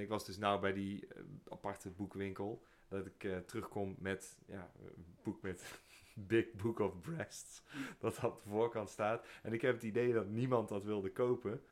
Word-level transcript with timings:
Ik 0.00 0.08
was 0.08 0.24
dus 0.26 0.38
nou 0.38 0.60
bij 0.60 0.72
die 0.72 1.06
eh, 1.06 1.22
aparte 1.48 1.90
boekwinkel. 1.90 2.62
Dat 2.88 3.06
ik 3.06 3.24
eh, 3.24 3.38
terugkom 3.38 3.96
met 3.98 4.38
ja, 4.46 4.70
een 4.96 5.16
boek 5.22 5.42
met 5.42 5.80
Big 6.14 6.52
Book 6.52 6.78
of 6.78 7.00
Breasts. 7.00 7.62
Dat 7.98 8.24
op 8.24 8.42
de 8.42 8.48
voorkant 8.48 8.90
staat. 8.90 9.26
En 9.42 9.52
ik 9.52 9.60
heb 9.62 9.74
het 9.74 9.82
idee 9.82 10.12
dat 10.12 10.28
niemand 10.28 10.68
dat 10.68 10.84
wilde 10.84 11.12
kopen. 11.12 11.62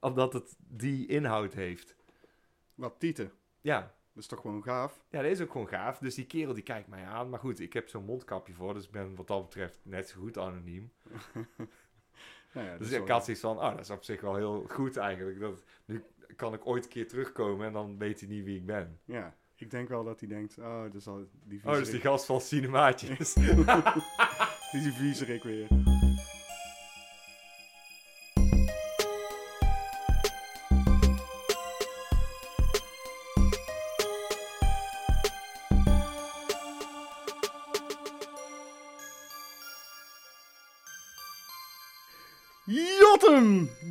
Omdat 0.00 0.32
het 0.32 0.56
die 0.58 1.06
inhoud 1.06 1.54
heeft. 1.54 1.96
Wat 2.74 3.00
tieten. 3.00 3.32
Ja, 3.60 3.80
Dat 3.80 4.22
is 4.22 4.26
toch 4.26 4.40
gewoon 4.40 4.62
gaaf? 4.62 5.04
ja, 5.10 5.22
dat 5.22 5.30
is 5.30 5.40
ook 5.40 5.50
gewoon 5.52 5.68
gaaf. 5.68 5.98
Dus 5.98 6.14
die 6.14 6.26
kerel 6.26 6.54
die 6.54 6.62
kijkt 6.62 6.88
mij 6.88 7.04
aan. 7.04 7.28
Maar 7.28 7.40
goed, 7.40 7.60
ik 7.60 7.72
heb 7.72 7.88
zo'n 7.88 8.04
mondkapje 8.04 8.54
voor. 8.54 8.74
Dus 8.74 8.84
ik 8.84 8.90
ben 8.90 9.14
wat 9.14 9.26
dat 9.26 9.42
betreft 9.42 9.80
net 9.82 10.08
zo 10.08 10.20
goed 10.20 10.38
anoniem. 10.38 10.92
Nou 12.54 12.66
ja, 12.66 12.76
Dus 12.76 12.90
is 12.90 12.98
ik 12.98 13.08
had 13.08 13.24
zoiets 13.24 13.42
van, 13.42 13.56
oh, 13.56 13.70
dat 13.70 13.80
is 13.80 13.90
op 13.90 14.04
zich 14.04 14.20
wel 14.20 14.34
heel 14.34 14.64
goed 14.68 14.96
eigenlijk. 14.96 15.40
Dat, 15.40 15.62
nu 15.84 16.02
kan 16.36 16.54
ik 16.54 16.66
ooit 16.66 16.84
een 16.84 16.90
keer 16.90 17.08
terugkomen 17.08 17.66
en 17.66 17.72
dan 17.72 17.98
weet 17.98 18.20
hij 18.20 18.28
niet 18.28 18.44
wie 18.44 18.56
ik 18.56 18.66
ben. 18.66 18.98
Ja, 19.04 19.34
ik 19.56 19.70
denk 19.70 19.88
wel 19.88 20.04
dat 20.04 20.20
hij 20.20 20.28
denkt, 20.28 20.58
oh, 20.58 20.82
dat 20.82 20.94
is 20.94 21.06
al 21.06 21.24
die 21.44 21.60
Oh, 21.64 21.72
dus 21.72 21.90
die 21.90 22.00
gast 22.00 22.24
van 22.24 22.40
Cinemaatjes. 22.40 23.32
die, 23.32 23.54
die 24.72 24.92
viezerik 24.92 25.42
weer. 25.42 25.68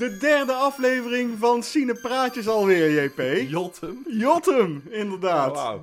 De 0.03 0.17
derde 0.17 0.53
aflevering 0.53 1.39
van 1.39 1.63
Cinepraatjes 1.63 2.47
alweer, 2.47 3.03
JP. 3.03 3.49
Jotem. 3.49 4.05
Jotem, 4.07 4.83
inderdaad. 4.89 5.57
Oh. 5.57 5.73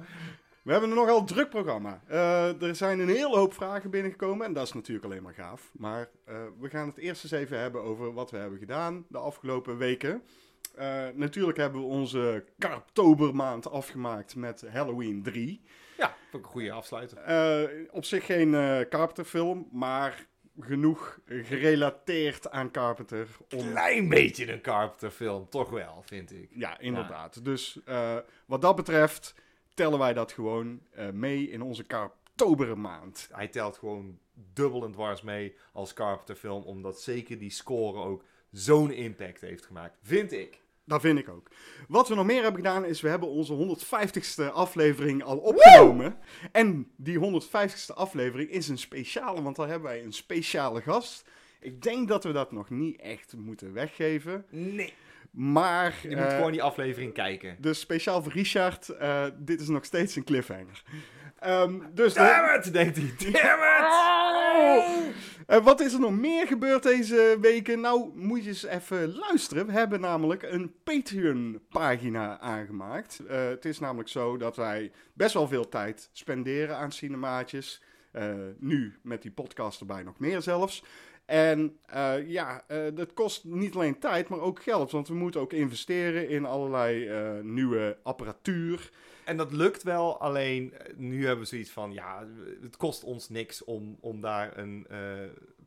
We 0.62 0.72
hebben 0.72 0.90
een 0.90 0.96
nogal 0.96 1.24
druk 1.24 1.48
programma. 1.48 2.00
Eh, 2.06 2.62
er 2.62 2.76
zijn 2.76 2.98
een 2.98 3.08
hele 3.08 3.36
hoop 3.36 3.54
vragen 3.54 3.90
binnengekomen 3.90 4.46
en 4.46 4.52
dat 4.52 4.66
is 4.66 4.72
natuurlijk 4.72 5.04
alleen 5.04 5.22
maar 5.22 5.34
gaaf. 5.34 5.70
Maar 5.72 6.08
eh, 6.24 6.36
we 6.60 6.68
gaan 6.68 6.86
het 6.86 6.98
eerst 6.98 7.22
eens 7.22 7.32
even 7.32 7.58
hebben 7.58 7.82
over 7.82 8.12
wat 8.12 8.30
we 8.30 8.36
hebben 8.36 8.58
gedaan 8.58 9.04
de 9.08 9.18
afgelopen 9.18 9.76
weken. 9.76 10.22
Eh, 10.74 11.06
natuurlijk 11.14 11.58
hebben 11.58 11.80
we 11.80 11.86
onze 11.86 12.44
Karptobermaand 12.58 13.70
afgemaakt 13.70 14.36
met 14.36 14.64
Halloween 14.72 15.22
3. 15.22 15.60
Ja, 15.96 16.08
ik 16.08 16.38
een 16.38 16.44
goede 16.44 16.72
afsluiter. 16.72 17.18
Op 17.90 18.04
zich 18.04 18.26
geen 18.26 18.50
Carpenter-film, 18.88 19.68
maar 19.72 20.28
genoeg 20.62 21.20
gerelateerd 21.26 22.50
aan 22.50 22.70
Carpenter. 22.70 23.26
Om... 23.56 23.70
Klein 23.70 24.08
beetje 24.08 24.52
een 24.52 24.60
Carpenter 24.60 25.10
film, 25.10 25.48
toch 25.48 25.70
wel, 25.70 26.02
vind 26.04 26.32
ik. 26.32 26.50
Ja, 26.52 26.78
inderdaad. 26.78 27.44
Dus 27.44 27.80
eh, 27.84 28.16
wat 28.46 28.62
dat 28.62 28.76
betreft 28.76 29.34
tellen 29.74 29.98
wij 29.98 30.12
dat 30.12 30.32
gewoon 30.32 30.80
eh, 30.90 31.10
mee 31.10 31.50
in 31.50 31.62
onze 31.62 31.84
Karptobermaand. 31.84 33.28
Hij 33.32 33.48
telt 33.48 33.78
gewoon 33.78 34.18
dubbel 34.52 34.84
en 34.84 34.92
dwars 34.92 35.22
mee 35.22 35.54
als 35.72 35.92
Carpenter 35.92 36.34
film, 36.34 36.62
omdat 36.62 37.00
zeker 37.00 37.38
die 37.38 37.50
score 37.50 37.98
ook 37.98 38.24
zo'n 38.50 38.92
impact 38.92 39.40
heeft 39.40 39.66
gemaakt, 39.66 39.98
vind 40.02 40.32
ik. 40.32 40.60
Dat 40.90 41.00
vind 41.00 41.18
ik 41.18 41.28
ook. 41.28 41.48
Wat 41.88 42.08
we 42.08 42.14
nog 42.14 42.26
meer 42.26 42.42
hebben 42.42 42.60
gedaan 42.64 42.84
is, 42.84 43.00
we 43.00 43.08
hebben 43.08 43.28
onze 43.28 43.76
150ste 43.86 44.52
aflevering 44.52 45.22
al 45.22 45.36
opgenomen. 45.38 46.16
En 46.52 46.90
die 46.96 47.18
150ste 47.42 47.94
aflevering 47.94 48.50
is 48.50 48.68
een 48.68 48.78
speciale, 48.78 49.42
want 49.42 49.56
daar 49.56 49.68
hebben 49.68 49.88
wij 49.88 50.02
een 50.04 50.12
speciale 50.12 50.80
gast. 50.80 51.24
Ik 51.60 51.82
denk 51.82 52.08
dat 52.08 52.24
we 52.24 52.32
dat 52.32 52.52
nog 52.52 52.70
niet 52.70 53.00
echt 53.00 53.34
moeten 53.36 53.72
weggeven. 53.72 54.44
Nee. 54.50 54.92
Maar, 55.30 55.94
Je 56.02 56.08
moet 56.16 56.18
eh, 56.26 56.34
gewoon 56.36 56.52
die 56.52 56.62
aflevering 56.62 57.12
kijken. 57.12 57.56
dus 57.58 57.80
speciaal 57.80 58.22
voor 58.22 58.32
Richard, 58.32 58.88
eh, 58.88 59.24
dit 59.38 59.60
is 59.60 59.68
nog 59.68 59.84
steeds 59.84 60.16
een 60.16 60.24
cliffhanger. 60.24 60.82
Ehm, 61.38 61.74
dus 61.94 62.12
de- 62.14 62.20
Damn 62.20 62.58
it, 62.60 62.72
denkt 62.72 62.96
hij. 62.96 63.30
Damn 63.30 63.62
it! 65.08 65.14
Eh, 65.50 65.64
wat 65.64 65.80
is 65.80 65.92
er 65.92 66.00
nog 66.00 66.18
meer 66.18 66.46
gebeurd 66.46 66.82
deze 66.82 67.38
weken? 67.40 67.80
Nou, 67.80 68.10
moet 68.14 68.42
je 68.42 68.48
eens 68.48 68.64
even 68.64 69.14
luisteren. 69.16 69.66
We 69.66 69.72
hebben 69.72 70.00
namelijk 70.00 70.42
een 70.42 70.72
Patreon-pagina 70.84 72.38
aangemaakt. 72.38 73.20
Eh, 73.28 73.48
het 73.48 73.64
is 73.64 73.78
namelijk 73.78 74.08
zo 74.08 74.36
dat 74.36 74.56
wij 74.56 74.92
best 75.12 75.34
wel 75.34 75.48
veel 75.48 75.68
tijd 75.68 76.08
spenderen 76.12 76.76
aan 76.76 76.92
cinemaatjes. 76.92 77.82
Eh, 78.12 78.34
nu 78.58 78.98
met 79.02 79.22
die 79.22 79.30
podcast 79.30 79.80
erbij 79.80 80.02
nog 80.02 80.18
meer 80.18 80.42
zelfs. 80.42 80.84
En 81.24 81.78
ja, 82.26 82.64
dat 82.94 83.12
kost 83.14 83.44
niet 83.44 83.74
alleen 83.74 83.98
tijd, 83.98 84.28
maar 84.28 84.40
ook 84.40 84.62
geld. 84.62 84.90
Want 84.90 85.08
we 85.08 85.14
moeten 85.14 85.40
ook 85.40 85.52
investeren 85.52 86.28
in 86.28 86.44
allerlei 86.44 87.10
nieuwe 87.42 87.98
apparatuur. 88.02 88.90
En 89.30 89.36
dat 89.36 89.52
lukt 89.52 89.82
wel, 89.82 90.20
alleen 90.20 90.72
eh, 90.72 90.96
nu 90.96 91.24
hebben 91.26 91.44
we 91.44 91.50
zoiets 91.50 91.70
van, 91.70 91.92
ja, 91.92 92.26
het 92.62 92.76
kost 92.76 93.04
ons 93.04 93.28
niks 93.28 93.64
om, 93.64 93.96
om 94.00 94.20
daar 94.20 94.58
een 94.58 94.86
eh, 94.88 94.98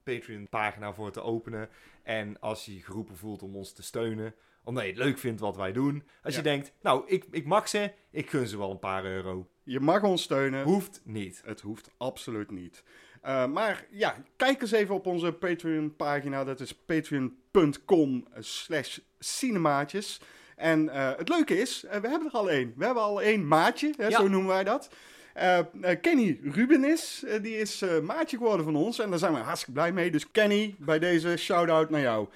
Patreon-pagina 0.03 0.93
voor 0.93 1.11
te 1.11 1.21
openen. 1.21 1.69
En 2.03 2.39
als 2.39 2.65
je 2.65 2.73
je 2.75 2.81
geroepen 2.83 3.17
voelt 3.17 3.43
om 3.43 3.55
ons 3.55 3.73
te 3.73 3.83
steunen, 3.83 4.35
omdat 4.63 4.83
je 4.83 4.89
het 4.89 4.97
leuk 4.99 5.17
vindt 5.17 5.39
wat 5.39 5.55
wij 5.55 5.71
doen. 5.71 6.03
Als 6.23 6.33
Ja. 6.33 6.39
je 6.39 6.45
denkt, 6.45 6.71
nou, 6.81 7.03
ik, 7.07 7.25
ik 7.31 7.45
mag 7.45 7.69
ze, 7.69 7.91
ik 8.11 8.29
gun 8.29 8.47
ze 8.47 8.57
wel 8.57 8.71
een 8.71 8.79
paar 8.79 9.05
euro. 9.05 9.47
Je 9.63 9.79
mag 9.79 10.03
ons 10.03 10.23
steunen. 10.23 10.63
Hoeft 10.63 11.01
niet. 11.03 11.41
Het 11.45 11.61
hoeft 11.61 11.89
absoluut 11.97 12.51
niet. 12.51 12.83
Uh, 13.25 13.45
maar 13.47 13.85
ja, 13.91 14.23
kijk 14.35 14.61
eens 14.61 14.71
even 14.71 14.95
op 14.95 15.05
onze 15.05 15.31
Patreon 15.33 15.95
pagina. 15.95 16.43
Dat 16.43 16.59
is 16.59 16.75
patreon.com 16.75 18.27
slash 18.39 18.99
cinemaatjes. 19.19 20.21
En 20.55 20.83
uh, 20.85 21.11
het 21.17 21.29
leuke 21.29 21.57
is, 21.59 21.83
uh, 21.85 21.91
we 21.91 22.07
hebben 22.07 22.27
er 22.27 22.31
al 22.33 22.49
één. 22.49 22.73
We 22.77 22.85
hebben 22.85 23.03
al 23.03 23.21
één 23.21 23.47
maatje, 23.47 23.93
hè, 23.97 24.07
Ja. 24.07 24.19
zo 24.19 24.27
noemen 24.27 24.49
wij 24.49 24.63
dat. 24.63 24.89
Uh, 25.37 25.59
uh, 25.81 25.89
Kenny 26.01 26.39
Rubenis, 26.43 27.23
uh, 27.25 27.41
die 27.41 27.57
is 27.57 27.81
uh, 27.81 27.99
maatje 27.99 28.37
geworden 28.37 28.65
van 28.65 28.75
ons. 28.75 28.99
En 28.99 29.09
daar 29.09 29.19
zijn 29.19 29.33
we 29.33 29.39
hartstikke 29.39 29.71
blij 29.79 29.91
mee. 29.91 30.11
Dus 30.11 30.31
Kenny, 30.31 30.75
bij 30.77 30.99
deze 30.99 31.37
shout-out 31.37 31.89
naar 31.89 32.01
jou. 32.01 32.27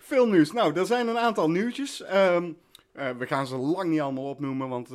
Filmnieuws. 0.00 0.52
Nou, 0.52 0.78
er 0.78 0.86
zijn 0.86 1.08
een 1.08 1.18
aantal 1.18 1.50
nieuwtjes. 1.50 2.04
Um, 2.14 2.58
uh, 2.94 3.10
we 3.10 3.26
gaan 3.26 3.46
ze 3.46 3.56
lang 3.56 3.90
niet 3.90 4.00
allemaal 4.00 4.28
opnoemen, 4.28 4.68
want 4.68 4.88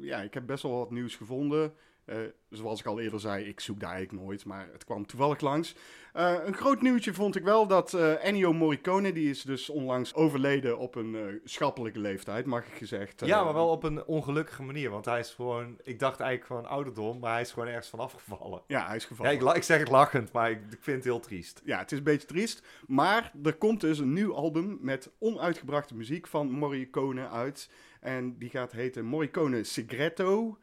ja, 0.00 0.20
ik 0.20 0.34
heb 0.34 0.46
best 0.46 0.62
wel 0.62 0.78
wat 0.78 0.90
nieuws 0.90 1.16
gevonden. 1.16 1.74
Uh, 2.06 2.16
zoals 2.50 2.80
ik 2.80 2.86
al 2.86 3.00
eerder 3.00 3.20
zei, 3.20 3.44
ik 3.44 3.60
zoek 3.60 3.80
daar 3.80 3.92
eigenlijk 3.92 4.24
nooit, 4.24 4.44
maar 4.44 4.68
het 4.72 4.84
kwam 4.84 5.06
toevallig 5.06 5.40
langs. 5.40 5.74
Uh, 6.14 6.34
een 6.44 6.54
groot 6.54 6.82
nieuwtje 6.82 7.14
vond 7.14 7.36
ik 7.36 7.42
wel 7.42 7.66
dat 7.66 7.92
uh, 7.92 8.24
Ennio 8.24 8.52
Morricone, 8.52 9.12
die 9.12 9.30
is 9.30 9.42
dus 9.42 9.70
onlangs 9.70 10.14
overleden 10.14 10.78
op 10.78 10.94
een 10.94 11.40
schappelijke 11.44 11.98
leeftijd, 11.98 12.46
mag 12.46 12.66
ik 12.66 12.72
gezegd. 12.74 13.26
Ja, 13.26 13.44
maar 13.44 13.54
wel 13.54 13.68
op 13.68 13.82
een 13.82 14.04
ongelukkige 14.04 14.62
manier, 14.62 14.90
want 14.90 15.04
hij 15.04 15.18
is 15.18 15.34
gewoon, 15.34 15.78
ik 15.82 15.98
dacht 15.98 16.20
eigenlijk 16.20 16.46
gewoon 16.46 16.66
ouderdom, 16.76 17.18
maar 17.18 17.32
hij 17.32 17.40
is 17.40 17.52
gewoon 17.52 17.68
ergens 17.68 17.88
van 17.88 17.98
afgevallen. 17.98 18.62
Ja, 18.66 18.86
hij 18.86 18.96
is 18.96 19.04
gevallen. 19.04 19.32
Ja, 19.32 19.50
ik, 19.50 19.56
ik 19.56 19.62
zeg 19.62 19.78
het 19.78 19.90
lachend, 19.90 20.32
maar 20.32 20.50
ik, 20.50 20.58
ik, 20.70 20.78
vind 20.80 20.96
het 20.96 21.04
heel 21.04 21.20
triest. 21.20 21.62
Ja, 21.64 21.78
het 21.78 21.92
is 21.92 21.98
een 21.98 22.04
beetje 22.04 22.26
triest, 22.26 22.66
maar 22.86 23.32
er 23.42 23.54
komt 23.54 23.80
dus 23.80 23.98
een 23.98 24.12
nieuw 24.12 24.34
album 24.34 24.78
met 24.80 25.10
onuitgebrachte 25.18 25.94
muziek 25.94 26.26
van 26.26 26.50
Morricone 26.50 27.28
uit. 27.28 27.70
En 28.00 28.38
die 28.38 28.50
gaat 28.50 28.72
heten 28.72 29.04
Morricone 29.04 29.64
Segreto. 29.64 30.58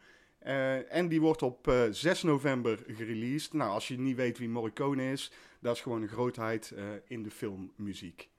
Uh, 0.47 0.93
en 0.93 1.07
die 1.07 1.21
wordt 1.21 1.41
op 1.41 1.67
uh, 1.67 1.81
6 1.91 2.23
november 2.23 2.79
gereleased. 2.87 3.53
Nou, 3.53 3.71
als 3.71 3.87
je 3.87 3.99
niet 3.99 4.15
weet 4.15 4.37
wie 4.37 4.49
Morricone 4.49 5.11
is, 5.11 5.31
dat 5.59 5.75
is 5.75 5.81
gewoon 5.81 6.01
een 6.01 6.07
grootheid 6.07 6.73
uh, 6.75 6.83
in 7.07 7.23
de 7.23 7.31
filmmuziek. 7.31 8.29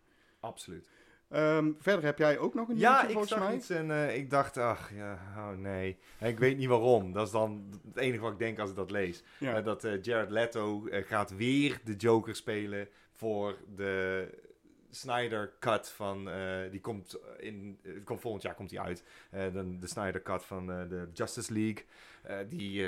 Absoluut. 0.41 0.91
Um, 1.30 1.76
verder 1.78 2.04
heb 2.04 2.18
jij 2.18 2.38
ook 2.38 2.54
nog 2.54 2.68
een 2.68 2.78
ja, 2.78 2.91
nieuwtje 2.91 3.06
ik 3.06 3.12
volgens 3.12 3.32
zag 3.32 3.42
mij? 3.42 3.56
iets 3.56 3.70
en 3.70 4.14
ik 4.16 4.30
dacht, 4.30 4.56
ach 4.56 4.91
ja, 4.94 5.18
oh 5.36 5.58
nee. 5.58 5.98
En 6.18 6.28
ik 6.28 6.38
weet 6.38 6.56
niet 6.56 6.68
waarom. 6.68 7.12
Dat 7.12 7.26
is 7.26 7.32
dan 7.32 7.80
het 7.86 7.96
enige 7.96 8.22
wat 8.22 8.32
ik 8.32 8.38
denk 8.38 8.58
als 8.58 8.70
ik 8.70 8.76
dat 8.76 8.91
lees. 8.91 9.22
Ja. 9.38 9.60
Dat 9.60 9.86
Jared 10.02 10.30
Leto 10.30 10.86
gaat 10.91 11.36
weer 11.36 11.80
de 11.84 11.97
Joker 11.97 12.36
spelen 12.36 12.88
voor 13.12 13.56
de 13.74 14.28
Snyder 14.94 15.53
Cut 15.59 15.89
van, 15.89 16.28
uh, 16.28 16.71
die 16.71 16.80
komt, 16.80 17.18
in, 17.39 17.78
uh, 17.83 18.04
komt 18.04 18.21
volgend 18.21 18.42
jaar 18.42 18.54
komt 18.54 18.68
die 18.68 18.80
uit. 18.80 19.04
Uh, 19.34 19.53
dan 19.53 19.80
de 19.80 19.86
Snyder 19.86 20.22
Cut 20.22 20.44
van 20.44 20.66
de 20.66 21.09
Justice 21.12 21.53
League. 21.53 21.84
die, 22.48 22.86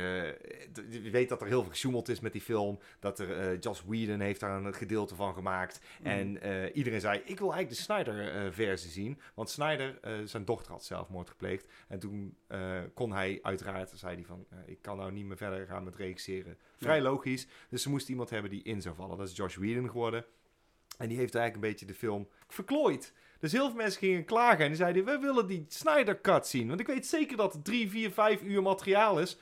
weet 1.11 1.29
dat 1.29 1.41
er 1.41 1.47
heel 1.47 1.61
veel 1.61 1.71
gesjoemeld 1.71 2.09
is 2.09 2.21
met 2.21 2.33
die 2.33 2.41
film. 2.41 2.79
Dat 2.99 3.19
er, 3.19 3.59
Joss 3.59 3.85
Whedon 3.87 4.21
heeft 4.21 4.41
daar 4.41 4.65
een 4.65 4.75
gedeelte 4.75 5.15
van 5.15 5.35
gemaakt. 5.35 5.81
Mm. 6.01 6.06
En 6.06 6.39
iedereen 6.73 7.01
zei, 7.01 7.19
ik 7.19 7.39
wil 7.39 7.53
eigenlijk 7.53 7.69
de 7.69 7.83
Snyder 7.93 8.53
versie 8.53 8.91
zien. 8.91 9.19
Want 9.35 9.51
Snyder, 9.51 9.99
zijn 10.25 10.45
dochter 10.45 10.73
had 10.73 10.85
zelfmoord 10.85 11.29
gepleegd. 11.29 11.67
En 11.89 11.99
toen 11.99 12.37
kon 12.95 13.12
hij 13.12 13.39
uiteraard, 13.43 13.93
zei 13.95 14.15
hij 14.15 14.25
van, 14.25 14.47
ik 14.67 14.83
kan 14.83 14.97
nou 14.97 15.12
niet 15.12 15.25
meer 15.25 15.37
verder 15.37 15.67
gaan 15.67 15.85
met 15.85 15.97
regisseren. 15.97 16.59
Vrij 16.77 16.97
Ja. 16.97 17.03
logisch. 17.03 17.47
Dus 17.69 17.83
ze 17.83 17.91
moest 17.91 18.09
iemand 18.09 18.31
hebben 18.31 18.51
die 18.51 18.62
in 18.62 18.83
zou 18.83 18.95
vallen. 18.95 19.19
Dat 19.19 19.29
is 19.29 19.37
Josh 19.37 19.56
Whedon 19.56 19.91
geworden. 19.91 20.25
En 20.99 21.08
die 21.08 21.19
heeft 21.19 21.35
eigenlijk 21.35 21.64
een 21.64 21.70
beetje 21.70 21.87
de 21.87 21.99
film 21.99 22.29
verklooid. 22.49 23.12
Dus 23.38 23.52
heel 23.52 23.67
veel 23.67 23.76
mensen 23.76 23.99
gingen 23.99 24.25
klagen 24.25 24.58
en 24.61 24.69
die 24.69 24.76
zeiden: 24.76 25.05
We 25.05 25.19
willen 25.19 25.46
die 25.46 25.64
Snyder 25.69 26.20
Cut 26.20 26.46
zien. 26.46 26.69
Want 26.69 26.81
ik 26.81 26.87
weet 26.87 27.06
zeker 27.06 27.37
dat 27.37 27.52
het 27.52 27.64
3, 27.64 27.91
4, 27.91 28.11
5 28.11 28.43
uur 28.43 28.62
materiaal 28.62 29.20
is. 29.20 29.38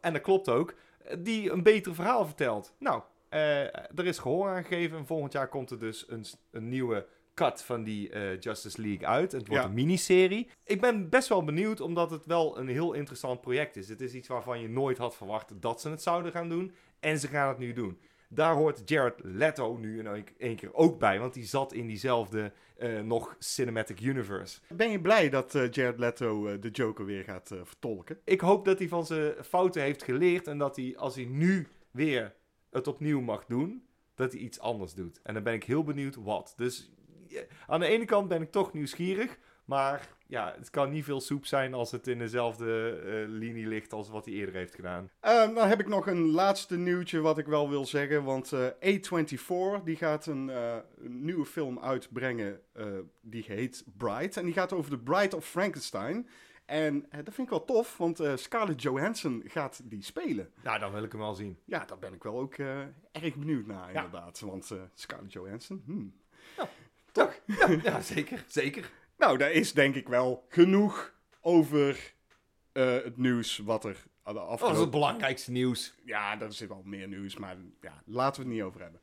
En 0.00 0.12
dat 0.12 0.22
klopt 0.22 0.48
ook. 0.48 0.74
die 1.18 1.50
een 1.50 1.62
beter 1.62 1.94
verhaal 1.94 2.24
vertelt. 2.26 2.74
Nou, 2.78 3.02
eh, 3.28 3.60
er 3.98 4.06
is 4.06 4.18
gehoor 4.18 4.48
aangegeven 4.48 4.98
en 4.98 5.06
volgend 5.06 5.32
jaar 5.32 5.48
komt 5.48 5.70
er 5.70 5.78
dus 5.78 6.04
een, 6.08 6.24
een 6.50 6.68
nieuwe 6.68 7.06
cut 7.34 7.62
van 7.62 7.82
die 7.84 8.10
eh, 8.10 8.40
Justice 8.40 8.80
League 8.80 9.06
uit. 9.06 9.32
Het 9.32 9.46
wordt 9.48 9.62
Ja. 9.62 9.68
een 9.68 9.74
miniserie. 9.74 10.48
Ik 10.64 10.80
ben 10.80 11.08
best 11.08 11.28
wel 11.28 11.44
benieuwd, 11.44 11.80
omdat 11.80 12.10
het 12.10 12.26
wel 12.26 12.58
een 12.58 12.68
heel 12.68 12.92
interessant 12.92 13.40
project 13.40 13.76
is. 13.76 13.88
Het 13.88 14.00
is 14.00 14.12
iets 14.12 14.28
waarvan 14.28 14.60
je 14.60 14.68
nooit 14.68 14.98
had 14.98 15.16
verwacht 15.16 15.60
dat 15.62 15.80
ze 15.80 15.88
het 15.90 16.02
zouden 16.02 16.32
gaan 16.32 16.48
doen. 16.48 16.74
En 17.00 17.18
ze 17.18 17.28
gaan 17.28 17.48
het 17.48 17.58
nu 17.58 17.72
doen. 17.72 18.00
Daar 18.28 18.54
hoort 18.54 18.82
Jared 18.84 19.20
Leto 19.22 19.76
nu 19.76 19.98
in 19.98 20.24
één- 20.38 20.56
keer 20.56 20.74
ook 20.74 20.98
bij, 20.98 21.18
want 21.18 21.34
die 21.34 21.44
zat 21.44 21.72
in 21.72 21.86
diezelfde 21.86 22.52
eh, 22.76 23.00
nog 23.00 23.36
cinematic 23.38 24.00
universe. 24.00 24.60
Ben 24.68 24.90
je 24.90 25.00
blij 25.00 25.28
dat 25.30 25.54
eh, 25.54 25.70
Jared 25.70 25.98
Leto 25.98 26.46
eh, 26.46 26.60
de 26.60 26.70
Joker 26.70 27.04
weer 27.04 27.24
gaat 27.24 27.54
vertolken? 27.62 28.18
Ik 28.24 28.40
hoop 28.40 28.64
dat 28.64 28.78
hij 28.78 28.88
van 28.88 29.06
zijn 29.06 29.34
fouten 29.44 29.82
heeft 29.82 30.02
geleerd 30.02 30.46
en 30.46 30.58
dat 30.58 30.76
hij, 30.76 30.94
als 30.96 31.14
hij 31.14 31.24
nu 31.24 31.66
weer 31.90 32.34
het 32.70 32.86
opnieuw 32.86 33.20
mag 33.20 33.44
doen, 33.46 33.86
dat 34.14 34.32
hij 34.32 34.40
iets 34.40 34.60
anders 34.60 34.94
doet. 34.94 35.20
En 35.22 35.34
dan 35.34 35.42
ben 35.42 35.54
ik 35.54 35.64
heel 35.64 35.84
benieuwd 35.84 36.14
wat. 36.14 36.54
Dus 36.56 36.90
aan 37.66 37.80
de 37.80 37.86
ene 37.86 38.04
kant 38.04 38.28
ben 38.28 38.42
ik 38.42 38.50
toch 38.50 38.72
nieuwsgierig, 38.72 39.38
maar 39.66 40.08
ja, 40.26 40.54
het 40.58 40.70
kan 40.70 40.90
niet 40.90 41.04
veel 41.04 41.20
soep 41.20 41.46
zijn 41.46 41.74
als 41.74 41.90
het 41.90 42.06
in 42.06 42.18
dezelfde 42.18 43.00
eh, 43.04 43.28
linie 43.28 43.66
ligt 43.66 43.92
als 43.92 44.08
wat 44.08 44.24
hij 44.24 44.34
eerder 44.34 44.54
heeft 44.54 44.74
gedaan. 44.74 45.10
Eh, 45.20 45.54
dan 45.54 45.68
heb 45.68 45.80
ik 45.80 45.88
nog 45.88 46.06
een 46.06 46.30
laatste 46.30 46.76
nieuwtje 46.76 47.20
wat 47.20 47.38
ik 47.38 47.46
wel 47.46 47.68
wil 47.68 47.84
zeggen. 47.84 48.24
Want 48.24 48.52
eh, 48.52 48.66
A24 48.66 49.82
die 49.84 49.96
gaat 49.96 50.26
een, 50.26 50.48
een 50.48 51.24
nieuwe 51.24 51.44
film 51.44 51.78
uitbrengen. 51.78 52.60
die 53.20 53.44
heet 53.46 53.84
Bright. 53.96 54.36
En 54.36 54.44
die 54.44 54.54
gaat 54.54 54.72
over 54.72 54.90
de 54.90 54.98
Bride 54.98 55.36
of 55.36 55.46
Frankenstein. 55.46 56.28
En 56.64 57.00
dat 57.00 57.34
vind 57.34 57.38
ik 57.38 57.48
wel 57.48 57.64
tof, 57.64 57.96
want 57.96 58.22
Scarlett 58.34 58.82
Johansson 58.82 59.42
gaat 59.46 59.80
die 59.84 60.02
spelen. 60.02 60.50
Nou, 60.62 60.78
dan 60.78 60.92
wil 60.92 61.02
ik 61.02 61.12
hem 61.12 61.20
wel 61.20 61.34
zien. 61.34 61.58
Ja, 61.64 61.84
daar 61.84 61.98
ben 61.98 62.12
ik 62.12 62.22
wel 62.22 62.38
ook 62.38 62.54
erg 63.12 63.34
benieuwd 63.36 63.66
naar, 63.66 63.88
inderdaad. 63.92 64.40
Want 64.40 64.74
Scarlett 64.94 65.32
Johansson, 65.32 65.82
hmm. 65.86 66.14
Toch? 67.12 67.40
Ja, 67.46 67.68
ja 67.82 68.00
zeker, 68.00 68.44
zeker. 68.46 68.90
Nou, 69.16 69.38
daar 69.38 69.52
is 69.52 69.72
denk 69.72 69.94
ik 69.94 70.08
wel 70.08 70.44
genoeg 70.48 71.14
over 71.40 72.14
eh, 72.72 72.92
het 72.92 73.16
nieuws 73.16 73.58
wat 73.64 73.84
er 73.84 73.96
de 74.24 74.32
Dat 74.32 74.36
afgelopen... 74.36 74.80
het 74.80 74.90
belangrijkste 74.90 75.50
nieuws. 75.50 75.94
Ja, 76.04 76.40
er 76.40 76.52
zit 76.52 76.68
wel 76.68 76.82
meer 76.84 77.08
nieuws, 77.08 77.36
maar 77.36 77.56
ja, 77.80 78.02
laten 78.04 78.42
we 78.42 78.48
het 78.48 78.56
niet 78.56 78.64
over 78.64 78.80
hebben. 78.80 79.00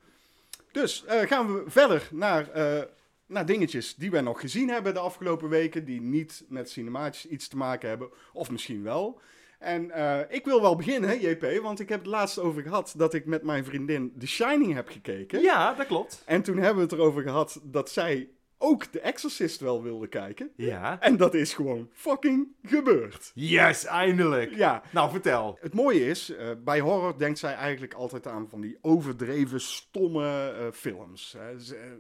Dus 0.72 1.06
eh, 1.06 1.22
gaan 1.22 1.54
we 1.54 1.64
verder 1.68 2.08
naar, 2.12 2.52
eh, 2.52 2.84
naar 3.26 3.46
dingetjes 3.46 3.96
die 3.96 4.12
wij 4.12 4.22
nog 4.22 4.40
gezien 4.40 4.70
hebben 4.70 4.94
de 4.94 5.00
afgelopen 5.00 5.50
weken, 5.50 5.86
die 5.86 6.02
niet 6.02 6.46
met 6.48 6.70
cinematisch 6.70 7.28
iets 7.28 7.48
te 7.48 7.58
maken 7.58 7.90
hebben, 7.90 8.10
of 8.34 8.52
misschien 8.52 8.84
wel. 8.84 9.22
En 9.60 9.92
ik 10.30 10.46
wil 10.46 10.62
wel 10.62 10.76
beginnen, 10.76 11.22
JP, 11.22 11.62
want 11.62 11.80
ik 11.80 11.90
heb 11.90 12.00
het 12.00 12.08
laatst 12.08 12.40
over 12.40 12.62
gehad 12.62 12.94
dat 12.98 13.14
ik 13.14 13.26
met 13.26 13.44
mijn 13.44 13.66
vriendin 13.66 14.14
The 14.20 14.28
Shining 14.28 14.74
heb 14.74 14.90
gekeken. 14.90 15.42
Ja, 15.42 15.74
dat 15.74 15.88
klopt. 15.88 16.24
En 16.26 16.42
toen 16.42 16.58
hebben 16.58 16.76
we 16.76 16.82
het 16.82 16.92
erover 16.92 17.22
gehad 17.22 17.60
dat 17.64 17.90
zij 17.90 18.30
ook 18.64 18.84
The 18.86 19.00
Exorcist 19.00 19.60
wel 19.60 19.82
wilde 19.84 20.08
kijken. 20.08 20.52
Ja. 20.56 21.00
En 21.02 21.18
dat 21.18 21.34
is 21.34 21.54
gewoon 21.54 21.90
fucking 21.94 22.48
gebeurd. 22.64 23.32
Yes, 23.34 23.86
eindelijk. 23.86 24.56
Ja, 24.56 24.84
Nou, 24.92 25.12
vertel. 25.12 25.58
het 25.62 25.74
mooie 25.74 26.06
is, 26.06 26.30
eh, 26.30 26.50
bij 26.64 26.80
horror 26.80 27.18
denkt 27.18 27.40
zij 27.40 27.54
eigenlijk 27.54 27.94
altijd 27.94 28.28
aan 28.28 28.50
van 28.50 28.62
die 28.62 28.78
overdreven, 28.82 29.62
stomme 29.62 30.50
eh, 30.60 30.72
films. 30.72 31.34
eh, 31.36 31.46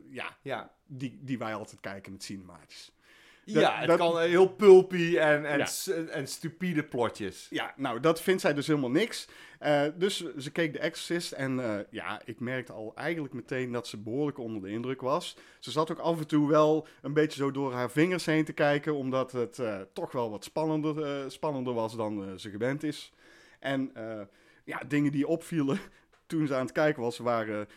ja, 0.10 0.38
Ja. 0.42 0.72
die, 0.88 1.20
die 1.22 1.38
wij 1.38 1.54
altijd 1.56 1.82
kijken 1.82 2.12
met 2.12 2.24
cinematisch. 2.24 2.92
Ja, 3.46 3.78
het 3.78 3.88
dat- 3.88 3.98
kan 3.98 4.20
heel 4.20 4.48
pulpy 4.48 5.18
en, 5.18 5.46
en, 5.46 5.58
Ja. 5.58 5.68
en 6.10 6.28
stupide 6.28 6.84
plotjes. 6.84 7.48
Ja, 7.50 7.74
nou, 7.78 8.00
dat 8.00 8.22
vindt 8.22 8.42
zij 8.42 8.54
dus 8.54 8.68
helemaal 8.68 8.92
niks. 8.92 9.28
Eh, 9.60 9.84
dus 9.98 10.36
ze 10.38 10.52
keek 10.52 10.74
The 10.74 10.80
Exorcist 10.80 11.32
en 11.32 11.60
eh, 11.60 11.80
ja, 11.90 12.22
ik 12.26 12.40
merkte 12.40 12.74
al 12.74 12.92
eigenlijk 12.96 13.34
meteen 13.34 13.72
dat 13.72 13.88
ze 13.88 13.98
behoorlijk 13.98 14.38
onder 14.38 14.62
de 14.62 14.70
indruk 14.70 15.02
was. 15.02 15.38
Ze 15.60 15.72
zat 15.72 15.92
ook 15.92 16.00
af 16.00 16.20
en 16.20 16.28
toe 16.28 16.50
wel 16.50 16.88
een 17.02 17.14
beetje 17.14 17.38
zo 17.40 17.52
door 17.52 17.74
haar 17.74 17.92
vingers 17.92 18.26
heen 18.26 18.46
te 18.46 18.54
kijken, 18.54 18.96
omdat 18.96 19.32
het 19.32 19.60
eh, 19.60 19.80
toch 19.94 20.12
wel 20.12 20.30
wat 20.30 20.44
spannender, 20.44 21.32
spannender 21.32 21.74
was 21.74 21.96
dan 21.96 22.40
ze 22.40 22.50
gewend 22.50 22.84
is. 22.84 23.14
En 23.60 23.92
ja, 24.64 24.82
dingen 24.88 25.12
die 25.12 25.28
opvielen 25.28 25.80
toen 26.28 26.48
ze 26.48 26.54
aan 26.56 26.66
het 26.66 26.72
kijken 26.72 27.02
was, 27.02 27.18
waren... 27.18 27.68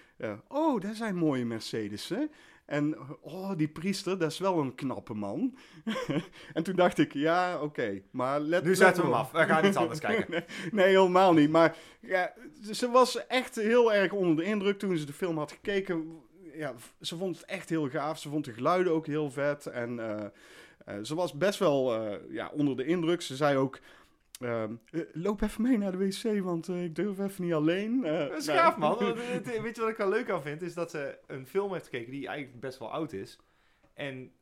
oh, 0.49 0.81
daar 0.81 0.95
zijn 0.95 1.17
mooie 1.17 1.45
Mercedes, 1.45 2.09
hè? 2.09 2.25
En 2.67 2.97
oh, 3.21 3.57
die 3.57 3.69
priester, 3.69 4.19
dat 4.19 4.31
is 4.31 4.39
wel 4.39 4.59
een 4.59 4.75
knappe 4.75 5.15
man. 5.15 5.57
en 6.55 6.63
toen 6.63 6.77
dacht 6.77 6.99
ik, 6.99 7.13
ja, 7.13 7.61
oké, 7.61 8.03
maar 8.11 8.41
let 8.41 8.65
Nu 8.65 8.75
zetten 8.75 9.03
we 9.03 9.09
hem 9.09 9.19
af. 9.19 9.31
We 9.31 9.45
gaan 9.45 9.65
iets 9.65 9.77
anders 9.77 10.01
kijken. 10.09 10.31
nee, 10.31 10.45
nee, 10.73 10.87
helemaal 10.87 11.33
niet. 11.33 11.51
Maar 11.51 11.77
ja, 12.01 12.33
ze 12.73 12.91
was 12.91 13.27
echt 13.27 13.55
heel 13.55 13.95
erg 13.95 14.13
onder 14.13 14.37
de 14.37 14.51
indruk 14.51 14.79
toen 14.79 14.97
ze 14.97 15.07
de 15.07 15.13
film 15.13 15.39
had 15.39 15.53
gekeken. 15.53 16.21
Ja, 16.55 16.75
ze 17.01 17.17
vond 17.17 17.37
het 17.37 17.47
echt 17.47 17.69
heel 17.69 17.89
gaaf. 17.89 18.19
Ze 18.19 18.29
vond 18.29 18.45
de 18.45 18.53
geluiden 18.53 18.93
ook 18.93 19.07
heel 19.07 19.31
vet. 19.31 19.67
En 19.67 19.99
eh, 19.99 20.25
eh, 20.85 20.95
ze 21.03 21.15
was 21.15 21.33
best 21.33 21.59
wel 21.59 21.95
eh, 21.95 22.19
ja, 22.31 22.51
onder 22.53 22.77
de 22.77 22.85
indruk. 22.85 23.21
Ze 23.23 23.37
zei 23.37 23.57
ook... 23.57 23.79
ehm, 24.41 24.75
eh, 24.91 25.01
loop 25.13 25.41
even 25.43 25.63
mee 25.63 25.79
naar 25.79 25.93
de 25.93 25.99
wc, 25.99 26.43
want 26.43 26.69
eh, 26.69 26.85
ik 26.85 26.95
durf 26.95 27.19
even 27.19 27.45
niet 27.45 27.53
alleen. 27.53 28.05
Eh, 28.05 28.19
Dat 28.29 28.39
is 28.39 28.47
nou, 28.47 28.59
gaaf, 28.59 28.77
man. 28.99 28.99
Weet 29.15 29.77
je 29.77 29.81
wat 29.81 29.91
ik 29.91 29.99
er 29.99 30.09
leuk 30.09 30.31
aan 30.31 30.43
vind? 30.43 30.63
Is 30.63 30.75
dat 30.75 30.91
ze 30.91 31.19
een 31.27 31.47
film 31.47 31.73
heeft 31.73 31.85
gekeken 31.85 32.11
die 32.11 32.27
eigenlijk 32.27 32.61
best 32.61 32.79
wel 32.79 32.93
oud 32.93 33.13
is. 33.13 33.39
En 33.95 34.33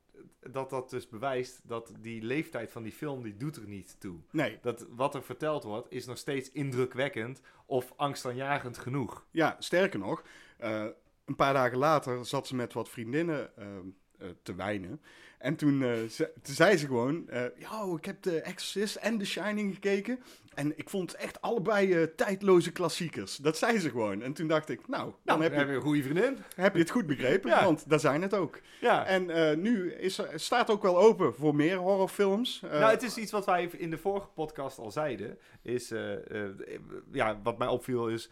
dat 0.50 0.70
dat 0.70 0.90
dus 0.90 1.08
bewijst 1.08 1.60
dat 1.64 1.92
die 2.00 2.22
leeftijd 2.22 2.70
van 2.70 2.82
die 2.82 2.92
film, 2.92 3.22
die 3.22 3.36
doet 3.36 3.56
er 3.56 3.68
niet 3.68 3.96
toe. 4.00 4.16
Nee, 4.30 4.58
Dat 4.62 4.86
wat 4.90 5.14
er 5.14 5.22
verteld 5.22 5.64
wordt, 5.64 5.86
is 5.90 6.06
nog 6.06 6.18
steeds 6.18 6.52
indrukwekkend 6.52 7.40
of 7.66 7.92
angstaanjagend 7.96 8.78
genoeg. 8.78 9.26
Ja, 9.30 9.56
sterker 9.58 9.98
nog, 9.98 10.22
een 11.24 11.36
paar 11.36 11.52
dagen 11.52 11.78
later 11.78 12.26
zat 12.26 12.46
ze 12.46 12.54
met 12.54 12.72
wat 12.72 12.88
vriendinnen 12.88 13.56
ehm, 13.56 13.86
eh, 14.18 14.28
te 14.42 14.54
wijnen. 14.54 15.00
En 15.44 15.56
toen, 15.56 15.82
eh, 15.82 15.90
ze- 16.10 16.30
toen 16.42 16.54
zei 16.54 16.76
ze 16.76 16.86
gewoon, 16.86 17.28
eh 17.28 17.42
ja, 17.58 17.94
ik 17.96 18.04
heb 18.04 18.22
The 18.22 18.40
Exorcist 18.40 18.96
en 18.96 19.18
The 19.18 19.24
Shining 19.24 19.74
gekeken. 19.74 20.18
En 20.54 20.78
ik 20.78 20.90
vond 20.90 21.12
het 21.12 21.20
echt 21.20 21.40
allebei 21.40 21.92
eh, 21.94 22.02
tijdloze 22.16 22.72
klassiekers. 22.72 23.36
Dat 23.36 23.56
zei 23.58 23.78
ze 23.78 23.90
gewoon. 23.90 24.22
En 24.22 24.32
toen 24.32 24.46
dacht 24.48 24.68
ik, 24.68 24.88
nou, 24.88 25.02
dan 25.04 25.14
Nou, 25.24 25.42
heb, 25.42 25.50
dan 25.50 25.58
heb 25.58 25.66
je, 25.66 25.72
je 25.72 25.78
een 25.78 25.84
goede 25.86 26.02
vriendin. 26.02 26.36
heb 26.56 26.72
je 26.74 26.80
het 26.80 26.90
goed 26.90 27.06
begrepen, 27.06 27.50
Ja. 27.50 27.64
want 27.64 27.88
daar 27.88 28.00
zijn 28.00 28.22
het 28.22 28.34
ook. 28.34 28.60
Ja. 28.80 29.06
En 29.06 29.60
nu 29.62 29.92
is, 29.92 30.18
er- 30.18 30.40
staat 30.40 30.70
ook 30.70 30.82
wel 30.82 30.98
open 30.98 31.34
voor 31.34 31.54
meer 31.54 31.76
horrorfilms. 31.76 32.60
Nou, 32.60 32.84
het 32.90 33.02
is 33.02 33.16
iets 33.16 33.32
wat 33.32 33.46
wij 33.46 33.68
in 33.76 33.90
de 33.90 33.98
vorige 33.98 34.28
podcast 34.34 34.78
al 34.78 34.90
zeiden. 34.90 35.38
Is, 35.62 35.92
ja, 37.12 37.40
wat 37.42 37.58
mij 37.58 37.68
opviel 37.68 38.08
is... 38.08 38.30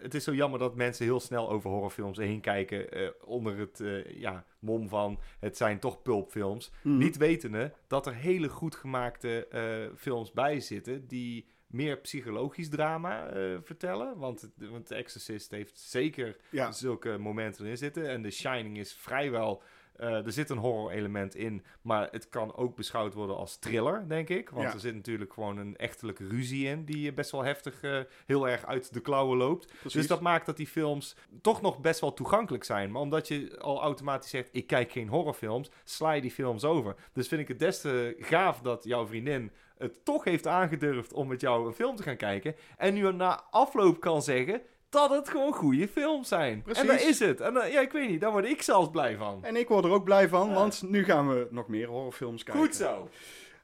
Het 0.00 0.14
is 0.14 0.24
zo 0.24 0.34
jammer 0.34 0.58
dat 0.58 0.74
mensen 0.74 1.04
heel 1.04 1.20
snel 1.20 1.50
over 1.50 1.70
horrorfilms 1.70 2.18
heen 2.18 2.40
kijken. 2.40 2.90
eh, 2.92 3.08
onder 3.24 3.58
het 3.58 3.80
eh, 3.80 4.20
ja, 4.20 4.44
mom 4.58 4.88
van 4.88 5.18
het 5.40 5.56
zijn 5.56 5.78
toch 5.78 6.02
pulpfilms. 6.02 6.70
mhm. 6.82 6.98
Niet 6.98 7.16
wetende 7.16 7.72
dat 7.86 8.06
er 8.06 8.14
hele 8.14 8.48
goed 8.48 8.74
gemaakte 8.74 9.46
eh, 9.46 9.96
films 9.96 10.32
bij 10.32 10.60
zitten. 10.60 11.06
die 11.06 11.46
meer 11.66 11.98
psychologisch 11.98 12.68
drama 12.68 13.28
vertellen. 13.62 14.18
Want, 14.18 14.50
want 14.56 14.86
The 14.86 14.94
Exorcist 14.94 15.50
heeft 15.50 15.78
zeker 15.78 16.36
Ja, 16.50 16.72
zulke 16.72 17.18
momenten 17.18 17.66
in 17.66 17.76
zitten. 17.76 18.08
En 18.08 18.22
The 18.22 18.30
Shining 18.30 18.78
is 18.78 18.92
vrijwel. 18.94 19.62
Eh, 20.00 20.26
er 20.26 20.32
zit 20.32 20.50
een 20.50 20.58
horror 20.58 20.90
element 20.90 21.34
in, 21.34 21.64
maar 21.82 22.08
het 22.10 22.28
kan 22.28 22.54
ook 22.56 22.76
beschouwd 22.76 23.14
worden 23.14 23.36
als 23.36 23.56
thriller, 23.56 24.08
denk 24.08 24.28
ik. 24.28 24.50
Want 24.50 24.66
Ja. 24.66 24.72
er 24.72 24.80
zit 24.80 24.94
natuurlijk 24.94 25.32
gewoon 25.32 25.56
een 25.58 25.76
echtelijke 25.76 26.26
ruzie 26.26 26.66
in, 26.66 26.84
die 26.84 27.12
best 27.12 27.30
wel 27.30 27.44
heftig, 27.44 27.82
eh, 27.82 27.98
heel 28.26 28.48
erg 28.48 28.66
uit 28.66 28.92
de 28.94 29.00
klauwen 29.00 29.36
loopt. 29.38 29.66
precies. 29.66 29.92
Dus 29.92 30.06
dat 30.06 30.20
maakt 30.20 30.46
dat 30.46 30.56
die 30.56 30.66
films 30.66 31.16
toch 31.42 31.60
nog 31.60 31.80
best 31.80 32.00
wel 32.00 32.12
toegankelijk 32.14 32.64
zijn. 32.64 32.90
Maar 32.90 33.02
omdat 33.02 33.28
je 33.28 33.58
al 33.60 33.80
automatisch 33.82 34.30
zegt, 34.30 34.48
ik 34.52 34.66
kijk 34.66 34.92
geen 34.92 35.08
horrorfilms, 35.08 35.70
sla 35.84 36.12
je 36.12 36.20
die 36.20 36.30
films 36.30 36.64
over. 36.64 36.94
Dus 37.12 37.28
vind 37.28 37.40
ik 37.40 37.48
het 37.48 37.58
des 37.58 37.80
te 37.80 38.16
gaaf 38.18 38.60
dat 38.60 38.84
jouw 38.84 39.06
vriendin 39.06 39.50
het 39.78 40.04
toch 40.04 40.24
heeft 40.24 40.46
aangedurfd 40.46 41.12
om 41.12 41.28
met 41.28 41.40
jou 41.40 41.66
een 41.66 41.72
film 41.74 41.96
te 41.96 42.02
gaan 42.02 42.16
kijken. 42.16 42.54
En 42.76 42.94
nu 42.94 43.12
na 43.12 43.42
afloop 43.50 44.00
kan 44.00 44.22
zeggen 44.22 44.62
dat 44.90 45.10
het 45.10 45.28
gewoon 45.28 45.52
goede 45.52 45.88
films 45.88 46.28
zijn. 46.28 46.62
Precies. 46.62 46.82
En 46.82 46.86
dat 46.88 47.00
is 47.00 47.18
het. 47.18 47.40
En 47.40 47.54
dan- 47.54 47.70
ja, 47.70 47.80
ik 47.80 47.92
weet 47.92 48.08
niet, 48.08 48.20
daar 48.20 48.30
word 48.32 48.44
ik 48.44 48.62
zelfs 48.62 48.90
blij 48.90 49.16
van. 49.16 49.44
En 49.44 49.56
ik 49.56 49.68
word 49.68 49.84
er 49.84 49.90
ook 49.90 50.04
blij 50.04 50.28
van, 50.28 50.48
Ja. 50.48 50.54
want 50.54 50.82
nu 50.82 51.04
gaan 51.04 51.28
we 51.28 51.46
nog 51.50 51.68
meer 51.68 51.86
horrorfilms 51.88 52.42
kijken. 52.42 52.62
Goed 52.64 52.74
zo. 52.74 53.08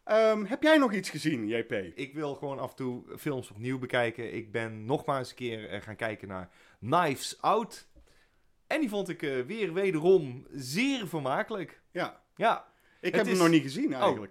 Ehm, 0.05 0.45
heb 0.45 0.63
jij 0.63 0.77
nog 0.79 0.93
iets 0.93 1.11
gezien, 1.11 1.49
JP? 1.49 1.73
Ik 1.95 2.15
wil 2.15 2.35
gewoon 2.35 2.59
af 2.59 2.71
en 2.71 2.77
toe 2.77 3.03
films 3.19 3.51
opnieuw 3.51 3.79
bekijken. 3.79 4.35
Ik 4.35 4.53
ben 4.53 4.85
nog 4.85 5.05
maar 5.05 5.19
eens 5.19 5.31
een 5.31 5.37
keer 5.37 5.69
eh, 5.69 5.81
gaan 5.81 5.97
kijken 5.97 6.29
naar 6.29 6.51
Knives 6.81 7.37
Out. 7.41 7.89
En 8.67 8.81
die 8.81 8.89
vond 8.89 9.09
ik 9.09 9.23
eh, 9.23 9.41
weer 9.41 9.73
wederom 9.73 10.47
zeer 10.53 11.09
vermakelijk. 11.09 11.81
Ja, 11.91 12.21
Ja, 12.37 12.67
ik 13.01 13.13
Het 13.13 13.15
heb 13.15 13.25
is- 13.25 13.31
hem 13.31 13.39
nog 13.41 13.49
niet 13.49 13.63
gezien 13.63 13.95
Oh. 14.03 14.23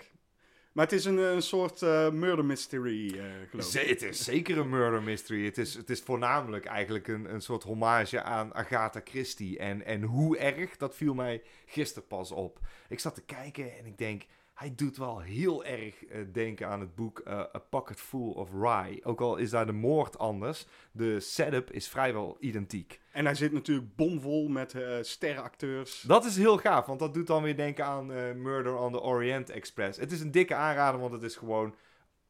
Maar 0.76 0.86
het 0.86 0.94
is 0.94 1.06
een, 1.06 1.18
een 1.18 1.42
soort 1.42 1.82
eh, 1.82 2.10
murder 2.10 2.46
mystery, 2.46 3.08
eh 3.08 3.24
geloof 3.50 3.76
ik. 3.76 3.90
het 3.90 4.02
is 4.02 4.24
zeker 4.24 4.58
een 4.58 4.70
murder 4.70 5.04
mystery. 5.04 5.46
Het 5.46 5.58
is, 5.58 5.74
het 5.74 5.90
is 5.90 6.02
voornamelijk 6.02 6.66
eigenlijk 6.66 7.08
een, 7.08 7.34
een 7.34 7.42
soort 7.42 7.64
hommage 7.64 8.22
aan 8.22 8.54
Agatha 8.54 9.02
Christie. 9.04 9.58
En, 9.58 9.86
en 9.86 10.02
hoe 10.02 10.38
erg, 10.38 10.78
dat 10.78 10.96
viel 10.96 11.14
mij 11.14 11.42
gisteren 11.66 12.08
pas 12.08 12.32
op. 12.32 12.60
Ik 12.90 13.00
zat 13.00 13.16
te 13.16 13.22
kijken 13.22 13.78
en 13.78 13.86
ik 13.86 13.98
denk, 13.98 14.26
hij 14.56 14.76
doet 14.76 14.98
wel 14.98 15.20
heel 15.20 15.66
erg 15.66 16.06
eh, 16.06 16.20
denken 16.32 16.68
aan 16.68 16.80
het 16.80 16.96
boek 16.96 17.20
eh, 17.20 17.40
A 17.40 17.60
Pocket 17.70 18.00
Full 18.00 18.32
of 18.32 18.50
Rye. 18.52 19.00
Ook 19.04 19.22
al 19.22 19.36
is 19.38 19.50
daar 19.50 19.66
de 19.66 19.72
moord 19.72 20.18
anders, 20.18 20.66
de 20.92 21.20
setup 21.20 21.72
is 21.72 21.88
vrijwel 21.88 22.38
identiek. 22.40 23.02
En 23.12 23.26
hij 23.26 23.36
zit 23.36 23.52
natuurlijk 23.52 23.96
bomvol 23.96 24.48
met 24.48 24.74
eh 24.74 24.98
sterrenacteurs. 25.02 26.02
Dat 26.02 26.26
is 26.26 26.38
heel 26.38 26.58
gaaf, 26.58 26.86
want 26.86 27.00
dat 27.00 27.14
doet 27.14 27.28
dan 27.28 27.44
weer 27.44 27.56
denken 27.56 27.86
aan 27.86 28.06
Murder 28.42 28.78
on 28.78 28.92
the 28.92 29.02
Orient 29.02 29.50
Express. 29.50 30.00
Het 30.00 30.12
is 30.12 30.22
een 30.22 30.32
dikke 30.32 30.56
aanrader, 30.56 31.00
want 31.00 31.14
het 31.14 31.24
is 31.24 31.36
gewoon 31.36 31.76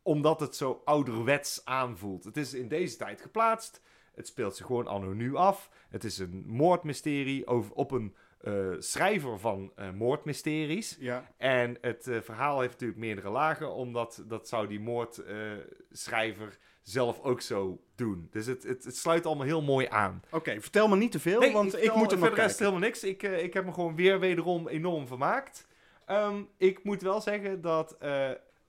omdat 0.02 0.40
het 0.40 0.56
zo 0.56 0.82
ouderwets 0.86 1.62
aanvoelt. 1.66 2.24
Het 2.24 2.38
is 2.38 2.54
in 2.54 2.68
deze 2.68 2.98
tijd 2.98 3.22
geplaatst. 3.22 3.82
Het 4.16 4.28
speelt 4.28 4.56
zich 4.56 4.66
gewoon 4.66 4.88
anno 4.88 5.14
nu 5.14 5.36
af. 5.36 5.70
Het 5.90 6.04
is 6.04 6.18
een 6.18 6.44
moordmysterie 6.48 7.48
over, 7.48 7.74
op 7.74 7.92
een 7.92 8.16
eh, 8.38 8.54
schrijver 8.80 9.40
van 9.40 9.72
eh, 9.76 9.92
moordmysteries. 9.92 10.98
Ja. 11.00 11.32
En 11.38 11.78
het 11.82 12.08
eh, 12.08 12.22
verhaal 12.22 12.60
heeft 12.60 12.72
natuurlijk 12.72 13.00
meerdere 13.00 13.30
lagen, 13.30 13.74
omdat 13.74 14.24
dat 14.28 14.48
zou 14.48 14.68
die 14.68 14.80
moordschrijver 14.80 16.58
zelf 16.82 17.22
ook 17.22 17.42
zo 17.42 17.82
doen. 17.96 18.28
Dus 18.32 18.46
het, 18.46 18.64
het, 18.64 18.84
het 18.84 18.98
sluit 18.98 19.26
allemaal 19.26 19.46
heel 19.46 19.62
mooi 19.62 19.88
aan. 19.90 20.22
Oké, 20.32 20.62
vertel 20.62 20.88
me 20.88 20.96
niet 20.96 21.12
te 21.12 21.20
veel, 21.20 21.40
Nee, 21.40 21.54
want 21.54 21.74
ik, 21.74 21.80
vertel 21.80 21.98
moet 21.98 22.12
er 22.12 22.18
nog 22.18 22.30
de 22.30 22.36
rest 22.36 22.46
kijken. 22.46 22.66
helemaal 22.66 22.88
niks. 22.88 23.04
Ik, 23.04 23.24
ik 23.24 23.54
heb 23.54 23.66
me 23.66 23.74
gewoon 23.74 23.96
weer 23.96 24.20
wederom 24.20 24.68
enorm 24.68 25.08
vermaakt. 25.08 25.68
Ehm, 26.06 26.44
ik 26.58 26.84
moet 26.84 27.02
wel 27.02 27.22
zeggen 27.22 27.62
dat 27.62 27.98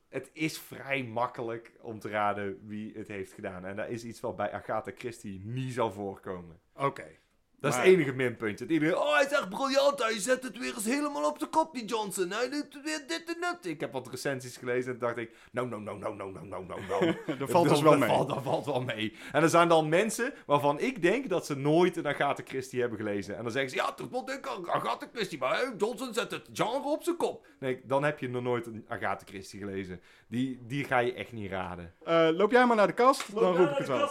het 0.08 0.30
is 0.32 0.58
vrij 0.58 1.04
makkelijk 1.04 1.72
om 1.80 1.98
te 1.98 2.08
raden 2.08 2.58
wie 2.66 2.92
het 2.94 3.08
heeft 3.08 3.32
gedaan. 3.32 3.64
En 3.64 3.76
dat 3.76 3.88
is 3.88 4.04
iets 4.04 4.20
wat 4.20 4.36
bij 4.36 4.52
Agatha 4.52 4.92
Christie 4.94 5.40
niet 5.44 5.72
zou 5.72 5.92
voorkomen. 5.92 6.60
Oké. 6.74 7.18
Dat 7.66 7.74
is 7.74 7.80
Maar- 7.80 7.90
het 7.90 8.00
enige 8.00 8.16
minpuntje. 8.16 8.64
Dat 8.64 8.74
iedereen, 8.74 8.96
oh, 8.96 9.14
hij 9.14 9.24
is 9.24 9.30
echt 9.32 9.48
briljant. 9.48 10.02
Hij 10.02 10.18
zet 10.18 10.42
het 10.42 10.58
weer 10.58 10.74
eens 10.74 10.84
helemaal 10.84 11.28
op 11.30 11.38
de 11.38 11.46
kop, 11.46 11.74
die 11.74 11.84
Johnson. 11.84 12.30
Hij 12.30 12.50
doet 12.50 12.80
weer 12.84 13.04
dit 13.06 13.22
en 13.34 13.40
dat. 13.40 13.64
Ik 13.64 13.80
heb 13.80 13.92
wat 13.92 14.08
recensies 14.10 14.56
gelezen 14.56 14.92
en 14.92 14.98
dacht 14.98 15.16
ik, 15.16 15.30
nou, 15.50 15.68
nou, 15.68 15.82
nou, 15.82 15.98
nou, 15.98 16.16
nou, 16.16 16.32
nou, 16.32 16.46
nou, 16.46 16.64
nou, 16.66 16.80
nou. 16.88 17.14
Dat 17.38 17.50
valt 17.50 17.68
dus 17.68 17.80
wel 17.80 17.90
dat 17.90 18.00
mee. 18.00 18.08
Valt, 18.08 18.28
dat 18.28 18.42
valt 18.42 18.66
wel 18.66 18.80
mee. 18.80 19.14
En 19.32 19.42
er 19.42 19.48
zijn 19.48 19.68
dan 19.68 19.88
mensen 19.88 20.32
waarvan 20.46 20.80
ik 20.80 21.02
denk 21.02 21.28
dat 21.28 21.46
ze 21.46 21.56
nooit 21.56 21.96
een 21.96 22.06
Agatha 22.06 22.42
Christie 22.46 22.80
hebben 22.80 22.98
gelezen. 22.98 23.36
En 23.36 23.42
dan 23.42 23.52
zeggen 23.52 23.70
ze, 23.70 23.76
ja, 23.76 23.92
toch 23.92 24.08
wel 24.10 24.24
denk 24.24 24.46
ik 24.46 24.68
Agatha 24.68 25.06
Christie, 25.12 25.38
maar 25.38 25.72
Johnson 25.78 26.14
zet 26.14 26.30
het 26.30 26.48
genre 26.52 26.88
op 26.88 27.02
zijn 27.02 27.16
kop. 27.16 27.46
Nee, 27.58 27.80
dan 27.84 28.04
heb 28.04 28.18
je 28.18 28.28
nog 28.28 28.42
nooit 28.42 28.66
een 28.66 28.84
Agatha 28.88 29.24
Christie 29.26 29.60
gelezen. 29.60 30.00
Die, 30.28 30.58
die 30.66 30.84
ga 30.84 30.98
je 30.98 31.14
echt 31.14 31.32
niet 31.32 31.50
raden. 31.50 31.94
Eh, 32.04 32.28
loop 32.32 32.50
jij 32.50 32.66
maar 32.66 32.76
naar 32.76 32.86
de 32.86 32.92
kast, 32.92 33.34
dan 33.34 33.56
roep 33.56 33.70
ik 33.70 33.76
het 33.76 33.88
wel. 33.88 34.10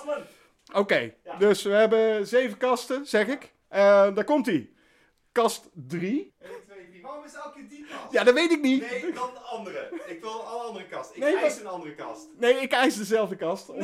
Oké, 0.74 1.13
dus 1.39 1.63
we 1.63 1.69
hebben 1.72 2.27
zeven 2.27 2.57
kasten, 2.57 3.05
zeg 3.05 3.27
ik. 3.27 3.53
Eh, 3.67 4.15
daar 4.15 4.24
komt 4.24 4.45
hij. 4.45 4.69
Kast 5.31 5.69
3. 5.74 6.34
1, 6.39 6.51
2, 6.65 6.89
3. 6.89 7.01
Waarom 7.01 7.24
is 7.25 7.34
elke 7.34 7.53
keer 7.60 7.69
die 7.69 7.86
kast? 7.86 8.12
Ja, 8.13 8.24
dat 8.24 8.34
weet 8.34 8.51
ik 8.51 8.62
niet. 8.62 8.89
Nee, 8.91 9.12
dan 9.13 9.29
de 9.34 9.39
andere. 9.39 9.89
Ik 10.05 10.22
wil 10.22 10.31
een 10.39 10.45
andere 10.45 10.86
kast. 10.88 11.12
Ik 11.12 11.17
Nee, 11.17 11.38
eis 11.38 11.60
een 11.60 11.67
andere 11.67 11.95
kast. 11.95 12.27
Nee, 12.38 12.53
ik 12.53 12.72
eis 12.72 12.95
dezelfde 12.98 13.36
kast. 13.36 13.67
Nee, 13.67 13.77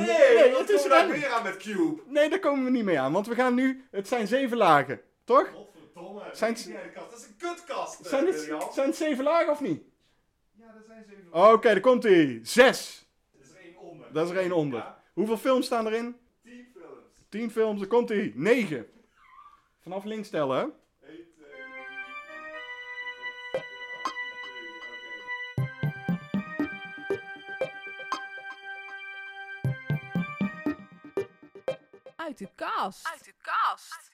Omdat- 0.46 0.60
het 0.60 0.70
is 0.70 0.84
daar 0.84 1.10
er 1.10 1.12
weer 1.12 1.28
aan 1.28 1.44
met 1.44 1.58
Cube. 1.58 2.02
Nee, 2.06 2.30
daar 2.30 2.40
komen 2.40 2.64
we 2.66 2.70
niet 2.72 2.84
mee 2.84 3.00
aan, 3.00 3.12
want 3.14 3.28
we 3.28 3.36
gaan 3.36 3.54
nu... 3.54 3.88
Het 3.92 4.08
zijn 4.08 4.28
zeven 4.28 4.58
lagen, 4.58 5.02
toch? 5.24 5.50
Godverdomme. 5.54 6.22
Zijn 6.32 6.54
het-. 6.54 6.72
Dat 6.96 7.20
is 7.20 7.26
een 7.26 7.36
kutkast, 7.38 8.06
Zijn 8.06 8.26
het, 8.26 8.40
zijn 8.74 8.88
het 8.88 8.96
zeven 8.96 9.24
lagen 9.24 9.52
of 9.52 9.62
niet? 9.62 9.84
Ja, 10.52 10.66
dat 10.74 10.84
zijn 10.88 11.06
zeven. 11.10 11.52
Oké, 11.54 11.68
daar 11.68 11.80
komt 11.80 12.04
hij. 12.04 12.40
Zes. 12.44 13.08
Er 13.34 13.40
is 13.42 13.50
er 13.50 13.58
één 13.62 13.78
onder. 13.78 14.14
Dat 14.14 14.26
is 14.26 14.32
er 14.32 14.38
één 14.38 14.52
onder. 14.52 14.80
Ja, 14.80 15.04
Hoeveel 15.14 15.38
films 15.38 15.66
staan 15.66 15.88
erin? 15.88 16.16
Tien 17.32 17.32
films. 17.32 17.32
Tien 17.32 17.52
films, 17.52 17.80
daar 17.80 17.88
komt 17.88 18.10
hij. 18.10 18.32
Negen. 18.36 18.88
Vanaf 19.80 20.04
links 20.04 20.30
tellen, 20.30 20.58
hè? 20.58 20.64
1, 20.64 20.74
2, 21.36 21.48
3, 21.50 21.50
Uit 32.16 32.38
de 32.38 32.50
kast. 32.56 33.08
Uit 33.08 33.24
de 33.24 33.34
kast. 33.42 34.10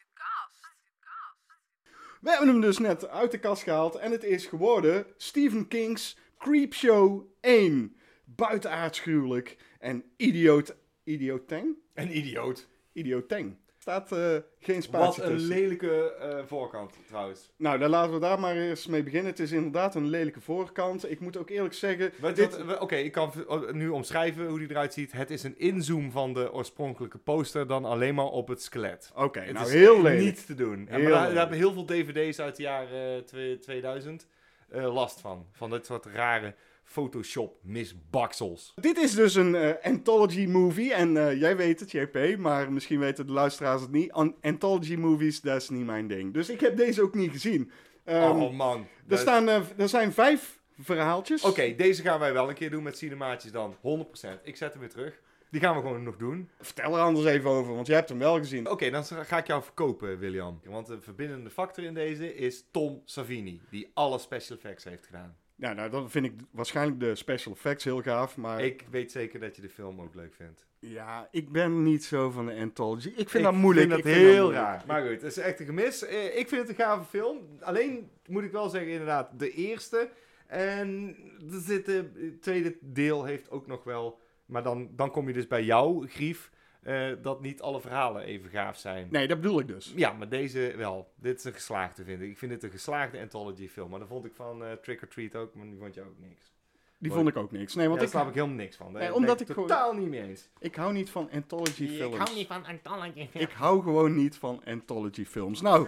We 2.22 2.30
hebben 2.30 2.48
hem 2.48 2.62
dus 2.62 2.78
net 2.78 3.08
uit 3.08 3.32
de 3.32 3.40
kast 3.40 3.64
gehaald 3.64 3.96
en 3.96 4.12
het 4.12 4.24
is 4.24 4.46
geworden 4.46 5.06
Stephen 5.18 5.68
King's 5.68 6.18
Creepshow 6.38 7.26
1. 7.42 7.98
Buitenaards 8.26 9.00
gruwelijk 9.00 9.58
en 9.80 10.04
idioot... 10.18 10.76
Idioteng? 11.04 11.76
Een 11.94 12.18
idioot. 12.18 12.68
Idioteng. 12.98 13.56
Staat 13.80 14.12
eh, 14.12 14.18
geen 14.60 14.76
Wat 14.76 14.84
spatie 14.84 15.24
een 15.24 15.30
tussen. 15.30 15.50
lelijke 15.50 16.14
eh, 16.14 16.40
voorkant, 16.46 16.94
trouwens. 17.08 17.52
Nou, 17.58 17.78
dan 17.80 17.90
laten 17.90 18.14
we 18.14 18.20
daar 18.20 18.40
maar 18.40 18.56
eens 18.56 18.88
mee 18.88 19.04
beginnen. 19.04 19.32
Het 19.32 19.40
is 19.40 19.52
inderdaad 19.52 19.96
een 19.96 20.08
lelijke 20.10 20.42
voorkant. 20.42 21.12
Ik 21.12 21.20
moet 21.20 21.38
ook 21.38 21.50
eerlijk 21.50 21.74
zeggen... 21.74 22.12
Wat- 22.20 22.36
dit- 22.36 22.64
wat- 22.64 22.80
Oké, 22.80 22.96
ik 22.96 23.12
kan 23.12 23.32
v- 23.34 23.72
nu 23.72 23.90
omschrijven 23.90 24.48
hoe 24.48 24.60
die 24.60 24.70
eruit 24.70 24.94
ziet. 24.94 25.12
Het 25.12 25.30
is 25.32 25.44
een 25.44 25.58
inzoom 25.60 26.12
van 26.12 26.34
de 26.34 26.54
oorspronkelijke 26.54 27.18
poster 27.18 27.68
dan 27.68 27.86
alleen 27.86 28.16
maar 28.16 28.26
op 28.26 28.48
het 28.48 28.62
skelet. 28.62 29.12
Oké, 29.16 29.40
Het 29.40 29.54
nou 29.54 29.66
is 29.66 29.74
heel 29.74 30.02
lelijk. 30.02 30.20
niet 30.24 30.46
te 30.46 30.54
doen. 30.56 30.88
En 30.88 31.02
daar, 31.04 31.12
daar 31.12 31.36
hebben 31.36 31.58
heel 31.58 31.74
veel 31.74 31.86
dvd's 31.86 32.40
uit 32.40 32.56
de 32.56 32.64
jaren 32.64 33.16
eh, 33.18 33.24
twee- 33.24 33.60
2000 33.60 34.28
eh, 34.70 34.94
last 34.94 35.22
van. 35.22 35.46
Van 35.52 35.70
dit 35.70 35.86
soort 35.86 36.06
rare 36.06 36.56
Photoshop 36.90 37.58
misbaksels. 37.64 38.74
Dit 38.76 38.98
is 38.98 39.14
dus 39.16 39.36
een 39.36 39.56
eh, 39.56 39.74
anthology 39.92 40.46
movie. 40.46 40.94
En 40.94 41.18
eh, 41.18 41.40
jij 41.40 41.58
weet 41.58 41.80
het, 41.80 41.92
JP, 41.92 42.36
maar 42.38 42.72
misschien 42.72 43.00
weten 43.00 43.28
de 43.28 43.32
luisteraars 43.34 43.82
het 43.82 43.92
niet. 43.92 44.12
An- 44.12 44.36
anthology 44.42 44.96
movies, 44.96 45.42
dat 45.42 45.62
is 45.62 45.70
niet 45.70 45.86
mijn 45.86 46.08
ding. 46.08 46.34
Dus 46.34 46.50
ik 46.50 46.60
heb 46.60 46.78
deze 46.78 47.02
ook 47.02 47.16
niet 47.16 47.32
gezien. 47.32 47.72
Ehm, 48.04 48.42
oh 48.42 48.54
man. 48.54 48.80
er, 48.80 48.86
Dat- 49.06 49.20
staan, 49.20 49.50
eh, 49.50 49.62
er 49.78 49.90
zijn 49.90 50.12
vijf 50.14 50.60
verhaaltjes. 50.80 51.44
Oké, 51.44 51.76
deze 51.76 52.02
gaan 52.02 52.20
wij 52.20 52.34
wel 52.34 52.50
een 52.50 52.56
keer 52.56 52.70
doen 52.70 52.84
met 52.84 52.98
cinemaatjes 52.98 53.52
dan. 53.52 53.76
100%. 53.82 54.40
Ik 54.44 54.56
zet 54.56 54.72
hem 54.72 54.80
weer 54.80 54.90
terug. 54.90 55.20
Die 55.52 55.62
gaan 55.62 55.76
we 55.76 55.82
gewoon 55.82 56.04
nog 56.04 56.18
doen. 56.18 56.50
Vertel 56.62 56.96
er 56.96 57.02
anders 57.02 57.26
even 57.26 57.50
over, 57.50 57.74
want 57.76 57.88
jij 57.88 57.96
hebt 57.96 58.10
hem 58.10 58.20
wel 58.20 58.38
gezien. 58.38 58.70
Oké, 58.70 58.90
dan 58.90 59.04
ga 59.06 59.38
ik 59.38 59.48
jou 59.48 59.64
verkopen, 59.64 60.20
William. 60.20 60.60
Want 60.64 60.88
de 60.88 61.02
verbindende 61.02 61.50
factor 61.50 61.84
in 61.84 61.94
deze 61.94 62.36
is 62.36 62.66
Tom 62.72 63.02
Savini. 63.06 63.62
Die 63.70 63.92
alle 63.94 64.20
special 64.20 64.58
effects 64.58 64.84
heeft 64.84 65.06
gedaan. 65.06 65.38
Ja, 65.60 65.74
nou, 65.74 65.90
dan 65.90 66.10
vind 66.12 66.26
ik 66.26 66.34
waarschijnlijk 66.52 67.00
de 67.00 67.16
special 67.16 67.54
effects 67.54 67.84
heel 67.84 68.02
gaaf. 68.02 68.38
Maar 68.38 68.64
Ik 68.64 68.86
weet 68.92 69.12
zeker 69.12 69.40
dat 69.40 69.56
je 69.56 69.62
de 69.62 69.70
film 69.70 70.02
ook 70.02 70.16
leuk 70.16 70.34
vindt. 70.34 70.66
ja, 70.80 71.28
ik 71.32 71.52
ben 71.52 71.84
niet 71.84 72.04
zo 72.04 72.30
van 72.30 72.46
de 72.46 72.56
anthology. 72.56 73.08
Ik 73.08 73.16
vind 73.30 73.34
ik 73.34 73.44
dat 73.44 73.54
moeilijk. 73.54 73.88
vind 73.92 74.04
dat 74.04 74.12
ik 74.12 74.18
vind 74.18 74.28
heel 74.32 74.42
moeilijk. 74.44 74.66
raar. 74.66 74.84
Maar 74.88 75.02
goed, 75.02 75.12
het 75.12 75.24
is 75.24 75.38
echt 75.38 75.60
een 75.60 75.66
gemis. 75.66 76.06
Eh, 76.06 76.38
ik 76.38 76.48
vind 76.48 76.62
het 76.62 76.70
een 76.70 76.86
gave 76.86 77.04
film. 77.10 77.38
Alleen 77.60 78.10
moet 78.28 78.44
ik 78.44 78.52
wel 78.52 78.70
zeggen, 78.70 78.92
inderdaad, 78.92 79.40
de 79.40 79.52
eerste. 79.52 80.10
En 80.48 81.16
er 81.52 81.60
zit, 81.60 81.86
de- 81.86 82.12
het 82.16 82.42
tweede 82.42 82.78
deel 82.82 83.24
heeft 83.24 83.50
ook 83.50 83.68
nog 83.68 83.84
wel... 83.84 84.20
Maar 84.46 84.64
dan, 84.64 84.90
dan 84.96 85.12
kom 85.12 85.28
je 85.28 85.34
dus 85.34 85.48
bij 85.48 85.64
jou, 85.64 86.08
Grief, 86.08 86.52
eh, 86.88 87.08
dat 87.22 87.42
niet 87.42 87.62
alle 87.62 87.82
verhalen 87.82 88.22
even 88.24 88.50
gaaf 88.50 88.78
zijn. 88.78 89.08
Nee, 89.12 89.28
dat 89.28 89.42
bedoel 89.42 89.60
ik 89.60 89.68
dus. 89.68 89.94
Ja, 89.96 90.12
maar 90.12 90.30
deze 90.30 90.74
wel. 90.78 91.12
Dit 91.16 91.38
is 91.38 91.44
een 91.44 91.54
geslaagde, 91.54 92.04
vind 92.04 92.22
ik. 92.22 92.30
Ik 92.30 92.38
vind 92.38 92.52
dit 92.52 92.64
een 92.64 92.70
geslaagde 92.72 93.20
anthology 93.20 93.68
film. 93.68 93.90
Maar 93.90 94.00
dat 94.00 94.08
vond 94.08 94.26
ik 94.26 94.34
van 94.36 94.64
eh, 94.66 94.72
Trick 94.72 95.02
or 95.02 95.08
Treat 95.08 95.36
ook, 95.36 95.54
maar 95.56 95.66
die 95.66 95.78
vond 95.80 95.94
je 95.94 96.02
ook 96.02 96.20
niks. 96.20 96.52
Die 97.00 97.12
vond 97.12 97.28
ik 97.28 97.38
ook 97.38 97.52
niks. 97.52 97.76
Nee, 97.76 97.88
want 97.88 98.00
daar 98.00 98.10
snap 98.10 98.28
ik 98.28 98.34
helemaal 98.34 98.56
niks 98.56 98.76
van. 98.76 98.94
Daar 98.94 99.02
Nee, 99.02 99.14
omdat 99.14 99.40
ik 99.42 99.48
gewoon- 99.48 99.68
totaal 99.68 99.94
niet 99.94 100.10
mee 100.10 100.22
eens. 100.22 100.50
ik 100.60 100.76
hou 100.76 100.94
niet 100.94 101.10
van 101.10 101.30
anthology 101.32 101.88
films. 101.88 102.14
Ik 102.16 102.22
hou 102.22 102.36
niet 102.36 102.48
van 102.48 102.66
anthology 102.66 103.28
Ik 103.34 103.52
hou 103.52 103.84
gewoon 103.84 104.16
niet 104.16 104.36
van 104.38 104.62
anthology 104.66 105.26
films. 105.26 105.62
Nou, 105.62 105.88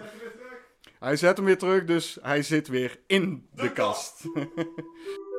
hij 0.98 1.16
zet 1.16 1.36
hem 1.36 1.46
weer 1.46 1.58
terug, 1.58 1.84
dus 1.84 2.18
hij 2.22 2.42
zit 2.42 2.68
weer 2.68 3.00
in 3.06 3.48
de, 3.54 3.62
De 3.62 3.72
kast. 3.72 4.24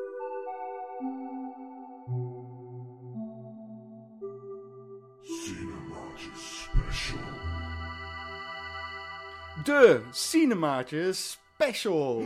De 9.63 10.01
Cinemaatje 10.11 11.13
Special. 11.13 12.23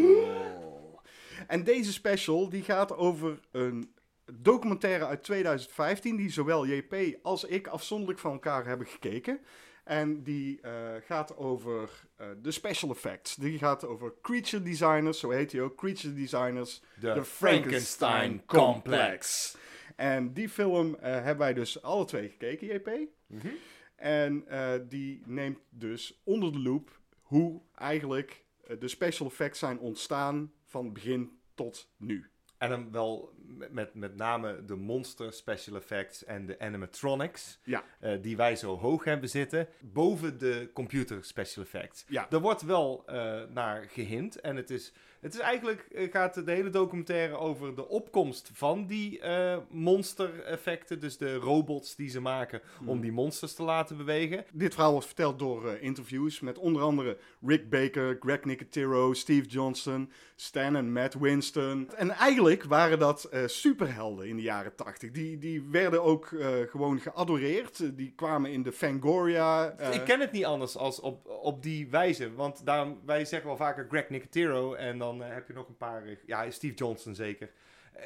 En 1.48 1.64
deze 1.64 1.94
special 1.94 2.50
die 2.50 2.64
gaat 2.64 2.96
over 2.96 3.40
een 3.52 3.94
documentaire 4.34 5.06
uit 5.06 5.24
2015 5.24 6.16
die 6.16 6.32
zowel 6.32 6.68
JP 6.68 6.96
als 7.22 7.44
ik 7.44 7.68
afzonderlijk 7.68 8.20
van 8.20 8.32
elkaar 8.32 8.66
hebben 8.66 8.88
gekeken. 8.88 9.40
En 9.84 10.24
die 10.24 10.62
eh, 10.62 10.72
gaat 11.06 11.38
over 11.38 11.90
eh, 12.16 12.28
de 12.42 12.52
special 12.52 12.92
effects. 12.92 13.36
Die 13.36 13.58
gaat 13.58 13.86
over 13.86 14.14
creature 14.22 14.64
designers, 14.64 15.20
zo 15.20 15.30
heet 15.30 15.52
hij 15.52 15.62
ook, 15.62 15.76
creature 15.76 16.14
designers, 16.14 16.82
De, 17.00 17.24
Frankenstein 17.24 18.46
Complex. 18.46 19.56
En 19.96 20.34
die 20.34 20.50
film 20.50 20.96
eh, 20.96 21.12
hebben 21.12 21.38
wij 21.38 21.54
dus 21.54 21.82
alle 21.82 22.06
twee 22.06 22.30
gekeken, 22.30 22.68
JP. 22.68 22.90
Mhm. 23.28 23.48
En 23.96 24.46
die 24.90 25.22
neemt 25.26 25.60
dus 25.70 26.22
onder 26.24 26.52
de 26.52 26.60
loep 26.60 27.04
hoe 27.26 27.62
eigenlijk 27.76 28.46
eh, 28.64 28.80
de 28.80 28.88
special 28.88 29.28
effects 29.28 29.60
zijn 29.60 29.80
ontstaan 29.80 30.54
van 30.64 30.94
begin 30.94 31.40
tot 31.54 31.92
nu. 31.98 32.30
En 32.58 32.70
dan 32.70 32.92
wel 32.92 33.35
met- 33.72 33.94
met, 33.94 34.16
name 34.16 34.66
de 34.66 34.76
monster 34.76 35.34
special 35.34 35.76
effects 35.76 36.24
en 36.26 36.46
de 36.46 36.60
animatronics, 36.60 37.60
Ja. 37.64 37.84
eh, 38.00 38.12
die 38.22 38.38
wij 38.38 38.56
zo 38.56 38.78
hoog 38.78 39.04
hebben 39.04 39.30
zitten, 39.30 39.68
boven 39.82 40.38
de 40.40 40.70
computer 40.74 41.24
special 41.24 41.64
effects. 41.64 42.06
Ja. 42.08 42.28
Er 42.32 42.40
wordt 42.40 42.62
wel 42.62 43.04
eh, 43.06 43.42
naar 43.54 43.86
gehint 43.90 44.40
en 44.42 44.56
het 44.56 44.70
is, 44.70 44.94
het 45.20 45.34
is 45.34 45.40
eigenlijk, 45.40 45.82
eh, 45.92 46.12
gaat 46.12 46.46
de 46.46 46.52
hele 46.52 46.70
documentaire 46.70 47.38
over 47.38 47.76
de 47.76 47.88
opkomst 47.88 48.50
van 48.54 48.88
die 48.88 49.22
monster 49.70 50.44
effecten, 50.44 51.00
dus 51.00 51.18
de 51.18 51.36
robots 51.36 51.96
die 51.96 52.10
ze 52.10 52.22
maken 52.22 52.62
Hmm. 52.78 52.90
om 52.90 53.02
die 53.02 53.12
monsters 53.12 53.54
te 53.54 53.64
laten 53.64 53.98
bewegen. 53.98 54.46
Dit 54.54 54.74
verhaal 54.74 54.92
wordt 54.92 55.06
verteld 55.08 55.40
door 55.40 55.68
interviews 55.80 56.40
met 56.40 56.58
onder 56.58 56.82
andere 56.82 57.18
Rick 57.46 57.70
Baker, 57.70 58.18
Greg 58.20 58.44
Nicotero, 58.44 59.14
Steve 59.14 59.48
Johnson, 59.48 60.12
Stan 60.36 60.76
en 60.76 60.92
Matt 60.92 61.14
Winston. 61.14 61.90
En 61.96 62.10
eigenlijk 62.10 62.64
waren 62.64 63.00
dat 63.00 63.28
eh, 63.36 63.48
superhelden 63.48 64.28
in 64.28 64.36
de 64.36 64.42
jaren 64.42 64.76
80. 64.76 65.12
Die, 65.12 65.38
die 65.38 65.64
werden 65.70 66.04
ook 66.04 66.32
eh, 66.32 66.50
gewoon 66.70 67.00
geadoreerd. 67.00 67.80
Eh, 67.80 67.90
Die 67.94 68.14
kwamen 68.16 68.52
in 68.52 68.64
de 68.64 68.72
Fangoria. 68.72 69.80
Ik 69.92 70.04
ken 70.06 70.20
het 70.20 70.32
niet 70.32 70.46
anders 70.46 70.78
als 70.78 71.00
op, 71.00 71.28
op 71.28 71.64
die 71.64 71.90
wijze. 71.90 72.34
Want 72.34 72.66
daarom, 72.66 73.00
wij 73.06 73.26
zeggen 73.26 73.48
wel 73.48 73.58
vaker 73.58 73.86
Greg 73.90 74.10
Nicotero. 74.10 74.74
En 74.74 74.98
dan 74.98 75.22
heb 75.22 75.48
je 75.48 75.54
nog 75.54 75.68
een 75.68 75.78
paar. 75.78 76.04
ja, 76.26 76.52
Steve 76.52 76.74
Johnson 76.76 77.16
zeker. 77.16 77.50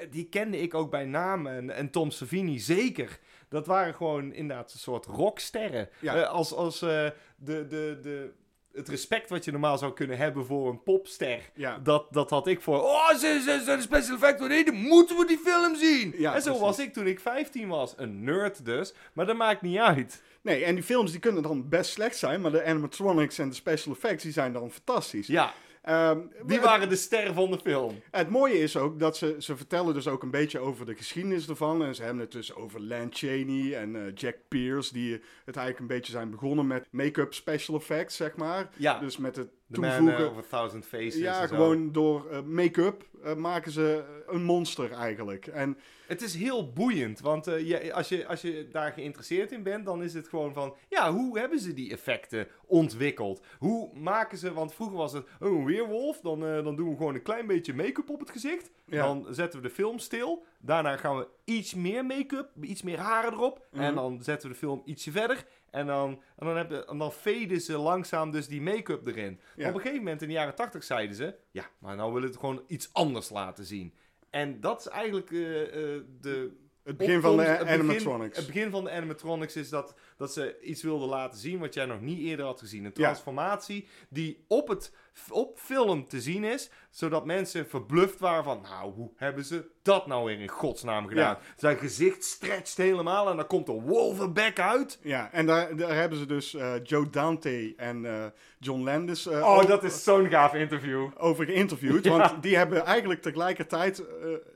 Die 0.10 0.26
kende 0.30 0.62
ik 0.62 0.74
ook 0.74 0.92
bij 0.92 1.06
naam. 1.06 1.48
En, 1.48 1.70
en 1.70 1.90
Tom 1.90 2.12
Savini 2.12 2.60
zeker. 2.60 3.20
Dat 3.50 3.66
waren 3.68 3.94
gewoon 3.94 4.34
inderdaad 4.34 4.74
een 4.74 4.80
soort 4.80 5.06
rocksterren. 5.06 5.90
Ja. 6.00 6.22
Als 6.24 6.54
als 6.54 6.80
de, 6.80 7.14
de, 7.38 7.66
de, 8.02 8.32
het 8.80 8.90
respect 8.90 9.30
wat 9.30 9.46
je 9.46 9.52
normaal 9.52 9.78
zou 9.78 9.94
kunnen 9.94 10.18
hebben 10.18 10.46
voor 10.46 10.70
een 10.70 10.84
popster. 10.84 11.40
ja. 11.54 11.78
Dat, 11.84 12.08
dat 12.12 12.30
had 12.30 12.48
ik 12.48 12.62
voor. 12.62 12.82
Oh, 12.84 13.10
ze 13.10 13.42
ze 13.46 13.62
zijn 13.66 13.82
special 13.82 14.16
effects. 14.16 14.48
Nee, 14.48 14.66
dan 14.66 14.76
moeten 14.76 15.18
we 15.18 15.26
die 15.26 15.38
film 15.46 15.76
zien. 15.76 16.14
Ja, 16.18 16.34
en 16.36 16.42
zo 16.42 16.46
precies. 16.46 16.62
was 16.62 16.80
ik 16.80 16.94
toen 16.94 17.08
ik 17.08 17.20
15 17.20 17.68
was. 17.68 17.94
Een 17.98 18.24
nerd 18.24 18.66
dus. 18.66 18.94
Maar 19.14 19.26
dat 19.26 19.36
maakt 19.36 19.62
niet 19.62 19.78
uit. 19.78 20.22
Nee, 20.42 20.64
en 20.64 20.76
die 20.76 20.84
films 20.84 21.12
die 21.12 21.20
kunnen 21.20 21.44
dan 21.44 21.70
best 21.70 21.92
slecht 21.92 22.18
zijn, 22.18 22.42
maar 22.42 22.52
de 22.52 22.66
animatronics 22.66 23.38
en 23.38 23.50
de 23.50 23.56
special 23.56 23.94
effects 23.94 24.24
die 24.24 24.32
zijn 24.32 24.54
dan 24.54 24.72
fantastisch. 24.72 25.28
Ja, 25.28 25.54
Ehm, 25.82 26.20
die 26.46 26.56
het- 26.58 26.66
waren 26.66 26.90
de 26.90 26.96
ster 26.96 27.34
van 27.34 27.52
de 27.52 27.60
film. 27.64 28.00
Het 28.12 28.30
mooie 28.30 28.60
is 28.60 28.78
ook 28.78 29.00
dat 29.00 29.18
ze, 29.18 29.36
ze 29.40 29.58
vertellen 29.58 29.94
dus 29.94 30.08
ook 30.08 30.24
een 30.24 30.32
beetje 30.32 30.60
over 30.60 30.86
de 30.86 30.96
geschiedenis 30.96 31.48
ervan. 31.50 31.84
En 31.84 31.96
ze 31.96 32.04
hebben 32.04 32.22
het 32.22 32.32
dus 32.32 32.56
over 32.56 32.82
Lan 32.82 33.08
Chaney 33.10 33.76
en 33.76 33.96
eh, 33.96 34.02
Jack 34.16 34.36
Pierce, 34.48 34.94
die 34.94 35.12
het 35.46 35.56
eigenlijk 35.56 35.80
een 35.80 35.98
beetje 35.98 36.12
zijn 36.12 36.30
begonnen 36.30 36.68
met 36.68 36.88
make-up 36.92 37.34
special 37.34 37.78
effects, 37.78 38.16
zeg 38.16 38.36
maar. 38.36 38.70
Ja, 38.78 39.00
Dus 39.00 39.18
met 39.18 39.36
het 39.36 39.50
The 39.72 39.80
Man 39.80 39.98
toevoegen... 39.98 40.26
uh, 40.26 40.32
of 40.32 40.38
a 40.38 40.48
Thousand 40.50 40.86
Faces. 40.86 41.16
ja, 41.16 41.48
gewoon 41.48 41.92
door 41.92 42.30
eh, 42.30 42.42
make-up 42.42 43.04
eh, 43.24 43.36
maken 43.36 43.72
ze 43.72 44.04
een 44.28 44.44
monster 44.44 44.92
eigenlijk. 44.92 45.48
En 45.48 45.78
Het 46.08 46.22
is 46.22 46.36
heel 46.36 46.74
boeiend, 46.74 47.20
want 47.20 47.48
eh, 47.48 47.68
je, 47.68 47.94
als, 47.94 48.10
je, 48.10 48.28
als 48.28 48.42
je 48.42 48.68
daar 48.72 48.92
geïnteresseerd 48.92 49.52
in 49.52 49.64
bent, 49.64 49.86
dan 49.86 50.04
is 50.04 50.14
het 50.14 50.28
gewoon 50.28 50.54
van... 50.54 50.76
Ja, 50.90 51.12
hoe 51.12 51.40
hebben 51.40 51.60
ze 51.60 51.74
die 51.74 51.92
effecten 51.92 52.48
ontwikkeld? 52.66 53.42
Hoe 53.60 53.90
maken 53.94 54.38
ze... 54.38 54.54
Want 54.54 54.74
vroeger 54.74 54.98
was 54.98 55.14
het, 55.14 55.26
oh, 55.40 55.58
een 55.58 55.66
weerwolf, 55.66 56.20
dan, 56.22 56.40
dan 56.40 56.76
doen 56.76 56.90
we 56.90 56.96
gewoon 56.96 57.16
een 57.16 57.22
klein 57.22 57.48
beetje 57.48 57.74
make-up 57.74 58.10
op 58.10 58.20
het 58.20 58.30
gezicht. 58.30 58.72
Ja. 58.86 59.04
Dan 59.06 59.26
zetten 59.30 59.62
we 59.62 59.68
de 59.68 59.74
film 59.74 60.00
stil. 60.00 60.44
Daarna 60.60 60.98
gaan 60.98 61.18
we 61.18 61.28
iets 61.44 61.74
meer 61.74 62.06
make-up, 62.06 62.50
iets 62.62 62.82
meer 62.82 63.00
haren 63.00 63.34
erop. 63.34 63.66
Mhm. 63.72 63.84
En 63.84 63.96
dan 63.96 64.24
zetten 64.24 64.48
we 64.48 64.54
de 64.54 64.60
film 64.60 64.82
ietsje 64.86 65.12
verder. 65.12 65.46
En 65.72 65.86
dan, 65.88 66.22
en 66.38 66.46
dan, 66.46 66.58
heb 66.58 66.72
en 66.72 66.98
dan 66.98 67.12
faden 67.12 67.62
ze 67.62 67.78
langzaam 67.78 68.32
dus 68.32 68.48
die 68.48 68.62
make-up 68.62 69.08
erin. 69.08 69.40
Ja. 69.56 69.68
Op 69.68 69.74
een 69.74 69.80
gegeven 69.82 70.04
moment 70.04 70.22
in 70.22 70.28
de 70.28 70.34
jaren 70.34 70.56
80 70.56 70.84
zeiden 70.84 71.16
ze: 71.16 71.36
ja, 71.52 71.66
maar 71.80 71.96
nou 71.96 72.08
willen 72.14 72.28
we 72.28 72.34
het 72.34 72.40
gewoon 72.40 72.64
iets 72.68 72.90
anders 72.94 73.30
laten 73.30 73.66
zien. 73.66 73.94
En 74.30 74.60
dat 74.62 74.80
is 74.80 74.88
eigenlijk 74.88 75.32
eh, 75.32 75.62
eh, 75.62 76.02
de. 76.22 76.52
het 76.84 76.98
begin 76.98 77.22
van 77.22 77.38
de 77.38 77.42
opkomst- 77.42 77.60
het 77.60 77.68
begin- 77.68 77.80
animatronics. 77.90 78.38
Het 78.38 78.46
begin 78.46 78.70
van 78.72 78.84
de 78.84 78.92
animatronics 78.92 79.56
is 79.56 79.70
dat, 79.70 79.96
dat 80.20 80.34
ze 80.34 80.60
iets 80.62 80.84
wilden 80.84 81.08
laten 81.10 81.40
zien 81.40 81.60
wat 81.60 81.74
jij 81.74 81.86
nog 81.86 82.02
niet 82.02 82.20
eerder 82.20 82.46
had 82.46 82.60
gezien. 82.60 82.86
Een 82.86 82.92
Ja. 82.94 83.04
transformatie 83.04 83.88
die 84.10 84.46
op, 84.48 84.68
het, 84.68 84.94
op 85.30 85.60
film 85.60 86.08
te 86.08 86.22
zien 86.22 86.44
is, 86.44 86.70
zodat 86.90 87.26
mensen 87.26 87.68
verbluft 87.70 88.20
waren 88.20 88.44
van, 88.44 88.62
nou, 88.62 88.94
hoe 88.94 89.12
hebben 89.16 89.46
ze 89.46 89.66
dat 89.82 90.08
nou 90.08 90.26
weer 90.26 90.40
in 90.40 90.48
godsnaam 90.48 91.08
gedaan? 91.08 91.38
Ja. 91.42 91.54
Zijn 91.58 91.78
gezicht 91.78 92.24
stretcht 92.24 92.78
helemaal 92.78 93.30
en 93.30 93.36
dan 93.36 93.48
komt 93.48 93.68
er 93.68 93.82
wolvenbek 93.82 94.60
uit. 94.60 95.00
Ja, 95.04 95.32
en 95.32 95.46
daar, 95.46 95.76
daar 95.76 95.96
hebben 95.96 96.18
ze 96.20 96.26
dus 96.26 96.54
eh, 96.54 96.74
Joe 96.84 97.10
Dante 97.10 97.74
en 97.78 98.06
eh, 98.06 98.26
John 98.60 98.84
Landis 98.84 99.26
eh, 99.28 99.38
Oh, 99.42 99.50
over- 99.56 99.68
dat 99.68 99.84
is 99.84 100.04
zo'n 100.04 100.30
gaaf 100.30 100.54
interview. 100.54 101.10
over 101.18 101.46
geïnterviewd. 101.46 102.04
Ja. 102.04 102.18
Want 102.18 102.44
die 102.44 102.58
hebben 102.58 102.86
eigenlijk 102.86 103.22
tegelijkertijd 103.22 104.04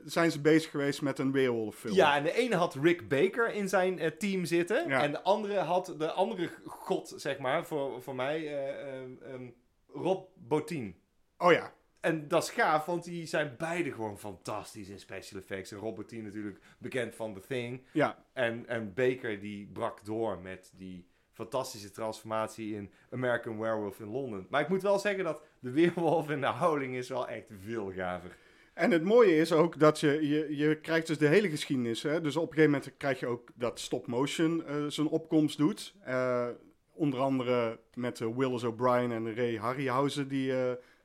zijn 0.04 0.30
ze 0.30 0.40
bezig 0.40 0.70
geweest 0.70 1.02
met 1.02 1.18
een 1.18 1.32
weerwolffilm. 1.32 1.94
Ja, 1.94 2.16
en 2.16 2.22
de 2.22 2.32
ene 2.34 2.56
had 2.56 2.74
Rick 2.82 3.08
Baker 3.08 3.52
in 3.54 3.68
zijn 3.68 4.12
team 4.18 4.44
zitten. 4.44 4.88
Ja. 4.88 5.02
En 5.02 5.10
de 5.10 5.22
andere 5.22 5.53
had 5.58 5.94
de 5.98 6.12
andere 6.12 6.50
god, 6.64 7.12
zeg 7.16 7.38
maar, 7.38 7.66
voor, 7.66 8.02
voor 8.02 8.14
mij, 8.14 8.36
eh, 8.36 9.02
eh, 9.02 9.32
ehm, 9.32 9.48
Rob 9.92 10.26
Bottin. 10.34 10.96
Oh 11.38 11.52
ja, 11.52 11.72
En 12.00 12.28
dat 12.28 12.42
is 12.42 12.50
gaaf, 12.50 12.84
want 12.84 13.04
die 13.04 13.26
zijn 13.26 13.54
beide 13.58 13.92
gewoon 13.92 14.18
fantastisch 14.18 14.88
in 14.88 14.98
special 14.98 15.40
effects. 15.40 15.72
En 15.72 15.78
Rob 15.78 15.96
Bottin 15.96 16.24
natuurlijk 16.24 16.58
bekend 16.78 17.14
van 17.14 17.34
The 17.34 17.40
Thing. 17.40 17.86
ja. 17.92 18.24
En, 18.32 18.66
en 18.68 18.94
Baker 18.94 19.40
die 19.40 19.66
brak 19.66 20.04
door 20.04 20.38
met 20.38 20.72
die 20.76 21.08
fantastische 21.32 21.90
transformatie 21.90 22.74
in 22.74 22.92
American 23.10 23.58
Werewolf 23.58 24.00
in 24.00 24.08
Londen. 24.08 24.46
Maar 24.50 24.60
ik 24.60 24.68
moet 24.68 24.82
wel 24.82 24.98
zeggen 24.98 25.24
dat 25.24 25.42
de 25.60 25.70
weerwolf 25.80 26.30
in 26.30 26.40
de 26.40 26.46
houding 26.46 26.94
is 26.94 27.08
wel 27.08 27.28
echt 27.28 27.46
veel 27.60 27.92
gaver. 27.92 28.36
En 28.74 28.90
het 28.90 29.02
mooie 29.04 29.36
is 29.36 29.52
ook 29.52 29.78
dat 29.78 30.00
je, 30.00 30.28
je, 30.28 30.56
je 30.56 30.80
krijgt 30.80 31.06
dus 31.06 31.18
de 31.18 31.26
hele 31.26 31.48
geschiedenis. 31.48 32.02
Hè? 32.02 32.20
Dus 32.20 32.36
op 32.36 32.42
een 32.48 32.54
gegeven 32.54 32.70
moment 32.70 32.96
krijg 32.96 33.20
je 33.20 33.26
ook 33.26 33.48
dat 33.54 33.80
stop 33.80 34.06
motion 34.06 34.64
eh, 34.66 34.74
zijn 34.88 35.06
opkomst 35.06 35.58
doet. 35.58 35.94
Eh, 36.04 36.46
onder 36.92 37.20
andere 37.20 37.78
met 37.94 38.20
eh, 38.20 38.28
Willis 38.36 38.64
O'Brien 38.64 39.12
en 39.12 39.34
Ray 39.34 39.56
Harryhausen 39.56 40.28
die, 40.28 40.52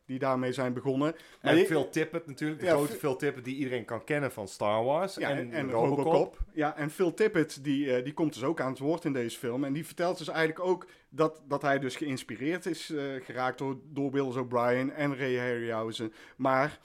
die 0.05 0.19
daarmee 0.19 0.51
zijn 0.53 0.73
begonnen. 0.73 1.15
Maar 1.41 1.51
En 1.51 1.57
je- 1.59 1.65
Phil 1.65 1.89
Tippett 1.89 2.27
natuurlijk, 2.27 2.59
de 2.59 2.65
Ja, 2.65 2.71
grote 2.73 2.91
Phil 2.93 3.15
Tippett 3.15 3.45
die 3.45 3.55
iedereen 3.55 3.85
kan 3.85 4.03
kennen 4.03 4.31
van 4.31 4.47
Star 4.47 4.83
Wars. 4.83 5.15
Ja, 5.15 5.29
en, 5.29 5.51
en 5.51 5.71
Robocop. 5.71 5.97
Robocop. 6.05 6.37
Ja, 6.53 6.77
en 6.77 6.89
Phil 6.89 7.13
Tippett, 7.13 7.63
die, 7.63 8.01
die 8.01 8.13
komt 8.13 8.33
dus 8.33 8.43
ook 8.43 8.61
aan 8.61 8.69
het 8.71 8.79
woord 8.79 9.05
in 9.05 9.13
deze 9.13 9.37
film. 9.37 9.63
En 9.63 9.73
die 9.73 9.85
vertelt 9.85 10.17
dus 10.17 10.27
eigenlijk 10.27 10.67
ook 10.67 10.87
dat, 11.09 11.41
dat 11.47 11.61
hij 11.61 11.79
dus 11.79 11.95
geïnspireerd 11.95 12.65
is 12.65 12.93
geraakt 13.23 13.57
door, 13.57 13.77
door 13.85 14.11
Willis 14.11 14.35
O'Brien 14.35 14.91
en 14.91 15.17
Ray 15.17 15.37
Harryhausen. 15.37 16.13
Maar 16.37 16.79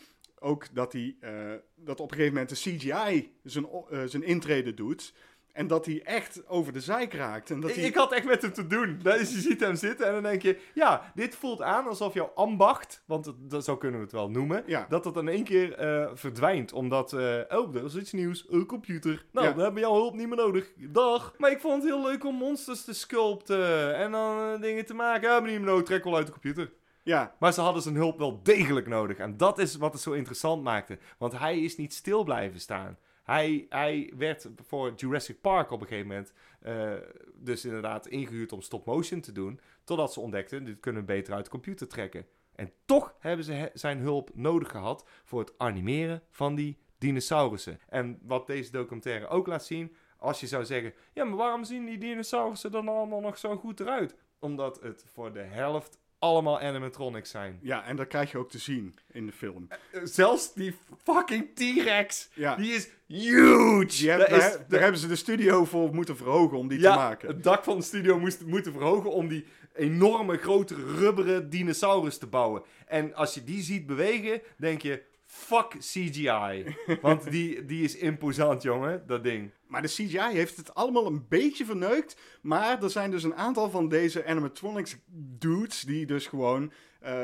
ook 0.44 0.74
dat 0.74 0.92
hij 0.92 1.16
eh, 1.20 1.30
dat 1.76 2.00
op 2.00 2.10
een 2.10 2.16
gegeven 2.16 2.34
moment 2.38 2.62
de 2.62 2.70
CGI 2.70 3.32
zijn, 3.42 3.66
eh, 3.90 3.98
zijn 4.04 4.22
intrede 4.22 4.74
doet. 4.74 5.14
En 5.52 5.66
dat 5.66 5.86
hij 5.86 6.02
echt 6.04 6.48
over 6.48 6.72
de 6.72 6.80
zijk 6.80 7.12
raakt. 7.14 7.50
En 7.50 7.60
dat 7.60 7.70
Ik, 7.70 7.76
hij, 7.76 7.84
ik 7.84 7.94
had 7.94 8.12
echt 8.12 8.24
met 8.24 8.42
hem 8.42 8.52
te 8.52 8.66
doen. 8.66 8.98
Dus 9.02 9.32
je 9.32 9.40
ziet 9.40 9.60
hem 9.60 9.74
zitten 9.76 10.06
en 10.06 10.12
dan 10.12 10.22
denk 10.22 10.42
je... 10.42 10.58
Ja, 10.74 11.12
dit 11.14 11.34
voelt 11.36 11.62
aan 11.62 11.86
alsof 11.86 12.14
jouw 12.14 12.30
ambacht... 12.34 13.02
Want 13.06 13.24
het- 13.26 13.50
dat, 13.50 13.64
zo 13.64 13.76
kunnen 13.76 13.98
we 13.98 14.04
het 14.06 14.14
wel 14.14 14.30
noemen... 14.30 14.62
Ja. 14.66 14.86
Dat 14.88 15.04
het 15.04 15.16
in 15.16 15.28
één 15.28 15.44
keer 15.44 15.72
eh, 15.74 16.10
verdwijnt. 16.14 16.72
Omdat... 16.72 17.12
eh, 17.12 17.40
oh, 17.48 17.74
er 17.74 17.84
is 17.84 17.96
iets 17.96 18.12
nieuws. 18.12 18.46
Een 18.48 18.66
computer. 18.66 19.24
Nou, 19.32 19.46
Ja. 19.46 19.52
dan 19.52 19.62
hebben 19.62 19.82
we 19.82 19.88
jouw 19.88 19.94
hulp 19.98 20.14
niet 20.14 20.28
meer 20.28 20.36
nodig. 20.36 20.72
Dag. 20.76 21.34
Maar 21.38 21.50
ik 21.50 21.60
vond 21.60 21.82
het 21.82 21.92
heel 21.92 22.02
leuk 22.02 22.24
om 22.24 22.34
monsters 22.34 22.84
te 22.84 22.92
sculpten. 22.94 23.94
En 23.96 24.10
dan 24.10 24.60
dingen 24.60 24.86
te 24.86 24.94
maken. 24.94 25.30
Hebben 25.30 25.42
we 25.44 25.56
niet 25.56 25.60
meer 25.64 25.70
nodig. 25.70 25.86
Trek 25.86 26.04
wel 26.04 26.16
uit 26.16 26.26
de 26.26 26.32
computer. 26.32 26.72
Ja, 27.04 27.34
Maar 27.38 27.52
ze 27.52 27.60
hadden 27.60 27.82
zijn 27.82 27.94
hulp 27.94 28.18
wel 28.18 28.42
degelijk 28.42 28.86
nodig. 28.86 29.16
En 29.16 29.36
dat 29.36 29.58
is 29.58 29.76
wat 29.76 29.92
het 29.92 30.02
zo 30.02 30.12
interessant 30.12 30.62
maakte. 30.62 30.98
Want 31.18 31.38
hij 31.38 31.60
is 31.60 31.76
niet 31.76 31.94
stil 31.94 32.24
blijven 32.24 32.60
staan. 32.60 32.98
Hij, 33.22 33.66
hij 33.68 34.12
werd 34.16 34.48
voor 34.66 34.92
Jurassic 34.94 35.40
Park 35.40 35.70
op 35.70 35.80
een 35.80 35.86
gegeven 35.86 36.08
moment... 36.08 36.32
eh, 36.60 36.92
dus 37.34 37.64
inderdaad 37.64 38.06
ingehuurd 38.06 38.52
om 38.52 38.60
stop-motion 38.60 39.20
te 39.20 39.32
doen. 39.32 39.60
Totdat 39.84 40.12
ze 40.12 40.20
ontdekten, 40.20 40.64
dit 40.64 40.80
kunnen 40.80 41.00
we 41.00 41.06
beter 41.06 41.34
uit 41.34 41.44
de 41.44 41.50
computer 41.50 41.88
trekken. 41.88 42.26
En 42.54 42.72
toch 42.84 43.14
hebben 43.18 43.44
ze 43.44 43.70
zijn 43.74 43.98
hulp 43.98 44.30
nodig 44.34 44.70
gehad... 44.70 45.04
voor 45.24 45.40
het 45.40 45.52
animeren 45.56 46.22
van 46.30 46.54
die 46.54 46.78
dinosaurussen. 46.98 47.80
En 47.88 48.18
wat 48.22 48.46
deze 48.46 48.70
documentaire 48.70 49.26
ook 49.26 49.46
laat 49.46 49.64
zien... 49.64 49.96
Als 50.16 50.40
je 50.40 50.46
zou 50.46 50.64
zeggen, 50.64 50.94
ja, 51.12 51.24
maar 51.24 51.36
waarom 51.36 51.64
zien 51.64 51.84
die 51.84 51.98
dinosaurussen 51.98 52.70
dan 52.70 52.88
allemaal 52.88 53.20
nog 53.20 53.38
zo 53.38 53.56
goed 53.56 53.80
eruit? 53.80 54.14
Omdat 54.38 54.80
het 54.80 55.04
voor 55.12 55.32
de 55.32 55.42
helft 55.42 55.98
allemaal 56.24 56.60
animatronics 56.60 57.30
zijn. 57.30 57.58
ja, 57.62 57.84
en 57.84 57.96
dat 57.96 58.06
krijg 58.06 58.30
je 58.30 58.38
ook 58.38 58.50
te 58.50 58.58
zien 58.58 58.94
in 59.12 59.26
de 59.26 59.32
film. 59.32 59.68
Eh, 59.68 60.00
Zelfs 60.04 60.52
die 60.54 60.74
fucking 61.04 61.46
T-Rex, 61.54 62.28
Ja. 62.34 62.56
die 62.56 62.72
is 62.72 62.88
huge! 63.06 64.06
Daar, 64.06 64.30
is 64.30 64.56
daar 64.68 64.80
hebben 64.80 65.00
ze 65.00 65.06
de 65.08 65.16
studio 65.16 65.64
voor 65.64 65.94
moeten 65.94 66.16
verhogen 66.16 66.58
om 66.58 66.68
die 66.68 66.80
ja, 66.80 66.92
te 66.92 66.98
maken. 66.98 67.28
het 67.28 67.42
dak 67.42 67.64
van 67.64 67.76
de 67.76 67.82
studio 67.84 68.18
moest 68.18 68.44
moeten 68.44 68.72
verhogen 68.72 69.10
om 69.12 69.28
die 69.28 69.44
enorme 69.74 70.36
grote 70.36 70.74
rubberen 70.74 71.50
dinosaurus 71.50 72.18
te 72.18 72.26
bouwen. 72.26 72.62
En 72.86 73.14
als 73.14 73.34
je 73.34 73.44
die 73.44 73.62
ziet 73.62 73.86
bewegen, 73.86 74.40
denk 74.56 74.82
je, 74.82 75.02
fuck 75.26 75.76
CGI. 75.78 76.76
Want 77.00 77.30
die, 77.30 77.64
die 77.64 77.84
is 77.84 77.96
imposant, 77.96 78.62
jongen, 78.62 79.02
dat 79.06 79.24
ding. 79.24 79.50
Maar 79.74 79.82
de 79.82 79.88
CGI 79.88 80.32
heeft 80.32 80.56
het 80.56 80.74
allemaal 80.74 81.06
een 81.06 81.26
beetje 81.28 81.64
verneukt. 81.64 82.16
Maar 82.40 82.82
er 82.82 82.90
zijn 82.90 83.10
dus 83.10 83.22
een 83.22 83.34
aantal 83.34 83.70
van 83.70 83.88
deze 83.88 84.26
animatronics 84.26 84.96
dudes 85.38 85.80
die 85.80 86.06
dus 86.06 86.26
gewoon 86.26 86.72
eh, 87.00 87.22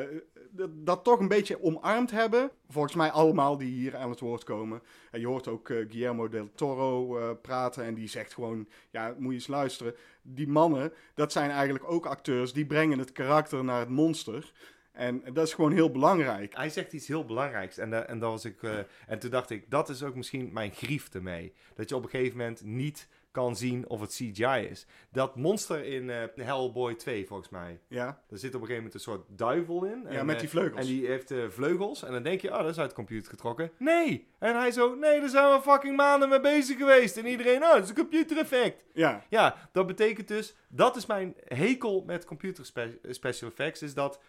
dat, 0.71 1.05
toch 1.05 1.21
een 1.21 1.29
beetje 1.29 1.63
omarmd 1.63 2.11
hebben. 2.11 2.51
Volgens 2.69 2.95
mij 2.95 3.11
allemaal 3.11 3.59
die 3.59 3.73
hier 3.73 3.97
aan 3.97 4.11
het 4.11 4.21
woord 4.21 4.45
komen. 4.45 4.83
En 5.11 5.21
je 5.21 5.27
hoort 5.27 5.49
ook 5.49 5.69
eh, 5.69 5.77
Guillermo 5.77 6.29
del 6.29 6.51
Toro 6.55 7.19
eh, 7.19 7.31
praten 7.43 7.85
en 7.85 7.95
die 7.95 8.09
zegt 8.09 8.35
gewoon, 8.35 8.69
ja, 8.91 9.15
moet 9.19 9.29
je 9.29 9.39
eens 9.39 9.47
luisteren. 9.47 9.95
Die 10.23 10.49
mannen, 10.49 10.93
dat 11.15 11.33
zijn 11.33 11.51
eigenlijk 11.51 11.91
ook 11.91 12.07
acteurs, 12.07 12.53
die 12.53 12.67
brengen 12.67 12.99
het 12.99 13.13
karakter 13.13 13.65
naar 13.65 13.81
het 13.81 13.89
monster. 13.89 14.53
En 15.01 15.23
dat 15.33 15.47
is 15.47 15.55
gewoon 15.55 15.73
heel 15.73 15.91
belangrijk. 15.91 16.57
Hij 16.57 16.71
zegt 16.71 16.93
iets 16.93 17.07
heel 17.09 17.25
belangrijks. 17.25 17.79
En, 17.79 17.91
da- 17.91 18.03
en, 18.07 18.19
dat 18.19 18.31
was 18.31 18.45
ik, 18.45 18.63
eh, 18.63 18.79
en 19.07 19.19
toen 19.19 19.31
dacht 19.31 19.51
ik, 19.51 19.71
dat 19.71 19.89
is 19.89 20.03
ook 20.03 20.15
misschien 20.15 20.51
mijn 20.53 20.71
grief 20.73 21.09
ermee. 21.15 21.53
Dat 21.75 21.89
je 21.89 21.97
op 21.97 22.03
een 22.05 22.11
gegeven 22.11 22.39
moment 22.39 22.65
niet 22.65 23.09
kan 23.31 23.57
zien 23.57 23.89
of 23.89 24.01
het 24.01 24.11
CGI 24.11 24.67
is. 24.71 24.87
Dat 25.13 25.37
monster 25.37 25.85
in 25.85 26.11
eh, 26.11 26.23
Hellboy 26.35 26.95
2, 26.95 27.27
volgens 27.27 27.49
mij. 27.49 27.81
Ja, 27.89 28.23
Er 28.31 28.39
zit 28.39 28.55
op 28.55 28.61
een 28.61 28.67
gegeven 28.67 28.75
moment 28.77 28.95
een 28.95 29.01
soort 29.01 29.25
duivel 29.29 29.85
in. 29.85 30.03
ja 30.09 30.19
En, 30.19 30.27
met 30.27 30.35
eh, 30.35 30.41
die 30.41 30.51
vleugels. 30.51 30.81
En 30.81 30.87
die 30.87 31.07
heeft 31.07 31.31
eh, 31.31 31.39
vleugels. 31.49 32.03
En 32.03 32.13
dan 32.13 32.23
denk 32.23 32.41
je, 32.41 32.51
oh, 32.51 32.59
dat 32.59 32.69
is 32.71 32.79
uit 32.79 32.89
de 32.89 32.95
computer 32.97 33.31
getrokken. 33.31 33.71
Nee! 33.79 34.27
En 34.39 34.55
hij 34.57 34.71
zo, 34.71 34.95
nee, 34.95 35.21
daar 35.21 35.29
zijn 35.29 35.53
we 35.57 35.63
fucking 35.63 35.97
maanden 35.97 36.29
mee 36.29 36.41
bezig 36.41 36.77
geweest. 36.79 37.17
En 37.17 37.27
iedereen, 37.27 37.63
oh, 37.63 37.73
dat 37.73 37.83
is 37.83 37.89
een 37.89 37.95
computer 37.95 38.39
effect. 38.39 38.85
Ja, 38.93 39.25
Ja, 39.29 39.69
dat 39.73 39.87
betekent 39.87 40.29
dus, 40.29 40.55
dat 40.69 40.97
is 40.97 41.07
mijn 41.07 41.35
hekel 41.45 42.03
met 42.07 42.25
computer 42.25 42.65
spe- 42.67 42.99
special 43.11 43.51
effects, 43.51 43.83
is 43.83 43.95
dat 43.95 44.21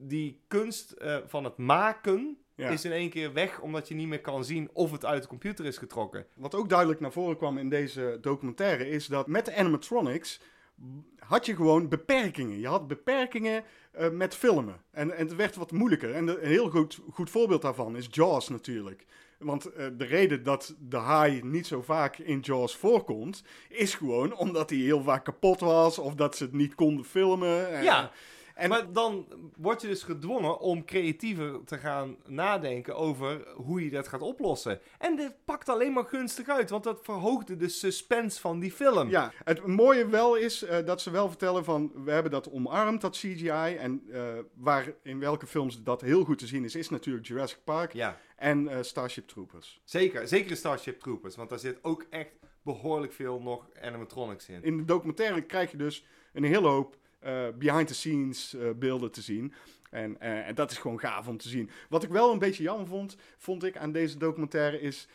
die 0.00 0.40
kunst 0.48 0.90
eh, 0.90 1.16
van 1.26 1.44
het 1.44 1.56
maken 1.56 2.38
ja. 2.54 2.68
is 2.68 2.84
in 2.84 2.92
één 2.92 3.10
keer 3.10 3.32
weg, 3.32 3.60
omdat 3.60 3.88
je 3.88 3.94
niet 3.94 4.08
meer 4.08 4.20
kan 4.20 4.44
zien 4.44 4.70
of 4.72 4.90
het 4.90 5.04
uit 5.04 5.22
de 5.22 5.28
computer 5.28 5.64
is 5.64 5.78
getrokken. 5.78 6.26
Wat 6.34 6.54
ook 6.54 6.68
duidelijk 6.68 7.00
naar 7.00 7.12
voren 7.12 7.36
kwam 7.36 7.58
in 7.58 7.68
deze 7.68 8.18
documentaire 8.20 8.88
is 8.88 9.06
dat 9.06 9.26
met 9.26 9.44
de 9.44 9.54
animatronics 9.56 10.40
had 11.18 11.46
je 11.46 11.54
gewoon 11.56 11.88
beperkingen. 11.88 12.58
Je 12.60 12.66
had 12.68 12.86
beperkingen 12.88 13.64
eh, 13.92 14.10
met 14.10 14.34
filmen. 14.34 14.80
En, 14.90 15.10
en 15.16 15.26
het 15.26 15.36
werd 15.36 15.56
wat 15.56 15.72
moeilijker. 15.72 16.14
En 16.14 16.26
de- 16.26 16.40
een 16.42 16.48
heel 16.48 16.70
goed, 16.70 17.00
goed 17.10 17.30
voorbeeld 17.30 17.62
daarvan 17.62 17.96
is 17.96 18.08
Jaws 18.10 18.48
natuurlijk. 18.48 19.04
Want 19.38 19.66
eh, 19.72 19.86
de 19.96 20.04
reden 20.04 20.42
dat 20.42 20.74
de 20.78 20.96
haai 20.96 21.40
niet 21.44 21.66
zo 21.66 21.82
vaak 21.82 22.18
in 22.18 22.40
Jaws 22.40 22.76
voorkomt, 22.76 23.42
is 23.68 23.94
gewoon 23.94 24.36
omdat 24.36 24.70
hij 24.70 24.78
heel 24.78 25.02
vaak 25.02 25.24
kapot 25.24 25.60
was 25.60 25.98
of 25.98 26.14
dat 26.14 26.36
ze 26.36 26.44
het 26.44 26.52
niet 26.52 26.74
konden 26.74 27.04
filmen. 27.04 27.72
Eh, 27.72 27.82
Ja. 27.82 28.10
En- 28.58 28.68
maar 28.68 28.92
dan 28.92 29.26
word 29.56 29.80
je 29.80 29.86
dus 29.86 30.02
gedwongen 30.02 30.60
om 30.60 30.84
creatiever 30.84 31.64
te 31.64 31.78
gaan 31.78 32.16
nadenken 32.26 32.96
over 32.96 33.48
hoe 33.54 33.84
je 33.84 33.90
dat 33.90 34.08
gaat 34.08 34.22
oplossen. 34.22 34.80
En 34.98 35.16
dit 35.16 35.34
pakt 35.44 35.68
alleen 35.68 35.92
maar 35.92 36.04
gunstig 36.04 36.48
uit, 36.48 36.70
want 36.70 36.84
dat 36.84 36.98
verhoogde 37.02 37.56
de 37.56 37.68
suspense 37.68 38.40
van 38.40 38.60
die 38.60 38.72
film. 38.72 39.10
Ja, 39.10 39.32
het 39.44 39.66
mooie 39.66 40.08
wel 40.08 40.36
is 40.36 40.62
eh, 40.62 40.86
dat 40.86 41.00
ze 41.00 41.10
wel 41.10 41.28
vertellen 41.28 41.64
van 41.64 41.92
we 42.04 42.10
hebben 42.10 42.32
dat 42.32 42.50
omarmd, 42.50 43.00
dat 43.00 43.16
CGI. 43.16 43.76
En 43.76 44.02
eh, 44.12 44.22
waar 44.54 44.92
in 45.02 45.18
welke 45.18 45.46
films 45.46 45.82
dat 45.82 46.00
heel 46.00 46.24
goed 46.24 46.38
te 46.38 46.46
zien 46.46 46.64
is, 46.64 46.74
is 46.74 46.88
natuurlijk 46.88 47.26
Jurassic 47.26 47.58
Park 47.64 47.92
ja. 47.92 48.20
en 48.36 48.68
eh, 48.68 48.78
Starship 48.82 49.28
Troopers. 49.28 49.80
Zeker, 49.84 50.28
zeker 50.28 50.56
Starship 50.56 51.00
Troopers, 51.00 51.36
want 51.36 51.48
daar 51.48 51.58
zit 51.58 51.78
ook 51.84 52.06
echt 52.10 52.30
behoorlijk 52.62 53.12
veel 53.12 53.40
nog 53.40 53.68
animatronics 53.82 54.48
in. 54.48 54.62
In 54.62 54.76
de 54.76 54.84
documentaire 54.84 55.42
krijg 55.42 55.70
je 55.70 55.76
dus 55.76 56.04
een 56.32 56.44
hele 56.44 56.68
hoop 56.68 56.96
eh, 57.18 57.46
behind-the-scenes 57.58 58.54
eh, 58.54 58.70
beelden 58.76 59.10
te 59.10 59.22
zien. 59.22 59.52
En, 59.90 60.20
eh, 60.20 60.46
en 60.46 60.54
dat 60.54 60.70
is 60.70 60.78
gewoon 60.78 61.00
gaaf 61.00 61.28
om 61.28 61.36
te 61.36 61.48
zien. 61.48 61.70
Wat 61.88 62.02
ik 62.02 62.10
wel 62.10 62.32
een 62.32 62.38
beetje 62.38 62.62
jammer 62.62 62.86
vond, 62.86 63.16
vond 63.36 63.64
ik 63.64 63.76
aan 63.76 63.92
deze 63.92 64.18
documentaire 64.18 64.80
is... 64.80 65.08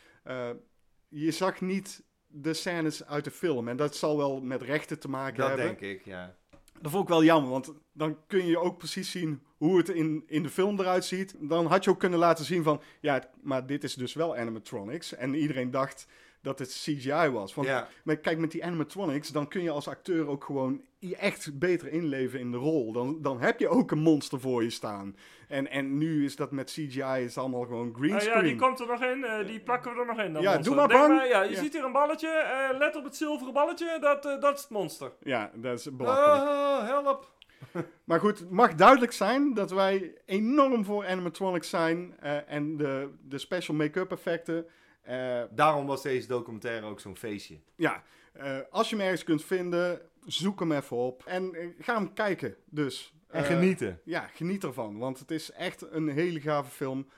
je 1.08 1.30
zag 1.30 1.60
niet 1.60 2.02
de 2.26 2.54
scènes 2.54 3.04
uit 3.06 3.24
de 3.24 3.30
film. 3.30 3.68
En 3.68 3.76
dat 3.76 3.96
zal 3.96 4.16
wel 4.16 4.40
met 4.40 4.62
rechten 4.62 4.98
te 4.98 5.08
maken 5.08 5.36
Dat 5.36 5.48
hebben. 5.48 5.66
denk 5.66 5.80
ik, 5.80 6.04
ja. 6.04 6.36
Dat 6.80 6.90
vond 6.90 7.02
ik 7.02 7.08
wel 7.08 7.24
jammer, 7.24 7.50
want 7.50 7.72
dan 7.92 8.18
kun 8.26 8.46
je 8.46 8.58
ook 8.58 8.78
precies 8.78 9.10
zien 9.10 9.42
hoe 9.56 9.76
het 9.76 9.88
in, 9.88 10.22
in 10.26 10.42
de 10.42 10.48
film 10.48 10.80
eruit 10.80 11.04
ziet. 11.04 11.34
Dan 11.38 11.66
had 11.66 11.84
je 11.84 11.90
ook 11.90 11.98
kunnen 11.98 12.18
laten 12.18 12.44
zien 12.44 12.62
van, 12.62 12.82
ja, 13.00 13.30
maar 13.42 13.66
dit 13.66 13.84
is 13.84 13.94
dus 13.94 14.14
wel 14.14 14.36
animatronics. 14.36 15.14
En 15.14 15.34
iedereen 15.34 15.70
dacht 15.70 16.06
dat 16.44 16.58
het 16.58 16.68
CGI 16.68 17.28
was. 17.30 17.54
Want 17.54 17.68
maar 18.04 18.16
kijk, 18.16 18.38
met 18.38 18.50
die 18.50 18.64
animatronics, 18.64 19.28
dan 19.28 19.48
kun 19.48 19.62
je 19.62 19.70
als 19.70 19.88
acteur 19.88 20.26
ook 20.28 20.44
gewoon 20.44 20.80
je 20.98 21.16
echt 21.16 21.58
beter 21.58 21.88
inleven 21.92 22.40
in 22.40 22.50
de 22.50 22.56
rol. 22.56 22.92
Dan, 22.92 23.18
dan 23.22 23.40
heb 23.40 23.58
je 23.60 23.68
ook 23.68 23.90
een 23.90 23.98
monster 23.98 24.40
voor 24.40 24.62
je 24.62 24.70
staan. 24.70 25.16
En, 25.48 25.70
en 25.70 25.98
nu 25.98 26.24
is 26.24 26.36
dat 26.36 26.50
met 26.50 26.70
CGI 26.70 27.02
is 27.02 27.24
het 27.34 27.38
allemaal 27.38 27.62
gewoon 27.64 27.94
green 27.98 28.14
Ah, 28.14 28.20
screen. 28.20 28.36
ja, 28.36 28.42
die 28.42 28.56
komt 28.56 28.80
er 28.80 28.86
nog 28.86 29.02
in. 29.02 29.24
eh, 29.24 29.46
die 29.46 29.60
plakken 29.60 29.94
we 29.94 30.00
er 30.00 30.06
nog 30.06 30.18
in. 30.18 30.32
Ja, 30.32 30.40
monster. 30.40 30.62
doe 30.62 30.74
maar 30.74 30.88
bang. 30.88 31.28
ja, 31.28 31.42
je 31.42 31.50
Ja. 31.50 31.60
ziet 31.62 31.72
hier 31.72 31.84
een 31.84 31.92
balletje. 31.92 32.28
eh, 32.28 32.78
let 32.78 32.96
op 32.96 33.04
het 33.04 33.16
zilveren 33.16 33.52
balletje. 33.52 33.98
Dat, 34.00 34.26
eh, 34.26 34.40
dat 34.40 34.54
is 34.56 34.60
het 34.62 34.70
monster. 34.70 35.12
Ja, 35.22 35.50
dat 35.54 35.78
is 35.78 35.96
belachelijk. 35.96 36.42
Oh, 36.42 36.86
help! 36.86 37.32
Maar 38.04 38.20
goed, 38.20 38.38
het 38.38 38.50
mag 38.50 38.74
duidelijk 38.74 39.12
zijn 39.12 39.54
dat 39.54 39.70
wij 39.70 40.14
enorm 40.26 40.84
voor 40.84 41.06
animatronics 41.06 41.68
zijn. 41.68 42.14
eh, 42.20 42.52
en 42.52 42.76
de, 42.76 43.08
de 43.28 43.38
special 43.38 43.76
make-up 43.76 44.10
effecten. 44.12 44.66
Eh, 45.04 45.42
Daarom 45.50 45.86
was 45.86 46.02
deze 46.02 46.26
documentaire 46.26 46.86
ook 46.86 47.00
zo'n 47.00 47.16
feestje. 47.16 47.58
ja, 47.76 48.02
eh, 48.32 48.58
als 48.70 48.90
je 48.90 48.96
hem 48.96 49.04
ergens 49.04 49.24
kunt 49.24 49.44
vinden, 49.44 50.00
zoek 50.26 50.60
hem 50.60 50.72
even 50.72 50.96
op. 50.96 51.22
En 51.26 51.54
eh, 51.54 51.68
ga 51.78 51.94
hem 51.94 52.12
kijken, 52.12 52.56
dus. 52.64 53.12
En 53.28 53.44
genieten. 53.44 54.00
Ja, 54.04 54.20
geniet 54.32 54.64
ervan, 54.64 54.98
want 54.98 55.18
het 55.18 55.30
is 55.30 55.50
echt 55.50 55.92
een 55.92 56.08
hele 56.08 56.40
gave 56.40 56.70
film. 56.70 57.08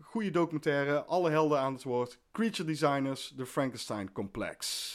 Goede 0.00 0.30
documentaire, 0.30 1.04
alle 1.04 1.30
helden 1.30 1.58
aan 1.58 1.72
het 1.72 1.82
woord. 1.82 2.18
Creature 2.32 2.68
Designers, 2.68 3.34
The 3.36 3.46
Frankenstein 3.46 4.12
Complex. 4.12 4.92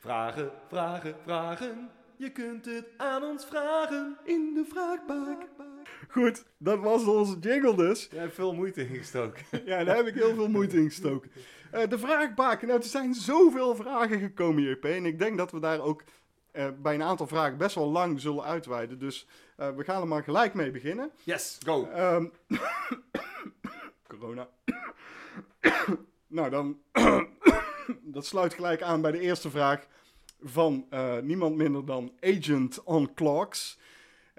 Vragen, 0.00 0.50
vragen, 0.68 1.14
vragen. 1.22 1.90
Je 2.16 2.30
kunt 2.30 2.64
het 2.64 2.86
aan 2.96 3.22
ons 3.22 3.44
vragen. 3.44 4.18
In 4.24 4.54
de 4.54 4.64
vraagbak. 4.64 5.19
Goed, 6.10 6.44
dat 6.58 6.78
was 6.78 7.04
onze 7.04 7.38
jingle 7.38 7.76
dus. 7.76 8.08
Jij 8.10 8.20
hebt 8.20 8.34
veel 8.34 8.54
moeite 8.54 8.88
ingestoken. 8.88 9.44
Ja, 9.64 9.84
daar 9.84 9.96
heb 9.96 10.06
ik 10.06 10.14
heel 10.14 10.34
veel 10.34 10.48
moeite 10.48 10.76
in 10.76 10.84
gestoken. 10.84 11.30
Eh, 11.70 11.88
de 11.88 11.98
vraagbak. 11.98 12.62
Nou, 12.62 12.78
er 12.78 12.84
zijn 12.84 13.14
zoveel 13.14 13.74
vragen 13.74 14.18
gekomen, 14.18 14.62
JP. 14.62 14.84
En 14.84 15.06
ik 15.06 15.18
denk 15.18 15.38
dat 15.38 15.50
we 15.50 15.60
daar 15.60 15.80
ook 15.80 16.04
eh, 16.52 16.68
bij 16.82 16.94
een 16.94 17.02
aantal 17.02 17.26
vragen 17.26 17.58
best 17.58 17.74
wel 17.74 17.90
lang 17.90 18.20
zullen 18.20 18.44
uitweiden. 18.44 18.98
Dus 18.98 19.26
eh, 19.56 19.70
we 19.76 19.84
gaan 19.84 20.00
er 20.00 20.08
maar 20.08 20.22
gelijk 20.22 20.54
mee 20.54 20.70
beginnen. 20.70 21.10
Yes, 21.22 21.58
go. 21.64 21.88
Ehm, 21.88 22.26
corona. 24.08 24.48
nou, 26.26 26.50
dan. 26.50 26.78
dat 28.02 28.26
sluit 28.26 28.54
gelijk 28.54 28.82
aan 28.82 29.00
bij 29.00 29.12
de 29.12 29.20
eerste 29.20 29.50
vraag 29.50 29.86
van 30.42 30.86
niemand 31.22 31.56
minder 31.56 31.84
dan 31.84 32.12
Agent 32.20 32.82
on 32.84 33.14
Clocks. 33.14 33.78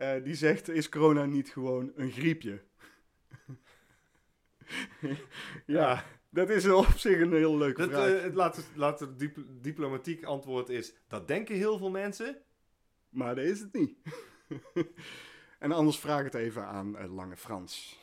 Eh, 0.02 0.24
die 0.24 0.36
zegt: 0.36 0.70
Is 0.70 0.90
corona 0.90 1.26
niet 1.26 1.50
gewoon 1.50 1.92
een 1.96 2.12
griepje? 2.12 2.62
ja, 5.66 6.04
dat 6.30 6.50
is 6.50 6.68
op 6.68 6.86
zich 6.98 7.20
een 7.20 7.34
heel 7.34 7.58
leuke 7.58 7.82
Dat, 7.82 7.90
vraag. 7.90 8.10
eh, 8.10 8.22
het 8.22 8.34
laat, 8.34 8.70
laat 8.76 9.00
het 9.00 9.20
dip- 9.20 9.46
diplomatiek 9.62 10.24
antwoord 10.24 10.70
is, 10.70 10.94
dat 11.08 11.28
denken 11.28 11.56
heel 11.56 11.78
veel 11.78 11.90
mensen. 11.90 12.38
Maar 13.10 13.36
dat 13.36 13.44
is 13.46 13.60
het 13.60 13.74
niet. 13.74 13.98
en 15.60 15.72
anders 15.72 16.00
vraag 16.00 16.24
het 16.24 16.34
even 16.34 16.66
aan 16.66 16.98
eh, 16.98 17.14
Lange 17.14 17.38
Frans. 17.38 18.00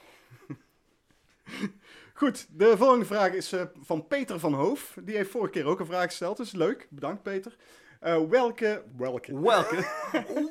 Goed, 2.15 2.59
de 2.59 2.77
volgende 2.77 3.05
vraag 3.05 3.33
is 3.33 3.55
van 3.81 4.07
Peter 4.07 4.39
van 4.39 4.55
Hoof. 4.55 4.97
Die 5.05 5.17
heeft 5.17 5.31
vorige 5.31 5.51
keer 5.51 5.65
ook 5.65 5.81
een 5.81 5.87
vraag 5.87 6.05
gesteld, 6.07 6.37
dus 6.37 6.53
leuk. 6.53 6.87
Bedankt 6.91 7.23
Peter. 7.23 7.57
Eh, 7.99 8.21
welke, 8.29 8.85
welke, 8.97 9.41
Welke? 9.41 9.85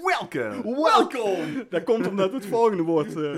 Welke? 0.04 0.62
Welkom! 0.64 1.66
Dat 1.70 1.84
komt 1.84 2.08
omdat 2.08 2.34
het 2.34 2.46
volgende 2.46 2.84
woord 2.84 3.16
eh, 3.16 3.38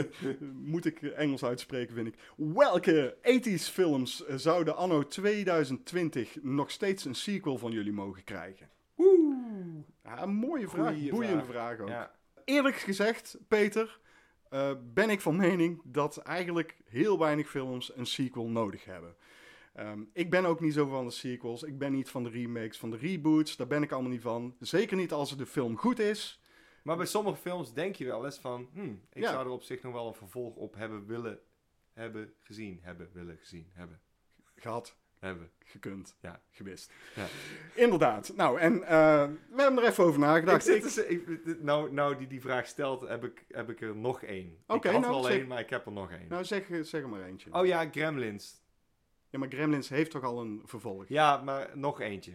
moet 0.54 0.86
ik 0.86 1.02
Engels 1.02 1.44
uitspreken, 1.44 1.96
vind 1.96 2.08
ik. 2.08 2.16
Welke 2.38 3.16
80s 3.22 3.72
films 3.72 4.26
eh, 4.26 4.36
zouden 4.36 4.76
anno 4.76 5.08
2020 5.08 6.38
nog 6.42 6.72
steeds 6.72 7.06
een 7.06 7.16
sequel 7.16 7.58
van 7.58 7.72
jullie 7.72 7.92
mogen 7.92 8.24
krijgen? 8.24 8.70
Oeh. 8.98 9.36
Ja, 10.04 10.22
een 10.22 10.34
mooie 10.34 10.68
vraag, 10.68 10.94
Goeie 10.94 11.10
boeiende 11.12 11.46
vraag. 11.46 11.76
vraag, 11.76 11.80
ook. 11.80 11.88
Ja. 11.88 12.12
Eerlijk 12.46 12.76
gezegd, 12.76 13.38
Peter, 13.48 14.00
ben 14.94 15.10
ik 15.10 15.22
van 15.22 15.36
mening 15.36 15.82
dat 15.84 16.18
eigenlijk 16.18 16.78
heel 16.86 17.20
weinig 17.20 17.50
films 17.50 17.92
een 17.96 18.06
sequel 18.06 18.48
nodig 18.48 18.86
hebben. 18.86 19.16
Ehm, 19.80 20.00
ik 20.14 20.30
ben 20.30 20.46
ook 20.46 20.60
niet 20.60 20.74
zo 20.74 20.88
van 20.88 21.06
de 21.06 21.12
sequels. 21.12 21.64
Ik 21.64 21.78
ben 21.78 21.92
niet 21.92 22.10
van 22.10 22.24
de 22.24 22.30
remakes, 22.30 22.78
van 22.78 22.90
de 22.92 22.98
reboots. 22.98 23.56
Daar 23.58 23.68
ben 23.68 23.84
ik 23.84 23.92
allemaal 23.92 24.12
niet 24.12 24.22
van. 24.22 24.56
Zeker 24.60 24.98
niet 24.98 25.12
als 25.12 25.38
de 25.38 25.46
film 25.46 25.78
goed 25.78 26.00
is. 26.00 26.42
Maar 26.84 26.98
bij 26.98 27.06
sommige 27.06 27.38
films 27.38 27.74
denk 27.74 27.96
je 27.96 28.06
wel 28.06 28.26
eens 28.26 28.40
van, 28.40 28.70
hmm, 28.74 29.02
ik 29.14 29.22
Ja. 29.24 29.32
zou 29.32 29.46
er 29.46 29.52
op 29.52 29.64
zich 29.64 29.82
nog 29.82 29.94
wel 29.94 30.08
een 30.08 30.14
vervolg 30.14 30.56
op 30.56 30.76
hebben 30.76 31.06
willen, 31.06 31.40
hebben 31.94 32.34
gezien, 32.42 32.80
hebben, 32.82 33.10
willen 33.14 33.38
gezien, 33.38 33.70
hebben, 33.74 34.00
Gehad, 34.56 34.96
hebben. 35.20 35.52
gekund, 35.60 36.16
Ja. 36.22 36.42
gewist. 36.50 36.94
Ja. 37.16 37.26
Inderdaad. 37.76 38.34
Nou, 38.36 38.60
en 38.60 38.84
eh, 38.84 39.28
we 39.50 39.62
hebben 39.62 39.84
er 39.84 39.90
even 39.90 40.04
over 40.04 40.20
nagedacht. 40.20 40.68
Ik 40.68 40.82
dus- 40.82 40.98
ik- 41.06 41.58
nou, 41.62 41.94
nou 41.94 42.18
die 42.18 42.28
die 42.28 42.42
vraag 42.42 42.68
stelt, 42.68 43.08
heb 43.08 43.24
ik, 43.24 43.46
heb 43.48 43.70
ik 43.70 43.82
er 43.82 43.96
nog 43.96 44.24
één. 44.24 44.58
Oké, 44.68 44.88
ik 44.88 44.94
had 44.94 45.02
nou, 45.02 45.04
er 45.14 45.20
al 45.20 45.24
zeg- 45.24 45.38
één, 45.38 45.48
maar 45.48 45.60
ik 45.60 45.70
heb 45.70 45.86
er 45.86 45.92
nog 45.92 46.12
één. 46.12 46.28
nou, 46.30 46.44
zeg, 46.46 46.66
zeg 46.82 47.02
er 47.02 47.10
maar 47.10 47.24
eentje. 47.26 47.54
Oh 47.54 47.66
ja, 47.66 47.90
Gremlins. 47.92 48.62
Ja, 49.30 49.40
maar 49.40 49.50
Gremlins 49.50 49.90
heeft 49.90 50.12
toch 50.12 50.24
al 50.24 50.40
een 50.42 50.62
vervolg? 50.66 51.04
Ja, 51.08 51.42
maar 51.46 51.70
nog 51.74 52.02
eentje. 52.02 52.32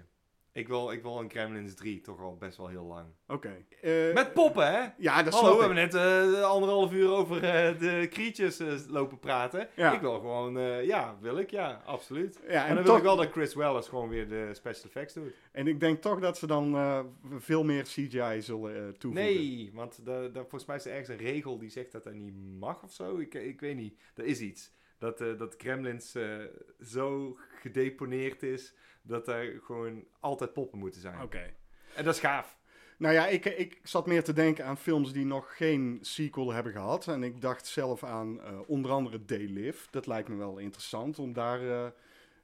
Ik 0.53 0.69
wil, 0.69 0.91
ik 0.93 1.03
wil 1.03 1.19
een 1.21 1.31
Gremlins 1.31 1.75
3 1.75 2.01
toch 2.01 2.21
al 2.21 2.37
best 2.37 2.57
wel 2.57 2.69
heel 2.69 2.85
lang. 2.85 3.07
Oké. 3.29 3.65
Eh, 3.83 4.13
Met 4.15 4.33
poppen, 4.33 4.67
hè? 4.73 4.89
Ja, 4.99 5.23
dat 5.23 5.33
Hallo, 5.35 5.53
we 5.55 5.59
hebben 5.65 5.77
net 5.77 5.95
eh, 5.95 6.43
anderhalf 6.43 6.93
uur 6.93 7.09
over 7.11 7.37
eh, 7.45 7.79
de 7.79 8.07
creatures 8.11 8.59
eh, 8.59 8.75
lopen 8.89 9.19
praten. 9.19 9.69
Ja. 9.77 9.93
Ik 9.93 10.01
wil 10.01 10.13
gewoon, 10.15 10.59
eh, 10.59 10.85
ja, 10.85 11.17
wil 11.21 11.39
ik, 11.39 11.51
ja, 11.51 11.83
absoluut. 11.87 12.41
Ja, 12.49 12.63
En, 12.63 12.69
en, 12.69 12.75
dan 12.75 12.85
wil 12.85 12.97
ik 12.97 13.03
wel 13.03 13.17
dat 13.17 13.31
Chris 13.31 13.55
Wallace 13.55 13.89
gewoon 13.89 14.09
weer 14.09 14.29
de 14.29 14.51
special 14.53 14.85
effects 14.85 15.15
doet. 15.15 15.33
en 15.53 15.67
ik 15.67 15.81
denk 15.81 16.01
toch 16.03 16.21
dat 16.21 16.39
ze 16.39 16.47
dan 16.47 16.75
eh, 16.75 17.01
veel 17.39 17.65
meer 17.65 17.83
CGI 17.83 18.43
zullen 18.43 18.75
eh, 18.77 18.89
toevoegen. 18.99 19.33
Nee, 19.35 19.71
want 19.75 19.97
de, 20.05 20.31
de, 20.33 20.41
volgens 20.41 20.65
mij 20.65 20.77
is 20.77 20.85
er 20.85 20.91
ergens 20.91 21.09
een 21.09 21.27
regel 21.27 21.59
die 21.59 21.71
zegt 21.71 21.93
dat 21.93 22.05
dat 22.05 22.15
niet 22.15 22.35
mag 22.59 22.83
of 22.83 22.93
zo. 22.93 23.19
Ik, 23.19 23.35
ik 23.35 23.61
weet 23.61 23.77
niet. 23.77 23.99
Er 24.15 24.25
is 24.25 24.41
iets. 24.41 24.73
Dat, 24.99 25.21
eh 25.21 25.39
dat 25.39 25.55
Gremlins 25.59 26.15
eh, 26.15 26.39
zo 26.81 27.39
gedeponeerd 27.61 28.43
is 28.43 28.75
dat 29.03 29.29
er 29.29 29.61
gewoon 29.63 30.05
altijd 30.21 30.53
poppen 30.53 30.79
moeten 30.79 31.01
zijn. 31.01 31.23
Oké. 31.23 31.55
En 31.95 32.05
dat 32.05 32.15
is 32.15 32.21
gaaf. 32.21 32.59
Nou 32.99 33.15
ja, 33.15 33.27
ik, 33.27 33.45
ik 33.45 33.81
zat 33.83 34.07
meer 34.07 34.25
te 34.25 34.33
denken 34.33 34.65
aan 34.65 34.79
films 34.79 35.13
die 35.13 35.27
nog 35.27 35.57
geen 35.57 35.99
sequel 36.01 36.53
hebben 36.53 36.73
gehad. 36.73 37.09
En 37.09 37.23
ik 37.23 37.41
dacht 37.41 37.67
zelf 37.67 38.05
aan 38.05 38.41
eh, 38.41 38.59
onder 38.67 38.91
andere 38.91 39.25
Day 39.25 39.47
Live. 39.47 39.87
Dat 39.91 40.07
lijkt 40.07 40.29
me 40.29 40.37
wel 40.37 40.59
interessant 40.59 41.19
om 41.19 41.33
daar 41.33 41.61
eh, 41.61 41.87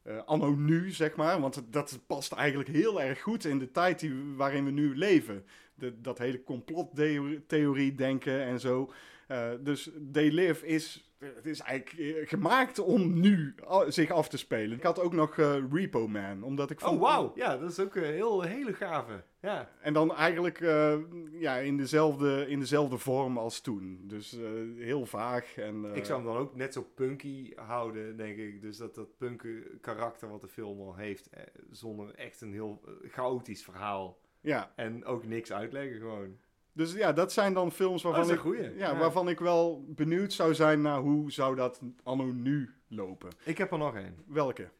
eh, 0.03 0.25
anno 0.25 0.55
nu, 0.55 0.91
zeg 0.91 1.17
maar. 1.17 1.41
Want 1.41 1.63
dat 1.73 1.99
past 2.07 2.33
eigenlijk 2.33 2.69
heel 2.69 3.03
erg 3.03 3.21
goed 3.21 3.45
in 3.45 3.59
de 3.59 3.71
tijd 3.71 4.01
die, 4.01 4.15
waarin 4.37 4.65
we 4.65 4.71
nu 4.71 4.97
leven. 4.97 5.45
De, 5.75 6.01
dat 6.01 6.19
hele 6.19 6.45
complottheorie 6.45 7.95
denken 7.95 8.41
en 8.41 8.61
zo. 8.61 8.93
Eh, 9.27 9.51
dus 9.61 9.91
Day 9.97 10.29
Live 10.29 10.67
is, 10.67 11.10
het 11.21 11.47
is 11.47 11.61
eigenlijk 11.61 12.17
eh, 12.17 12.29
gemaakt 12.29 12.79
om 12.79 13.21
nu 13.21 13.55
zich 13.89 14.11
af 14.11 14.29
te 14.29 14.39
spelen. 14.39 14.77
Ik 14.77 14.83
had 14.83 15.01
ook 15.01 15.13
nog 15.13 15.39
eh, 15.39 15.57
Repo 15.73 16.09
Man, 16.09 16.43
omdat 16.43 16.71
ik 16.71 16.81
Oh, 16.81 16.89
vond- 16.89 17.01
wauw. 17.01 17.33
Ja, 17.35 17.57
dat 17.57 17.71
is 17.71 17.81
ook 17.81 17.95
een 17.95 18.05
heel, 18.05 18.43
hele 18.43 18.73
gave. 18.73 19.23
Ja. 19.41 19.71
En 19.81 19.93
dan 19.93 20.15
eigenlijk 20.15 20.61
eh, 20.61 20.97
ja, 21.31 21.57
in, 21.57 21.77
dezelfde, 21.77 22.45
in 22.49 22.59
dezelfde 22.59 22.99
vorm 22.99 23.39
als 23.39 23.61
toen. 23.61 24.01
Dus 24.03 24.39
heel 24.77 25.07
vaag. 25.07 25.57
En, 25.57 25.85
Ik 25.95 26.05
zou 26.05 26.19
hem 26.23 26.33
dan 26.33 26.37
ook 26.41 26.55
net 26.57 26.73
zo 26.73 26.87
punky 26.95 27.53
houden, 27.55 28.17
denk 28.17 28.37
ik. 28.39 28.63
Dus 28.63 28.77
dat 28.77 28.95
dat 28.95 29.17
punky 29.19 29.63
karakter 29.81 30.29
wat 30.31 30.41
de 30.41 30.49
film 30.49 30.81
al 30.81 30.95
heeft, 30.97 31.29
eh, 31.31 31.43
zonder 31.71 32.15
echt 32.15 32.41
een 32.41 32.53
heel 32.53 32.81
chaotisch 33.09 33.65
verhaal. 33.65 34.19
Ja, 34.41 34.73
En 34.77 35.05
ook 35.05 35.27
niks 35.27 35.53
uitleggen 35.53 35.99
gewoon. 35.99 36.37
Dus 36.73 36.93
ja, 36.93 37.13
dat 37.13 37.33
zijn 37.33 37.55
dan 37.55 37.73
films 37.73 38.05
Oh, 38.05 38.11
waarvan, 38.13 38.29
een 38.31 38.35
ik, 38.37 38.41
goeie. 38.41 38.75
ja, 38.77 38.97
waarvan 38.99 39.29
ik 39.29 39.39
wel 39.39 39.85
benieuwd 39.89 40.33
zou 40.33 40.55
zijn 40.55 40.81
naar 40.81 40.99
hoe 41.01 41.33
zou 41.33 41.57
dat 41.57 41.81
anno 42.03 42.25
nu 42.25 42.75
lopen. 42.89 43.29
Ik 43.45 43.59
heb 43.59 43.73
er 43.73 43.79
nog 43.79 43.95
één. 43.97 44.17
Welke? 44.27 44.71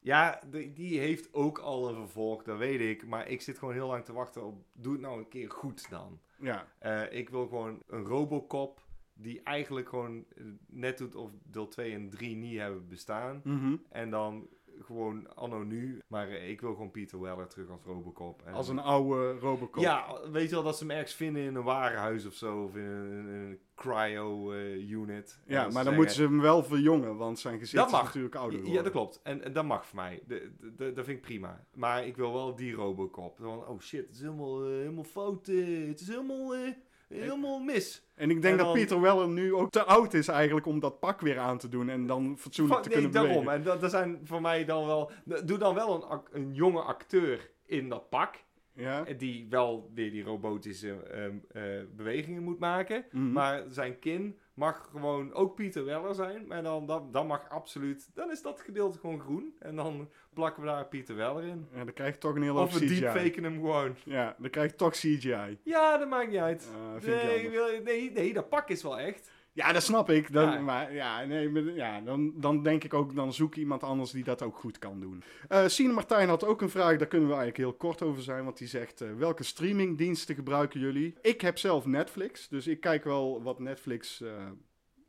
Ja, 0.00 0.40
die 0.74 0.98
heeft 0.98 1.34
ook 1.34 1.58
al 1.58 1.88
een 1.88 1.94
vervolg, 1.94 2.42
dat 2.42 2.58
weet 2.58 2.80
ik. 2.80 3.06
Maar 3.06 3.28
ik 3.28 3.40
zit 3.42 3.58
gewoon 3.58 3.74
heel 3.74 3.86
lang 3.88 4.04
te 4.04 4.12
wachten 4.12 4.44
op, 4.44 4.64
doe 4.72 4.92
het 4.92 5.00
nou 5.02 5.18
een 5.18 5.28
keer 5.28 5.50
goed 5.50 5.90
dan. 5.90 6.20
Ja, 6.38 6.66
Eh, 6.78 7.02
ik 7.18 7.28
wil 7.30 7.46
gewoon 7.46 7.82
een 7.86 8.04
Robocop 8.04 8.86
die 9.14 9.42
eigenlijk 9.42 9.88
gewoon 9.88 10.24
net 10.66 10.98
doet 10.98 11.14
of 11.14 11.30
deel 11.44 11.68
2 11.68 11.92
en 11.94 12.10
3 12.10 12.36
niet 12.36 12.58
hebben 12.58 12.88
bestaan. 12.88 13.40
Mhm. 13.44 13.76
En 13.88 14.10
dan 14.10 14.48
gewoon 14.84 15.34
anno 15.34 15.62
nu. 15.62 15.98
Maar 16.06 16.28
eh, 16.28 16.50
ik 16.50 16.60
wil 16.60 16.72
gewoon 16.72 16.90
Peter 16.90 17.20
Weller 17.20 17.46
terug 17.48 17.68
als 17.70 17.82
Robocop. 17.84 18.42
En- 18.44 18.52
als 18.52 18.68
een 18.68 18.78
oude 18.78 19.38
Robocop. 19.38 19.82
Ja, 19.82 20.20
weet 20.30 20.48
je 20.48 20.54
wel, 20.54 20.64
dat 20.64 20.76
ze 20.78 20.84
hem 20.86 20.96
ergens 20.96 21.14
vinden 21.14 21.42
in 21.42 21.54
een 21.54 21.62
warenhuis 21.62 22.26
of 22.26 22.32
zo. 22.34 22.62
Of 22.64 22.76
in 22.76 22.82
een, 22.82 23.26
een 23.26 23.58
cryo-unit. 23.74 25.40
Ja, 25.46 25.68
maar 25.68 25.84
dan 25.84 25.94
moeten 25.94 26.14
ze 26.14 26.22
hem 26.22 26.40
wel 26.40 26.62
verjongen, 26.64 27.16
want 27.16 27.38
zijn 27.38 27.58
gezicht 27.58 27.90
Dat 27.90 28.00
is 28.00 28.04
natuurlijk 28.06 28.34
ouder 28.34 28.58
Ja, 28.58 28.64
geworden. 28.64 28.84
dat 28.84 28.92
klopt. 28.92 29.20
En, 29.22 29.44
en 29.44 29.52
dat 29.52 29.64
mag 29.64 29.86
voor 29.86 29.96
mij. 29.96 30.22
De, 30.26 30.50
dat 30.76 31.04
vind 31.04 31.08
ik 31.08 31.20
prima. 31.20 31.64
Maar 31.74 32.06
ik 32.06 32.16
wil 32.16 32.32
wel 32.32 32.54
die 32.54 32.72
Robocop. 32.74 33.36
Van, 33.40 33.66
oh 33.66 33.80
shit, 33.80 34.06
het 34.06 34.14
is 34.14 34.20
helemaal, 34.20 34.62
eh, 34.64 34.68
helemaal 34.70 35.04
fout. 35.04 35.48
eh, 35.48 35.88
het 35.88 36.00
is 36.00 36.08
helemaal, 36.08 36.54
eh, 36.54 36.72
helemaal 37.08 37.58
mis. 37.58 38.02
En 38.14 38.30
ik 38.30 38.42
denk 38.42 38.58
En 38.58 38.64
dat 38.64 38.72
Peter 38.74 39.00
Weller 39.00 39.28
nu 39.28 39.54
ook 39.54 39.70
te 39.70 39.84
oud 39.84 40.14
is 40.14 40.28
eigenlijk 40.28 40.66
om 40.66 40.80
dat 40.80 41.00
pak 41.00 41.20
weer 41.20 41.38
aan 41.38 41.58
te 41.58 41.68
doen 41.68 41.88
en 41.88 42.06
dan 42.06 42.36
fatsoenlijk 42.38 42.74
Van- 42.74 42.82
te 42.82 42.88
nee, 42.98 42.98
kunnen 43.08 43.22
daarom. 43.22 43.44
bewegen. 43.44 43.58
En 43.58 43.62
dat, 43.70 43.80
dat 43.80 43.90
zijn 43.90 44.20
voor 44.24 44.40
mij 44.40 44.64
dan 44.64 44.86
wel... 44.86 45.10
Doe 45.44 45.58
dan 45.58 45.74
wel 45.74 46.10
een, 46.10 46.20
een 46.42 46.54
jonge 46.54 46.80
acteur 46.82 47.50
in 47.66 47.88
dat 47.88 48.08
pak. 48.08 48.34
Ja? 48.72 49.04
eh, 49.06 49.18
Die 49.18 49.46
wel 49.50 49.90
weer 49.94 50.10
die 50.10 50.22
robotische 50.22 50.92
ehm, 51.02 51.36
eh, 51.52 51.62
bewegingen 51.96 52.42
moet 52.42 52.58
maken. 52.58 53.04
Mhm. 53.10 53.32
Maar 53.32 53.62
zijn 53.68 53.98
kin 53.98 54.38
mag 54.58 54.88
gewoon 54.90 55.32
ook 55.32 55.54
Pieter 55.54 55.84
Weller 55.84 56.14
zijn. 56.14 56.46
Maar 56.46 56.62
dan, 56.62 56.86
dan, 56.86 57.12
dan 57.12 57.26
mag 57.26 57.48
absoluut... 57.48 58.10
Dan 58.14 58.30
is 58.30 58.42
dat 58.42 58.60
gedeelte 58.60 58.98
gewoon 58.98 59.20
groen. 59.20 59.54
En 59.58 59.76
dan 59.76 60.08
plakken 60.34 60.62
we 60.62 60.68
daar 60.68 60.86
Pieter 60.86 61.16
Weller 61.16 61.44
in. 61.44 61.68
Ja, 61.72 61.84
dan 61.84 61.92
krijg 61.92 62.14
je 62.14 62.20
toch 62.20 62.34
een 62.34 62.42
hele 62.42 62.58
hoop 62.58 62.66
Of 62.66 62.78
we 62.78 62.86
deepfaken 62.86 63.44
hem 63.44 63.54
gewoon. 63.54 63.96
Ja, 64.04 64.36
dan 64.38 64.50
krijg 64.50 64.70
je 64.70 64.76
toch 64.76 64.92
CGI. 64.92 65.58
Ja, 65.62 65.98
dat 65.98 66.08
maakt 66.08 66.30
niet 66.30 66.40
uit. 66.40 66.68
Ik 66.96 67.06
nee, 67.06 67.82
nee, 67.82 68.12
nee, 68.12 68.32
dat 68.32 68.48
pak 68.48 68.68
is 68.68 68.82
wel 68.82 68.98
echt. 68.98 69.30
Ja, 69.58 69.72
dat 69.72 69.82
snap 69.82 70.10
ik. 70.10 70.32
Dan, 70.32 70.50
Ja. 70.50 70.60
Maar 70.60 70.94
ja, 70.94 71.24
nee, 71.24 71.48
maar, 71.48 71.62
ja 71.62 72.00
dan, 72.00 72.32
dan 72.34 72.62
denk 72.62 72.84
ik 72.84 72.94
ook, 72.94 73.14
dan 73.14 73.32
zoek 73.32 73.54
iemand 73.54 73.82
anders 73.82 74.10
die 74.10 74.24
dat 74.24 74.42
ook 74.42 74.56
goed 74.56 74.78
kan 74.78 75.00
doen. 75.00 75.22
Eh 75.48 75.66
Sine 75.66 75.92
Martijn 75.92 76.28
had 76.28 76.44
ook 76.44 76.60
een 76.60 76.70
vraag, 76.70 76.96
daar 76.98 77.08
kunnen 77.08 77.28
we 77.28 77.34
eigenlijk 77.34 77.56
heel 77.56 77.88
kort 77.88 78.02
over 78.02 78.22
zijn. 78.22 78.44
Want 78.44 78.58
die 78.58 78.68
zegt, 78.68 79.00
eh, 79.00 79.08
welke 79.16 79.42
streamingdiensten 79.42 80.34
gebruiken 80.34 80.80
jullie? 80.80 81.14
Ik 81.20 81.40
heb 81.40 81.58
zelf 81.58 81.86
Netflix, 81.86 82.48
dus 82.48 82.66
ik 82.66 82.80
kijk 82.80 83.04
wel 83.04 83.42
wat 83.42 83.58
Netflix 83.58 84.20
eh, 84.20 84.30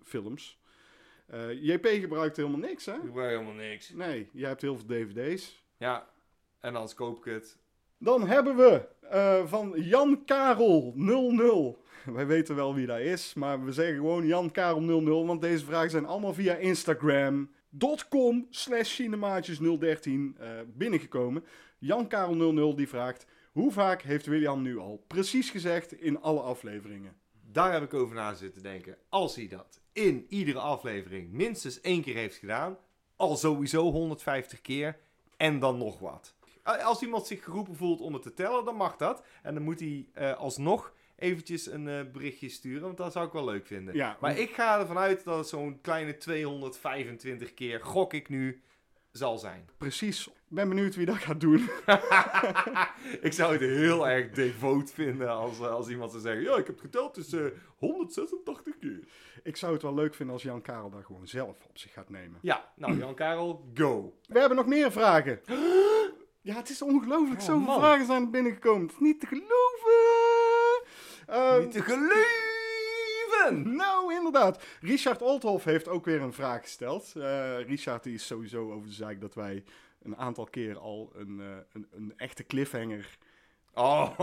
films. 0.04 0.60
Eh, 1.28 1.64
JP 1.64 1.86
gebruikt 1.88 2.38
helemaal 2.38 2.60
niks, 2.60 2.86
hè? 2.86 2.94
Ik 2.94 3.14
weet 3.14 3.30
helemaal 3.30 3.54
niks. 3.54 3.90
Nee, 3.90 4.30
jij 4.34 4.48
hebt 4.50 4.62
heel 4.62 4.78
veel 4.78 4.88
dvd's. 4.88 5.64
Ja, 5.78 6.10
en 6.60 6.74
dan 6.74 6.90
koop 6.96 7.18
ik 7.18 7.34
het. 7.34 7.58
Dan 7.98 8.28
hebben 8.28 8.56
we 8.56 8.88
eh, 9.10 9.46
van 9.46 9.74
Jan 9.76 10.26
Karel 10.26 10.94
00. 10.96 11.84
Wij 12.16 12.28
weten 12.28 12.56
wel 12.56 12.74
wie 12.74 12.86
dat 12.86 13.00
is, 13.00 13.34
maar 13.34 13.64
we 13.64 13.72
zeggen 13.72 13.96
gewoon 13.96 14.26
Jan 14.26 14.52
Karel 14.52 14.82
00, 14.82 15.26
want 15.26 15.42
deze 15.42 15.66
vragen 15.66 15.90
zijn 15.90 16.06
allemaal 16.06 16.34
via 16.34 16.56
Instagram.com 16.56 18.48
slash 18.50 19.02
cinemaatjes013 19.02 19.10
eh, 20.38 20.50
binnengekomen. 20.68 21.44
Jan 21.78 22.08
Karel 22.08 22.36
00 22.36 22.76
die 22.76 22.88
vraagt, 22.88 23.26
hoe 23.52 23.72
vaak 23.72 24.02
heeft 24.02 24.26
William 24.26 24.62
nu 24.62 24.78
al 24.78 25.04
precies 25.08 25.50
gezegd 25.50 26.02
in 26.02 26.22
alle 26.22 26.42
afleveringen? 26.42 27.16
Daar 27.52 27.74
heb 27.74 27.84
ik 27.84 27.94
over 27.94 28.16
na 28.16 28.34
zitten 28.34 28.64
denken. 28.64 28.98
Als 29.10 29.36
hij 29.36 29.48
dat 29.48 29.80
in 29.94 30.26
iedere 30.30 30.60
aflevering 30.60 31.32
minstens 31.32 31.82
één 31.82 32.02
keer 32.02 32.16
heeft 32.16 32.36
gedaan, 32.36 32.78
al 33.16 33.38
sowieso 33.38 33.92
150 33.92 34.62
keer 34.62 34.98
en 35.38 35.60
dan 35.60 35.78
nog 35.78 36.00
wat. 36.00 36.34
Als 36.64 37.02
iemand 37.02 37.28
zich 37.28 37.44
geroepen 37.44 37.76
voelt 37.76 38.02
om 38.02 38.14
het 38.14 38.22
te 38.22 38.34
tellen, 38.34 38.66
dan 38.66 38.76
mag 38.76 38.96
dat. 38.96 39.24
En 39.44 39.54
dan 39.54 39.64
moet 39.64 39.80
hij 39.80 40.08
eh, 40.14 40.38
alsnog 40.38 40.94
eventjes 41.20 41.66
een 41.72 41.88
eh, 41.88 42.00
berichtje 42.14 42.50
sturen, 42.50 42.82
want 42.82 42.98
dat 42.98 43.12
zou 43.12 43.26
ik 43.28 43.34
wel 43.34 43.46
leuk 43.46 43.68
vinden. 43.68 43.96
Ja, 43.96 44.18
Maar 44.20 44.38
ik 44.38 44.54
ga 44.54 44.80
ervan 44.80 44.98
uit 44.98 45.24
dat 45.24 45.38
het 45.38 45.48
zo'n 45.48 45.82
kleine 45.82 46.18
225 46.18 47.54
keer, 47.54 47.80
gok 47.84 48.14
ik 48.14 48.30
nu, 48.30 48.62
zal 49.12 49.38
zijn. 49.38 49.70
precies. 49.78 50.28
Ik 50.28 50.56
ben 50.56 50.70
benieuwd 50.70 50.96
wie 50.96 51.06
dat 51.06 51.16
gaat 51.18 51.40
doen. 51.40 51.70
ik 53.28 53.34
zou 53.34 53.52
het 53.52 53.62
heel 53.62 54.08
erg 54.10 54.30
devoot 54.30 54.92
vinden 54.92 55.30
als, 55.30 55.60
eh, 55.60 55.70
als 55.70 55.90
iemand 55.90 56.12
zou 56.12 56.24
zeggen: 56.24 56.44
Ja, 56.44 56.56
ik 56.58 56.68
heb 56.68 56.80
geteld, 56.80 57.16
dus 57.16 57.34
eh 57.34 57.46
186 57.78 58.78
keer. 58.80 59.00
Ik 59.44 59.56
zou 59.56 59.74
het 59.74 59.82
wel 59.82 59.94
leuk 59.94 60.16
vinden 60.16 60.34
als 60.36 60.44
Jan 60.44 60.62
Karel 60.62 60.90
daar 60.90 61.04
gewoon 61.04 61.28
zelf 61.28 61.66
op 61.70 61.78
zich 61.78 61.94
gaat 61.94 62.10
nemen. 62.10 62.40
Ja, 62.42 62.72
nou, 62.76 62.98
Jan 62.98 63.16
Karel, 63.16 63.70
go. 63.74 64.18
We 64.28 64.40
hebben 64.40 64.58
nog 64.58 64.68
meer 64.68 64.92
vragen. 64.92 65.40
Ja, 66.42 66.56
het 66.56 66.70
is 66.70 66.82
ongelooflijk. 66.82 67.40
Oh, 67.40 67.46
Zoveel 67.46 67.66
man. 67.66 67.80
vragen 67.80 68.06
zijn 68.06 68.22
er 68.24 68.30
binnengekomen. 68.30 68.82
Het 68.82 68.92
is 68.92 69.00
niet 69.00 69.20
te 69.20 69.26
geloven. 69.28 69.99
Ehm, 71.30 71.60
Niet 71.60 71.72
te 71.72 71.82
geloven! 71.82 73.76
nou, 73.76 74.14
inderdaad. 74.14 74.64
Richard 74.82 75.22
Oldhoff 75.22 75.64
heeft 75.66 75.88
ook 75.88 76.06
weer 76.06 76.22
een 76.22 76.34
vraag 76.34 76.62
gesteld. 76.62 77.14
Eh, 77.16 77.62
Richard 77.68 78.04
die 78.04 78.14
is 78.14 78.26
sowieso 78.26 78.72
over 78.72 78.88
de 78.88 78.94
zaak 78.94 79.22
dat 79.22 79.34
wij 79.34 79.64
een 80.02 80.18
aantal 80.18 80.46
keer 80.46 80.78
al 80.78 81.12
een, 81.16 81.40
eh, 81.40 81.48
een, 81.74 81.88
een 81.92 82.14
echte 82.18 82.44
cliffhanger 82.46 83.18
Oh, 83.80 84.20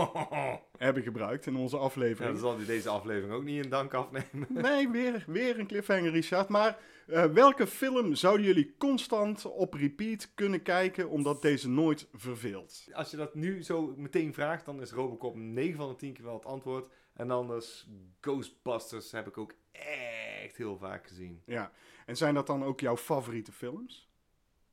hebben 0.77 1.03
gebruikt 1.03 1.45
in 1.45 1.55
onze 1.55 1.75
ja, 1.75 1.81
aflevering. 1.81 2.31
dan 2.31 2.41
zal 2.41 2.57
hij 2.57 2.65
deze 2.65 2.89
aflevering 2.89 3.33
ook 3.33 3.43
niet 3.43 3.63
in 3.63 3.69
dank 3.69 3.93
afnemen. 3.93 4.47
Nee, 4.49 4.89
weer, 4.89 5.23
weer 5.27 5.59
een 5.59 5.67
cliffhanger, 5.67 6.11
Richard. 6.11 6.49
Maar 6.49 6.79
eh, 7.07 7.25
welke 7.25 7.67
film 7.67 8.15
zouden 8.15 8.45
jullie 8.45 8.75
constant 8.77 9.45
op 9.45 9.73
repeat 9.73 10.31
kunnen 10.33 10.61
kijken, 10.61 11.09
omdat 11.09 11.41
deze 11.41 11.69
nooit 11.69 12.07
verveelt? 12.13 12.87
Als 12.91 13.11
je 13.11 13.17
dat 13.17 13.35
nu 13.35 13.63
zo 13.63 13.93
meteen 13.97 14.33
vraagt, 14.33 14.65
dan 14.65 14.81
is 14.81 14.91
Robocop 14.91 15.35
9 15.35 15.77
van 15.77 15.89
de 15.89 15.95
10 15.95 16.13
keer 16.13 16.25
wel 16.25 16.33
het 16.33 16.45
antwoord. 16.45 16.89
En 17.13 17.31
anders 17.31 17.87
Ghostbusters 18.21 19.11
heb 19.11 19.27
ik 19.27 19.37
ook 19.37 19.53
echt 19.71 20.57
heel 20.57 20.77
vaak 20.77 21.07
gezien. 21.07 21.41
Ja, 21.45 21.71
en 22.05 22.17
zijn 22.17 22.33
dat 22.33 22.47
dan 22.47 22.63
ook 22.63 22.79
jouw 22.79 22.97
favoriete 22.97 23.51
films? 23.51 24.09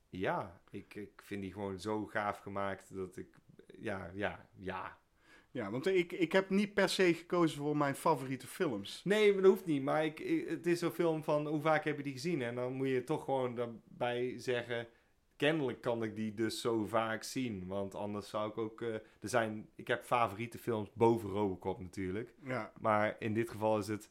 Ja, 0.08 0.60
ik, 0.70 0.94
ik 0.94 1.22
vind 1.22 1.42
die 1.42 1.52
gewoon 1.52 1.80
zo 1.80 2.06
gaaf 2.06 2.38
gemaakt 2.38 2.94
dat 2.94 3.16
ik... 3.16 3.28
Ja, 3.80 4.10
ja, 4.14 4.48
ja. 4.56 4.98
Ja, 5.50 5.70
want 5.70 5.86
ik, 5.86 6.12
ik 6.12 6.32
heb 6.32 6.50
niet 6.50 6.74
per 6.74 6.88
se 6.88 7.14
gekozen 7.14 7.58
voor 7.58 7.76
mijn 7.76 7.94
favoriete 7.94 8.46
films. 8.46 9.00
Nee, 9.04 9.34
dat 9.34 9.44
hoeft 9.44 9.66
niet. 9.66 9.82
Maar 9.82 10.04
ik, 10.04 10.20
ik- 10.20 10.48
het 10.48 10.66
is 10.66 10.78
zo'n 10.78 10.90
film 10.90 11.22
van 11.24 11.46
hoe 11.46 11.60
vaak 11.60 11.84
heb 11.84 11.96
je 11.96 12.02
die 12.02 12.12
gezien? 12.12 12.42
En 12.42 12.54
dan 12.54 12.72
moet 12.72 12.88
je 12.88 13.04
toch 13.04 13.24
gewoon 13.24 13.54
daarbij 13.54 14.38
zeggen... 14.38 14.88
kennelijk 15.36 15.80
kan 15.80 16.02
ik 16.02 16.16
die 16.16 16.34
dus 16.34 16.60
zo 16.60 16.84
vaak 16.84 17.22
zien. 17.22 17.66
Want 17.66 17.94
anders 17.94 18.28
zou 18.28 18.50
ik 18.50 18.58
ook... 18.58 18.80
eh, 18.80 18.94
er 18.94 19.28
zijn, 19.28 19.68
ik 19.74 19.86
heb 19.88 20.04
favoriete 20.04 20.58
films 20.58 20.92
boven 20.92 21.30
Robocop 21.30 21.80
natuurlijk. 21.80 22.34
Ja, 22.44 22.72
Maar 22.80 23.16
in 23.18 23.34
dit 23.34 23.50
geval 23.50 23.78
is 23.78 23.86
het... 23.88 24.10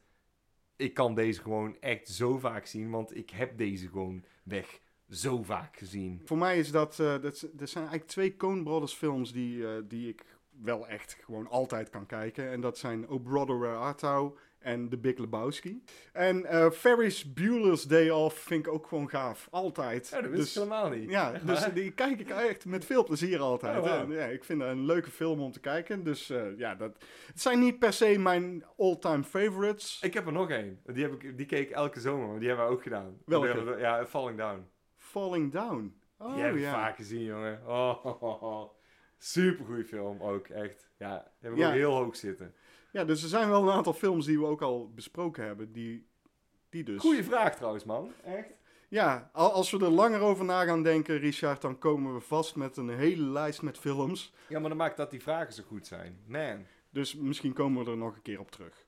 Ik 0.76 0.94
kan 0.94 1.16
deze 1.16 1.42
gewoon 1.42 1.78
echt 1.80 2.08
zo 2.08 2.38
vaak 2.38 2.66
zien. 2.66 2.90
Want 2.90 3.16
ik 3.16 3.30
heb 3.30 3.58
deze 3.58 3.88
gewoon 3.88 4.26
weg 4.44 4.80
zo 5.14 5.44
vaak 5.44 5.78
gezien. 5.78 6.22
Voor 6.26 6.38
mij 6.38 6.58
is 6.58 6.72
dat, 6.72 7.00
eh 7.00 7.08
dat, 7.22 7.50
dat 7.54 7.70
zijn 7.70 7.84
eigenlijk 7.84 8.08
twee 8.08 8.36
Coen 8.38 8.64
Brothers 8.64 8.94
films 8.94 9.32
die, 9.32 9.68
eh, 9.68 9.72
die 9.88 10.10
ik 10.10 10.26
wel 10.62 10.88
echt 10.88 11.18
gewoon 11.24 11.48
altijd 11.48 11.90
kan 11.90 12.06
kijken. 12.06 12.50
En 12.52 12.62
dat 12.62 12.78
zijn 12.78 13.08
O 13.08 13.20
Brother 13.20 13.60
Where 13.60 13.76
Art 13.76 13.98
Thou 13.98 14.38
en 14.60 14.90
The 14.90 14.98
Big 14.98 15.18
Lebowski. 15.18 15.84
En 16.14 16.46
eh 16.46 16.70
Ferris 16.70 17.34
Bueller's 17.34 17.84
Day 17.84 18.10
Off 18.10 18.38
vind 18.38 18.66
ik 18.66 18.74
ook 18.74 18.88
gewoon 18.88 19.10
gaaf. 19.10 19.48
Altijd. 19.52 20.10
Ja, 20.10 20.22
dat 20.22 20.30
wist 20.30 20.42
dus, 20.42 20.56
ik 20.56 20.62
helemaal 20.62 20.90
niet. 20.90 21.10
ja, 21.10 21.34
Echt 21.34 21.48
dus 21.48 21.60
waar? 21.60 21.74
die 21.74 21.92
kijk 21.92 22.20
ik 22.20 22.30
echt 22.30 22.66
met 22.66 22.86
veel 22.86 23.04
plezier 23.04 23.40
altijd. 23.40 23.82
Oh. 23.82 23.92
En, 23.92 24.12
ja, 24.12 24.26
ik 24.26 24.44
vind 24.44 24.62
het 24.62 24.70
een 24.70 24.86
leuke 24.86 25.10
film 25.12 25.40
om 25.40 25.52
te 25.52 25.60
kijken. 25.60 26.04
Dus 26.04 26.32
ja, 26.58 26.76
dat, 26.76 26.98
het 27.28 27.42
zijn 27.42 27.60
niet 27.60 27.80
per 27.80 27.94
se 27.94 28.20
mijn 28.20 28.66
all-time 28.78 29.24
favorites. 29.24 30.00
Ik 30.02 30.14
heb 30.14 30.26
er 30.26 30.32
nog 30.32 30.50
één. 30.50 30.80
Die, 30.86 31.04
heb 31.04 31.24
ik, 31.24 31.38
die 31.38 31.46
keek 31.46 31.70
ik 31.70 31.76
elke 31.76 32.00
zomer, 32.00 32.28
maar 32.28 32.40
die 32.40 32.48
hebben 32.48 32.66
we 32.66 32.72
ook 32.72 32.84
gedaan. 32.84 33.18
Welke? 33.26 33.76
Ja, 33.80 34.06
Falling 34.06 34.38
Down. 34.38 34.72
Falling 35.14 35.52
Down. 35.52 35.96
Oh 36.18 36.34
die 36.34 36.44
heb 36.44 36.56
ik 36.56 36.62
ja. 36.62 36.72
vaak 36.74 36.96
gezien, 36.96 37.24
jongen. 37.24 37.62
Oh, 37.68 38.06
oh, 38.06 38.24
oh, 38.24 38.44
oh. 38.44 38.70
Super 39.18 39.66
goede 39.66 39.86
film 39.86 40.22
ook, 40.22 40.48
echt. 40.48 40.90
Ja, 40.98 41.18
die 41.18 41.32
heb 41.40 41.52
ik 41.52 41.58
Ja. 41.58 41.68
ook 41.68 41.74
heel 41.74 41.94
hoog 41.96 42.16
zitten. 42.16 42.54
Ja, 42.92 43.04
dus 43.06 43.24
er 43.24 43.30
zijn 43.30 43.50
wel 43.50 43.64
een 43.64 43.72
aantal 43.74 43.94
films 43.94 44.26
die 44.26 44.40
we 44.40 44.46
ook 44.46 44.62
al 44.62 44.92
besproken 44.94 45.46
hebben. 45.46 45.72
Die, 45.72 46.08
die 46.70 46.84
dus. 46.84 47.02
Goeie 47.02 47.24
vraag 47.24 47.56
trouwens, 47.56 47.84
man. 47.84 48.12
Echt. 48.24 48.58
Ja, 48.88 49.30
al- 49.34 49.52
als 49.52 49.72
we 49.72 49.80
er 49.80 49.90
langer 49.92 50.20
over 50.20 50.46
na 50.46 50.66
gaan 50.66 50.84
denken, 50.84 51.18
Richard, 51.18 51.62
dan 51.62 51.78
komen 51.78 52.14
we 52.14 52.20
vast 52.20 52.56
met 52.56 52.78
een 52.78 52.90
hele 52.90 53.24
lijst 53.26 53.62
met 53.62 53.78
films. 53.78 54.34
Ja, 54.48 54.60
maar 54.60 54.70
dat 54.70 54.78
maakt 54.78 54.98
dat 54.98 55.12
die 55.12 55.22
vragen 55.22 55.54
zo 55.54 55.64
goed 55.64 55.88
zijn. 55.88 56.20
Man, 56.28 56.66
Dus 56.90 57.16
misschien 57.16 57.54
komen 57.54 57.86
we 57.86 57.92
er 57.92 57.98
nog 57.98 58.16
een 58.16 58.22
keer 58.22 58.40
op 58.40 58.52
terug. 58.52 58.86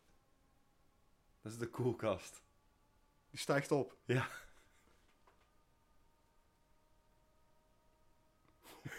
dat 1.42 1.52
is 1.52 1.58
de 1.58 1.68
koelkast. 1.70 2.42
Die 3.30 3.40
stijgt 3.40 3.72
op. 3.72 3.96
Ja. 4.06 4.28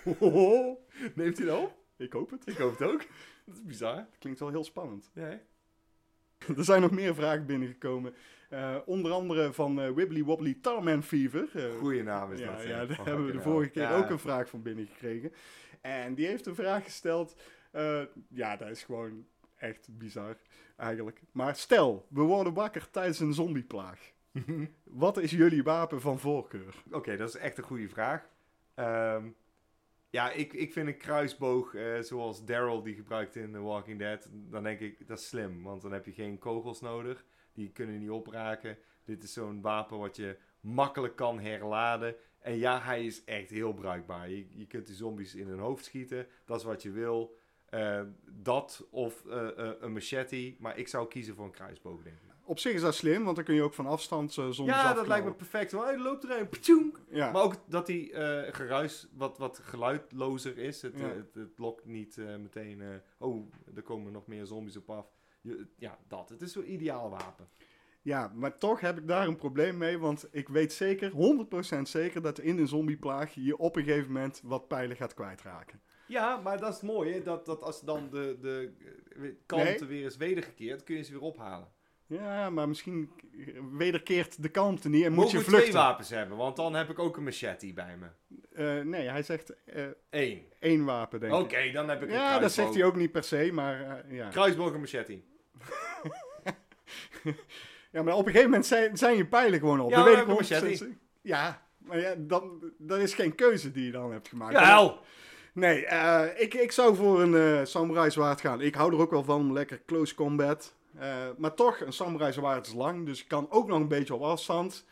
Neemt 1.14 1.36
hij 1.38 1.46
dat 1.46 1.58
op? 1.58 1.74
Ik 1.96 2.12
hoop 2.12 2.30
het. 2.30 2.46
Ik 2.46 2.56
hoop 2.56 2.78
het 2.78 2.88
ook. 2.88 3.00
Dat 3.46 3.54
is 3.54 3.62
bizar. 3.62 4.06
Klinkt 4.18 4.40
wel 4.40 4.48
heel 4.50 4.64
spannend. 4.64 5.10
Ja, 5.14 5.22
hè? 5.22 5.36
er 6.58 6.64
zijn 6.64 6.80
nog 6.80 6.90
meer 6.90 7.14
vragen 7.14 7.46
binnengekomen. 7.46 8.14
Eh, 8.50 8.76
onder 8.86 9.12
andere 9.12 9.52
van 9.52 9.80
eh, 9.80 9.90
Wibbly 9.90 10.22
Wobbly 10.22 10.58
Tarman 10.60 11.02
Fever. 11.02 11.48
Eh, 11.54 11.78
Goeie 11.78 12.02
naam 12.02 12.32
is 12.32 12.38
ja, 12.40 12.52
dat. 12.52 12.62
ja, 12.62 12.68
hè. 12.68 12.86
daar 12.86 13.04
hebben 13.04 13.26
we 13.26 13.32
de 13.32 13.40
vorige 13.40 13.70
keer. 13.70 13.82
Ja. 13.82 13.96
ook 13.96 14.10
een 14.10 14.18
vraag 14.18 14.48
van 14.48 14.62
binnengekregen. 14.62 15.32
En 15.80 16.14
die 16.14 16.26
heeft 16.26 16.46
een 16.46 16.54
vraag 16.54 16.84
gesteld. 16.84 17.36
eh, 17.70 18.02
ja, 18.28 18.56
dat 18.56 18.68
is 18.68 18.82
gewoon 18.84 19.26
echt 19.56 19.88
bizar 19.98 20.36
eigenlijk. 20.76 21.20
Maar 21.32 21.56
stel, 21.56 22.06
we 22.10 22.20
worden 22.22 22.54
wakker 22.54 22.90
tijdens 22.90 23.20
een 23.20 23.34
zombieplaag. 23.34 24.12
Wat 24.84 25.16
is 25.16 25.30
jullie 25.30 25.62
wapen 25.62 26.00
van 26.00 26.18
voorkeur? 26.18 26.74
Oké, 26.90 27.16
dat 27.16 27.28
is 27.28 27.36
echt 27.36 27.58
een 27.58 27.64
goede 27.64 27.88
vraag. 27.88 28.28
Ehm, 28.74 29.24
ja, 30.16 30.30
ik, 30.30 30.52
ik 30.52 30.72
vind 30.72 30.88
een 30.88 30.96
kruisboog 30.96 31.74
eh, 31.74 32.00
zoals 32.00 32.44
Daryl 32.44 32.82
die 32.82 32.94
gebruikt 32.94 33.36
in 33.36 33.52
The 33.52 33.60
Walking 33.60 33.98
Dead, 33.98 34.28
dan 34.32 34.62
denk 34.62 34.80
ik 34.80 35.08
dat 35.08 35.18
is 35.18 35.28
slim, 35.28 35.62
want 35.62 35.82
dan 35.82 35.92
heb 35.92 36.06
je 36.06 36.12
geen 36.12 36.38
kogels 36.38 36.80
nodig, 36.80 37.24
die 37.52 37.70
kunnen 37.70 37.98
niet 37.98 38.10
opraken. 38.10 38.78
Dit 39.04 39.22
is 39.22 39.32
zo'n 39.32 39.60
wapen 39.60 39.98
wat 39.98 40.16
je 40.16 40.38
makkelijk 40.60 41.16
kan 41.16 41.40
herladen. 41.40 42.14
En 42.38 42.58
ja, 42.58 42.80
hij 42.80 43.04
is 43.04 43.24
echt 43.24 43.50
heel 43.50 43.72
bruikbaar. 43.72 44.30
Je, 44.30 44.46
je 44.50 44.66
kunt 44.66 44.86
die 44.86 44.94
zombies 44.94 45.34
in 45.34 45.46
hun 45.46 45.58
hoofd 45.58 45.84
schieten, 45.84 46.26
dat 46.44 46.58
is 46.58 46.64
wat 46.64 46.82
je 46.82 46.90
wil. 46.90 47.36
Eh, 47.64 48.02
dat 48.24 48.86
of 48.90 49.26
eh, 49.26 49.48
een 49.80 49.92
machete, 49.92 50.56
maar 50.58 50.78
ik 50.78 50.88
zou 50.88 51.08
kiezen 51.08 51.34
voor 51.34 51.44
een 51.44 51.50
kruisboog, 51.50 52.02
denk 52.02 52.16
ik. 52.16 52.35
Op 52.46 52.58
zich 52.58 52.72
is 52.74 52.80
dat 52.80 52.94
slim, 52.94 53.24
want 53.24 53.36
dan 53.36 53.44
kun 53.44 53.54
je 53.54 53.62
ook 53.62 53.74
van 53.74 53.86
afstand 53.86 54.28
eh, 54.38 54.48
zombies 54.50 54.74
Ja, 54.74 54.94
dat 54.94 55.06
lijkt 55.06 55.24
me 55.26 55.32
perfect. 55.34 55.72
Hij 55.72 55.98
loopt 55.98 56.24
erin, 56.24 56.48
ptjoeng, 56.48 56.96
Ja. 57.10 57.30
maar 57.30 57.42
ook 57.42 57.54
dat 57.68 57.86
die 57.86 58.12
eh, 58.12 58.54
geruis 58.54 59.08
wat, 59.12 59.38
wat 59.38 59.58
geluidlozer 59.62 60.58
is. 60.58 60.82
Het, 60.82 60.98
Ja. 60.98 61.08
eh, 61.10 61.16
het, 61.16 61.34
het 61.34 61.58
lokt 61.58 61.84
niet 61.84 62.16
meteen. 62.16 62.82
oh, 63.18 63.50
er 63.74 63.82
komen 63.82 64.12
nog 64.12 64.26
meer 64.26 64.46
zombies 64.46 64.76
op 64.76 64.90
af. 64.90 65.06
Je, 65.40 65.66
ja, 65.78 65.98
dat. 66.08 66.28
Het 66.28 66.40
is 66.42 66.52
zo'n 66.52 66.72
ideaal 66.72 67.10
wapen. 67.10 67.48
Ja, 68.02 68.32
maar 68.34 68.58
toch 68.58 68.80
heb 68.80 68.98
ik 68.98 69.08
daar 69.08 69.26
een 69.26 69.36
probleem 69.36 69.76
mee, 69.78 69.98
want 69.98 70.28
ik 70.30 70.48
weet 70.48 70.72
zeker, 70.72 71.10
100% 71.10 71.82
zeker, 71.82 72.22
dat 72.22 72.38
in 72.38 72.58
een 72.58 72.68
zombieplaag 72.68 73.34
je 73.34 73.56
op 73.58 73.76
een 73.76 73.84
gegeven 73.84 74.12
moment 74.12 74.40
wat 74.44 74.68
pijlen 74.68 74.96
gaat 74.96 75.14
kwijtraken. 75.14 75.80
Ja, 76.08 76.36
maar 76.36 76.58
dat 76.60 76.68
is 76.68 76.74
het 76.74 76.84
mooie. 76.84 77.22
Dat, 77.22 77.46
dat 77.46 77.62
als 77.62 77.80
dan 77.80 78.08
de, 78.10 78.36
de 78.40 78.72
Nee. 79.46 79.78
weer 79.78 80.04
is 80.04 80.16
wedergekeerd, 80.16 80.84
kun 80.84 80.96
je 80.96 81.02
ze 81.02 81.12
weer 81.12 81.20
ophalen. 81.20 81.68
Ja, 82.08 82.50
maar 82.50 82.68
misschien 82.68 83.10
wederkeert 83.72 84.42
de 84.42 84.48
kalmte 84.48 84.88
niet 84.88 85.04
en 85.04 85.12
moet 85.12 85.24
Mogen 85.24 85.38
je 85.38 85.44
we 85.44 85.50
twee 85.50 85.60
vluchten. 85.60 85.80
wapens 85.80 86.10
hebben? 86.10 86.36
Want 86.36 86.56
dan 86.56 86.74
heb 86.74 86.90
ik 86.90 86.98
ook 86.98 87.16
een 87.16 87.24
machete 87.24 87.72
bij 87.72 87.96
me. 87.96 88.06
Eh, 88.52 88.84
nee, 88.84 89.08
hij 89.08 89.22
zegt 89.22 89.54
eh, 89.64 89.84
Eén. 90.10 90.42
één 90.60 90.84
wapen, 90.84 91.20
denk 91.20 91.32
Oké, 91.32 91.56
ik. 91.56 91.72
dan 91.72 91.88
heb 91.88 92.02
ik 92.02 92.08
een 92.08 92.14
Ja, 92.14 92.38
dat 92.38 92.52
zegt 92.52 92.74
hij 92.74 92.84
ook 92.84 92.96
niet 92.96 93.12
per 93.12 93.22
se, 93.24 93.50
maar 93.52 93.80
eh, 93.80 94.16
ja. 94.16 94.28
Kruisboog 94.36 94.74
en 94.74 94.80
machete. 94.80 95.20
Ja, 97.90 98.02
maar 98.02 98.14
op 98.14 98.20
een 98.26 98.26
gegeven 98.26 98.50
moment 98.50 98.66
zijn, 98.66 98.96
zijn 98.96 99.16
je 99.16 99.26
pijlen 99.26 99.58
gewoon 99.58 99.80
op. 99.80 99.90
Ja, 99.90 99.96
maar 99.96 100.04
weet 100.04 100.18
ik 100.18 100.26
dan 100.26 100.36
heb 100.36 100.44
ik 100.44 100.48
100% 100.48 100.60
machete. 100.60 100.96
Ja, 101.22 101.62
maar 101.78 102.00
ja, 102.00 102.14
dan, 102.18 102.72
dat 102.78 102.98
is 102.98 103.14
geen 103.14 103.34
keuze 103.34 103.72
die 103.72 103.84
je 103.84 103.90
dan 103.90 104.12
hebt 104.12 104.28
gemaakt. 104.28 104.52
Jawel! 104.52 105.00
Nee, 105.52 105.86
ik, 106.36 106.54
ik 106.54 106.72
zou 106.72 106.96
voor 106.96 107.20
een 107.22 107.66
samurai 107.66 108.10
zwaard 108.10 108.40
gaan. 108.40 108.60
Ik 108.60 108.74
hou 108.74 108.92
er 108.92 109.00
ook 109.00 109.10
wel 109.10 109.24
van, 109.24 109.52
lekker 109.52 109.80
close 109.86 110.14
combat. 110.14 110.74
Eh, 110.98 111.26
maar 111.36 111.54
toch, 111.54 111.80
een 111.80 111.92
samurai 111.92 112.32
zwaard 112.32 112.66
is 112.66 112.72
lang, 112.72 113.06
dus 113.06 113.26
kan 113.26 113.50
ook 113.50 113.66
nog 113.66 113.80
een 113.80 113.88
beetje 113.88 114.14
op 114.14 114.22
afstand. 114.22 114.84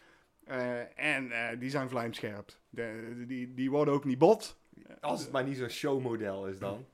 Eh, 0.44 0.98
en 0.98 1.30
eh, 1.30 1.58
die 1.58 1.70
zijn 1.70 1.88
vlijmscherp. 1.88 2.52
De, 2.70 3.24
die, 3.26 3.54
die 3.54 3.70
worden 3.70 3.94
ook 3.94 4.04
niet 4.04 4.18
bot. 4.18 4.56
Als 5.00 5.20
het 5.20 5.32
maar 5.32 5.44
niet 5.44 5.56
zo'n 5.56 5.68
showmodel 5.68 6.46
is 6.46 6.58
dan. 6.58 6.84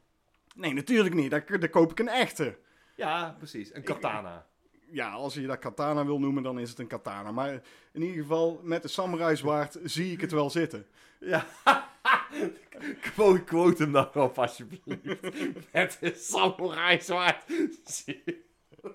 Nee, 0.55 0.73
natuurlijk 0.73 1.15
niet. 1.15 1.31
Dan, 1.31 1.43
dan 1.47 1.71
koop 1.71 1.91
ik 1.91 1.99
een 1.99 2.09
echte. 2.09 2.57
Ja, 2.95 3.35
precies. 3.39 3.75
Een 3.75 3.83
katana. 3.83 4.47
Ja, 4.91 5.11
als 5.11 5.35
je 5.35 5.47
dat 5.47 5.59
katana 5.59 6.05
wil 6.05 6.19
noemen, 6.19 6.43
dan 6.43 6.59
is 6.59 6.71
het 6.71 6.79
een 6.79 6.87
katana. 6.87 7.33
Maar 7.33 7.63
in 7.93 8.03
ieder 8.03 8.23
geval, 8.23 8.61
met 8.63 8.85
een 8.85 8.91
samurai 8.91 9.37
zwaard 9.37 9.79
zie 9.83 10.13
ik 10.13 10.21
het 10.21 10.31
wel 10.31 10.51
zitten. 10.51 10.87
Ja. 11.19 11.47
quote, 13.15 13.45
quote 13.45 13.83
hem 13.83 13.93
dan 13.93 14.15
op, 14.15 14.39
alsjeblieft. 14.39 14.85
Met 15.73 15.99
een 16.01 16.15
samurai 16.17 17.01
zwaard. 17.01 17.45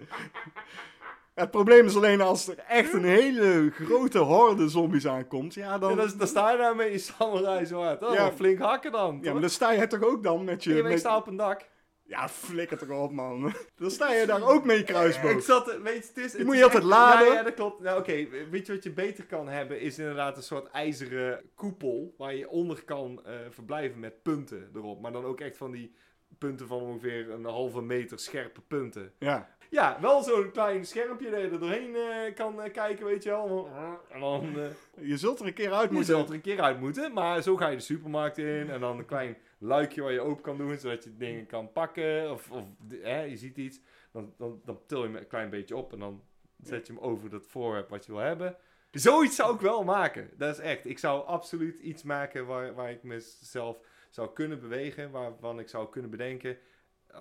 Het 1.33 1.51
probleem 1.51 1.85
is 1.85 1.95
alleen 1.95 2.21
als 2.21 2.47
er 2.47 2.57
echt 2.57 2.93
een 2.93 3.03
hele 3.03 3.71
grote 3.73 4.17
horde 4.17 4.69
zombies 4.69 5.07
aankomt. 5.07 5.53
Ja, 5.53 5.77
dan, 5.77 5.95
dan, 5.95 6.11
dan 6.17 6.27
sta 6.27 6.51
je 6.51 6.57
daar 6.57 6.75
met 6.75 6.91
je 6.91 6.97
samurai 6.97 7.65
zwaard. 7.65 8.03
Oh, 8.03 8.13
Ja. 8.13 8.31
flink 8.31 8.59
hakken 8.59 8.91
dan. 8.91 9.19
ja, 9.21 9.31
maar 9.31 9.41
dan 9.41 9.49
sta 9.49 9.71
je 9.71 9.87
toch 9.87 10.03
ook 10.03 10.23
dan 10.23 10.43
met 10.43 10.63
je... 10.63 10.73
Nee, 10.73 10.81
maar 10.81 10.91
ik 10.91 10.97
sta 10.97 11.17
op 11.17 11.27
een 11.27 11.35
dak. 11.35 11.65
Ja, 12.07 12.29
flikker 12.29 12.77
toch 12.77 12.89
op, 12.89 13.11
man. 13.11 13.53
Dan 13.75 13.91
sta 13.91 14.13
je 14.13 14.25
daar 14.25 14.43
ook 14.43 14.65
met 14.65 14.77
je 14.77 14.83
kruisboog. 14.83 15.31
Ik 15.31 15.41
zat, 15.41 15.77
weet 15.81 15.93
je, 15.93 16.07
het 16.07 16.17
is, 16.17 16.33
het 16.33 16.43
moet 16.43 16.57
je 16.57 16.63
altijd 16.63 16.83
laden. 16.83 17.27
Ja, 17.27 17.33
ja, 17.33 17.43
dat 17.43 17.53
klopt. 17.53 17.79
Nou, 17.81 17.99
oké, 17.99 18.27
weet 18.51 18.65
je 18.67 18.73
wat 18.73 18.83
je 18.83 18.91
beter 18.91 19.25
kan 19.25 19.47
hebben? 19.47 19.79
Is 19.79 19.99
inderdaad 19.99 20.37
een 20.37 20.43
soort 20.43 20.67
ijzeren 20.71 21.41
koepel 21.55 22.13
waar 22.17 22.35
je 22.35 22.49
onder 22.49 22.83
kan 22.83 23.25
eh, 23.25 23.33
verblijven 23.49 23.99
met 23.99 24.21
punten 24.23 24.69
erop. 24.75 25.01
Maar 25.01 25.11
dan 25.11 25.25
ook 25.25 25.39
echt 25.39 25.57
van 25.57 25.71
die 25.71 25.95
punten 26.37 26.67
van 26.67 26.81
ongeveer 26.81 27.29
een 27.29 27.45
halve 27.45 27.81
meter 27.81 28.19
scherpe 28.19 28.61
punten. 28.61 29.13
Ja. 29.19 29.54
Ja, 29.69 29.97
wel 30.01 30.23
zo'n 30.23 30.51
klein 30.51 30.85
schermpje 30.85 31.29
dat 31.29 31.41
je 31.41 31.49
er 31.49 31.59
doorheen 31.59 31.95
eh, 31.95 32.35
kan 32.35 32.61
eh, 32.61 32.71
kijken, 32.71 33.05
weet 33.05 33.23
je 33.23 33.29
wel. 33.29 33.69
En 34.09 34.19
dan 34.19 34.59
eh 34.59 35.07
Je 35.07 35.17
zult 35.17 35.39
er 35.39 35.45
een 35.45 35.53
keer 35.53 35.73
uit 35.73 35.89
je 35.89 35.95
moeten. 35.95 36.15
zult 36.15 36.29
er 36.29 36.35
een 36.35 36.41
keer 36.41 36.61
uit 36.61 36.79
moeten. 36.79 37.13
Maar 37.13 37.41
zo 37.41 37.55
ga 37.55 37.67
je 37.67 37.75
de 37.75 37.81
supermarkt 37.81 38.37
in. 38.37 38.69
En 38.69 38.79
dan 38.79 38.97
een 38.97 39.05
klein 39.05 39.37
luikje 39.57 40.01
waar 40.01 40.11
je 40.11 40.21
open 40.21 40.43
kan 40.43 40.57
doen, 40.57 40.77
zodat 40.77 41.03
je 41.03 41.17
dingen 41.17 41.45
kan 41.45 41.71
pakken. 41.71 42.31
Of, 42.31 42.51
of 42.51 42.63
je 42.89 43.31
ziet 43.33 43.57
iets. 43.57 43.79
Dan, 44.11 44.33
dan, 44.37 44.61
dan 44.65 44.79
til 44.87 44.97
je 44.97 45.05
hem 45.05 45.15
een 45.15 45.27
klein 45.27 45.49
beetje 45.49 45.75
op 45.75 45.93
en 45.93 45.99
dan 45.99 46.23
zet 46.63 46.87
je 46.87 46.93
hem 46.93 47.01
over 47.01 47.29
dat 47.29 47.47
voorwerp 47.47 47.89
wat 47.89 48.05
je 48.05 48.11
wil 48.11 48.21
hebben. 48.21 48.57
Zoiets 48.91 49.35
zou 49.35 49.55
ik 49.55 49.61
wel 49.61 49.83
maken. 49.83 50.29
Dat 50.37 50.57
is 50.57 50.63
echt. 50.63 50.85
Ik 50.85 50.99
zou 50.99 51.25
absoluut 51.25 51.79
iets 51.79 52.03
maken 52.03 52.45
waar, 52.45 52.73
waar 52.73 52.91
ik 52.91 53.03
mezelf 53.03 53.77
zou 54.09 54.33
kunnen 54.33 54.59
bewegen. 54.59 55.11
Waarvan 55.11 55.59
ik 55.59 55.69
zou 55.69 55.89
kunnen 55.89 56.11
bedenken. 56.11 56.57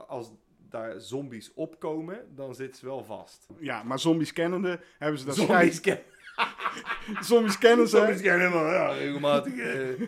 Als 0.07 0.33
daar 0.71 1.01
zombies 1.01 1.53
opkomen, 1.55 2.27
dan 2.35 2.55
zitten 2.55 2.79
ze 2.79 2.87
wel 2.87 3.05
vast. 3.05 3.47
Ja, 3.59 3.83
maar 3.83 3.99
zombies 3.99 4.33
kennende 4.33 4.81
hebben 4.99 5.19
ze 5.19 5.25
dat 5.27 5.35
Zombies 5.37 5.77
scheid... 5.77 5.81
ken- 5.81 6.13
Zombies 7.21 7.59
kennen 7.59 7.89
ze. 7.89 7.97
Zombies 7.97 8.21
kennen 8.21 8.53
hem, 8.53 8.67
ja, 8.67 8.89
regelmatig. 8.93 9.57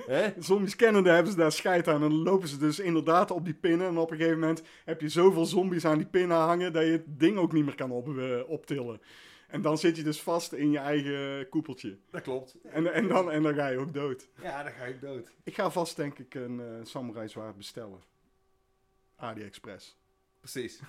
eh? 0.06 0.26
Zombies 0.38 0.76
kennende 0.76 1.10
hebben 1.10 1.32
ze 1.32 1.38
daar 1.38 1.52
scheid 1.52 1.88
aan. 1.88 1.94
En 1.94 2.00
dan 2.00 2.12
lopen 2.22 2.48
ze 2.48 2.58
dus 2.58 2.78
inderdaad 2.78 3.30
op 3.30 3.44
die 3.44 3.54
pinnen. 3.54 3.86
En 3.86 3.96
op 3.98 4.10
een 4.10 4.16
gegeven 4.16 4.38
moment 4.38 4.62
heb 4.84 5.00
je 5.00 5.08
zoveel 5.08 5.44
zombies 5.44 5.84
aan 5.84 5.98
die 5.98 6.06
pinnen 6.06 6.36
hangen... 6.36 6.72
dat 6.72 6.84
je 6.84 6.90
het 6.90 7.04
ding 7.20 7.38
ook 7.38 7.52
niet 7.52 7.64
meer 7.64 7.74
kan 7.74 7.90
op, 7.90 8.18
eh, 8.18 8.48
optillen. 8.48 9.00
En 9.48 9.62
dan 9.62 9.78
zit 9.78 9.96
je 9.96 10.02
dus 10.02 10.22
vast 10.22 10.52
in 10.52 10.70
je 10.70 10.78
eigen 10.78 11.48
koepeltje. 11.48 11.96
Dat 12.10 12.22
klopt. 12.22 12.56
En, 12.62 12.92
en, 12.92 13.08
dan, 13.08 13.30
en 13.30 13.42
dan 13.42 13.54
ga 13.54 13.66
je 13.68 13.78
ook 13.78 13.94
dood. 13.94 14.28
Ja, 14.42 14.62
dan 14.62 14.72
ga 14.72 14.84
ik 14.84 15.00
dood. 15.00 15.32
Ik 15.44 15.54
ga 15.54 15.70
vast 15.70 15.96
denk 15.96 16.18
ik 16.18 16.34
een 16.34 16.60
eh 16.60 16.66
samurai 16.82 17.28
zwaard 17.28 17.56
bestellen. 17.56 17.98
AliExpress. 19.16 19.96
Precies. 20.50 20.80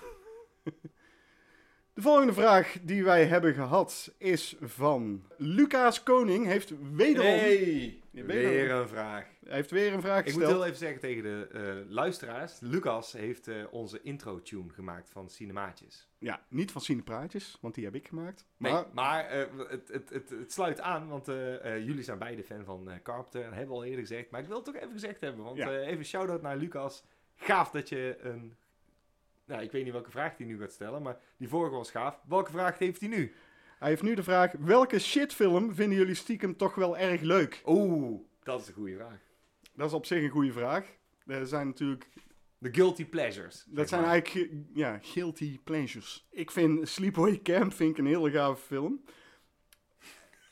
De 1.94 2.04
volgende 2.04 2.32
vraag 2.32 2.76
die 2.82 3.04
wij 3.04 3.26
hebben 3.26 3.54
gehad 3.54 4.14
is 4.18 4.56
van 4.60 5.24
Lucas 5.36 6.02
Koning. 6.02 6.46
Heeft 6.46 6.72
wederom... 6.92 7.26
Hey, 7.26 8.02
weer 8.10 8.70
een 8.70 8.88
vraag. 8.88 9.26
Hij 9.44 9.54
heeft 9.56 9.70
weer 9.70 9.92
een 9.92 10.00
vraag 10.00 10.18
Ik 10.18 10.24
moet 10.24 10.34
gesteld. 10.34 10.52
heel 10.52 10.64
even 10.64 10.78
zeggen 10.78 11.00
tegen 11.00 11.22
de 11.22 11.48
eh, 11.52 11.90
luisteraars. 11.92 12.60
Lucas 12.60 13.12
heeft 13.12 13.48
eh, 13.48 13.64
onze 13.70 14.00
intro-tune 14.02 14.72
gemaakt 14.72 15.10
van 15.10 15.28
Cinemaatjes. 15.30 16.08
Ja, 16.18 16.42
niet 16.48 16.70
van 16.72 16.80
Cinepraatjes, 16.80 17.58
want 17.60 17.74
die 17.74 17.84
heb 17.84 17.94
ik 17.94 18.08
gemaakt. 18.08 18.44
Nee, 18.56 18.72
Maar 18.72 18.84
maar 18.92 19.24
eh, 19.24 19.46
het, 19.68 19.88
het, 19.88 20.10
het, 20.10 20.30
het 20.30 20.52
sluit 20.52 20.80
aan, 20.80 21.08
want 21.08 21.26
jullie 21.62 22.02
zijn 22.02 22.18
beide 22.18 22.44
fan 22.44 22.64
van 22.64 22.90
Carpenter. 23.02 23.42
Dat 23.42 23.50
hebben 23.50 23.68
we 23.68 23.74
al 23.74 23.84
eerder 23.84 24.00
gezegd. 24.00 24.30
Maar 24.30 24.40
ik 24.40 24.46
wil 24.46 24.56
het 24.56 24.64
toch 24.64 24.76
even 24.76 24.92
gezegd 24.92 25.20
hebben. 25.20 25.44
Want 25.44 25.56
Ja. 25.56 25.70
even 25.80 26.04
shout-out 26.04 26.42
naar 26.42 26.56
Lucas. 26.56 27.04
Gaaf 27.36 27.70
dat 27.70 27.88
je 27.88 28.18
een... 28.22 28.56
Nou, 29.48 29.62
ik 29.62 29.72
weet 29.72 29.84
niet 29.84 29.92
welke 29.92 30.10
vraag 30.10 30.36
hij 30.36 30.46
nu 30.46 30.58
gaat 30.58 30.72
stellen, 30.72 31.02
maar 31.02 31.18
die 31.36 31.48
vorige 31.48 31.74
was 31.74 31.90
gaaf. 31.90 32.20
Welke 32.28 32.50
vraag 32.50 32.78
heeft 32.78 33.00
hij 33.00 33.08
nu? 33.08 33.34
hij 33.78 33.88
heeft 33.88 34.02
nu 34.02 34.14
de 34.14 34.22
vraag, 34.22 34.52
welke 34.52 34.98
shitfilm 34.98 35.74
vinden 35.74 35.98
jullie 35.98 36.14
stiekem 36.14 36.56
toch 36.56 36.74
wel 36.74 36.98
erg 36.98 37.20
leuk? 37.20 37.62
Oeh, 37.66 38.20
dat 38.42 38.60
is 38.60 38.68
een 38.68 38.74
goede 38.74 38.96
vraag. 38.96 39.18
Dat 39.74 39.86
is 39.86 39.92
op 39.92 40.06
zich 40.06 40.22
een 40.22 40.28
goede 40.28 40.52
vraag. 40.52 40.86
Er 41.26 41.46
zijn 41.46 41.66
natuurlijk, 41.66 42.08
De 42.58 42.74
guilty 42.74 43.04
pleasures. 43.06 43.64
dat 43.68 43.88
zijn 43.88 44.00
maar. 44.00 44.10
eigenlijk 44.10 44.46
ge- 44.50 44.62
ja, 44.74 44.98
guilty 45.02 45.58
pleasures. 45.64 46.26
Ik 46.30 46.50
vind 46.50 46.88
Sleepaway 46.88 47.40
Camp 47.42 47.72
vind 47.72 47.90
ik 47.90 47.98
een 47.98 48.06
hele 48.06 48.30
gave 48.30 48.60
film. 48.62 49.04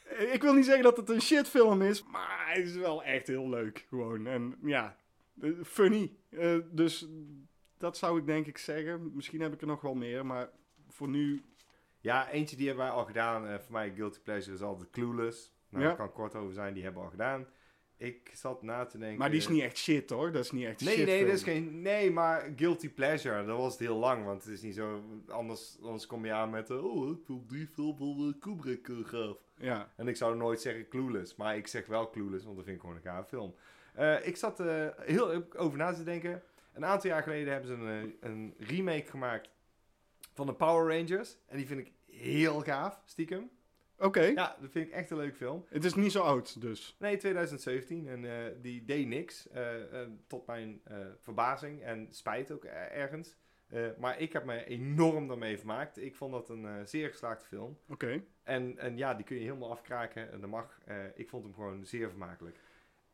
Eh, 0.04 0.32
Ik 0.34 0.42
wil 0.42 0.54
niet 0.54 0.64
zeggen 0.64 0.82
dat 0.84 0.96
het 0.96 1.08
een 1.08 1.20
shitfilm 1.22 1.82
is, 1.82 2.04
maar 2.04 2.44
hij 2.46 2.62
is 2.62 2.74
wel 2.76 3.02
echt 3.04 3.26
heel 3.26 3.48
leuk. 3.48 3.86
Gewoon. 3.88 4.26
En 4.26 4.56
ja, 4.62 4.96
eh, 5.40 5.50
funny. 5.64 6.12
Eh, 6.30 6.56
dus 6.70 7.06
dat 7.78 7.96
zou 7.96 8.18
ik 8.18 8.26
denk 8.26 8.46
ik 8.46 8.58
zeggen. 8.58 9.10
Misschien 9.14 9.40
heb 9.40 9.52
ik 9.52 9.60
er 9.60 9.66
nog 9.66 9.80
wel 9.80 9.94
meer, 9.94 10.26
maar 10.26 10.48
voor 10.88 11.08
nu 11.08 11.42
Ja, 12.00 12.30
eentje 12.30 12.56
die 12.56 12.66
hebben 12.66 12.84
wij 12.84 12.94
al 12.94 13.04
gedaan. 13.04 13.46
Eh, 13.46 13.58
voor 13.58 13.72
mij 13.72 13.92
guilty 13.96 14.20
pleasure 14.20 14.54
is 14.56 14.62
altijd 14.62 14.90
Clueless. 14.90 15.52
Nou, 15.68 15.82
Ja. 15.82 15.88
daar 15.88 15.98
kan 15.98 16.12
kort 16.12 16.34
over 16.34 16.54
zijn. 16.54 16.74
Die 16.74 16.82
hebben 16.82 17.00
we 17.00 17.06
al 17.06 17.12
gedaan. 17.12 17.46
Ik 17.96 18.30
zat 18.34 18.62
na 18.62 18.84
te 18.84 18.98
denken... 18.98 19.18
Maar 19.18 19.30
die 19.30 19.38
is 19.38 19.48
niet 19.48 19.62
echt 19.62 19.76
shit 19.78 20.10
hoor. 20.10 20.32
Dat 20.32 20.44
is 20.44 20.50
niet 20.50 20.66
echt 20.66 20.80
Nee, 20.80 20.94
shit. 20.94 21.06
nee, 21.06 21.16
film. 21.16 21.28
dat 21.28 21.36
is 21.36 21.42
geen... 21.44 21.82
Nee, 21.82 22.10
maar 22.10 22.52
guilty 22.56 22.88
pleasure, 22.90 23.44
dat 23.44 23.58
was 23.58 23.70
het 23.72 23.80
heel 23.80 23.96
lang. 23.96 24.24
Want 24.24 24.44
het 24.44 24.52
is 24.52 24.62
niet 24.62 24.74
zo... 24.74 25.02
Anders, 25.28 25.78
anders 25.82 26.06
kom 26.06 26.24
je 26.24 26.32
aan 26.32 26.50
met... 26.50 26.70
eh, 26.70 26.84
oh, 26.84 27.10
ik 27.10 27.26
wil 27.26 27.44
die 27.46 27.66
film 27.66 27.96
van 27.96 28.34
eh, 28.34 28.40
Kubrick 28.40 28.88
gaaf. 29.04 29.36
Ja. 29.58 29.92
En 29.96 30.08
ik 30.08 30.16
zou 30.16 30.36
nooit 30.36 30.60
zeggen 30.60 30.88
Clueless. 30.88 31.36
Maar 31.36 31.56
ik 31.56 31.66
zeg 31.66 31.86
wel 31.86 32.10
Clueless, 32.10 32.44
want 32.44 32.56
dat 32.56 32.64
vind 32.64 32.76
ik 32.76 32.82
gewoon 32.82 32.96
een 32.96 33.02
gaaf 33.02 33.28
film. 33.28 33.54
Ik 34.22 34.36
zat 34.36 34.58
heel 34.96 35.44
over 35.56 35.78
na 35.78 35.92
te 35.92 36.04
denken. 36.04 36.42
Een 36.76 36.84
aantal 36.84 37.10
jaar 37.10 37.22
geleden 37.22 37.52
hebben 37.52 37.70
ze 37.70 37.74
een, 37.74 38.16
eh, 38.20 38.30
een 38.30 38.54
remake 38.58 39.06
gemaakt 39.06 39.50
van 40.34 40.46
de 40.46 40.54
Power 40.54 40.96
Rangers. 40.98 41.38
En 41.46 41.56
die 41.56 41.66
vind 41.66 41.80
ik 41.80 41.92
heel 42.06 42.60
gaaf, 42.60 43.02
stiekem. 43.04 43.50
Oké. 43.98 44.22
Ja, 44.22 44.56
dat 44.60 44.70
vind 44.70 44.86
ik 44.86 44.92
echt 44.92 45.10
een 45.10 45.16
leuk 45.16 45.36
film. 45.36 45.64
Het 45.68 45.84
is 45.84 45.94
niet 45.94 46.12
zo 46.12 46.22
oud 46.22 46.60
dus. 46.60 46.96
Nee, 46.98 47.16
2017. 47.16 48.08
En 48.08 48.24
eh, 48.24 48.52
die 48.62 48.84
deed 48.84 49.06
niks. 49.06 49.48
eh, 49.48 49.74
tot 50.26 50.46
mijn 50.46 50.80
verbazing. 51.20 51.82
En 51.82 52.06
spijt 52.10 52.50
ook 52.52 52.64
ergens. 52.64 53.36
Maar 53.98 54.20
ik 54.20 54.32
heb 54.32 54.44
me 54.44 54.64
enorm 54.64 55.28
daarmee 55.28 55.58
vermaakt. 55.58 56.02
Ik 56.02 56.14
vond 56.14 56.32
dat 56.32 56.48
een 56.48 56.88
zeer 56.88 57.08
geslaagde 57.08 57.46
film. 57.46 57.78
Oké. 57.88 58.22
En, 58.42 58.78
en 58.78 58.96
ja, 58.96 59.14
die 59.14 59.24
kun 59.24 59.36
je 59.36 59.42
helemaal 59.42 59.70
afkraken. 59.70 60.32
En 60.32 60.40
dat 60.40 60.50
mag. 60.50 60.80
Ik 61.14 61.28
vond 61.28 61.44
hem 61.44 61.54
gewoon 61.54 61.84
zeer 61.84 62.08
vermakelijk. 62.08 62.58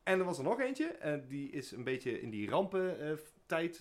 En 0.03 0.19
er 0.19 0.25
was 0.25 0.37
er 0.37 0.43
nog 0.43 0.59
eentje. 0.59 0.85
En 0.85 1.27
die 1.27 1.49
is 1.51 1.71
een 1.71 1.83
beetje 1.83 2.21
in 2.21 2.29
die 2.29 2.47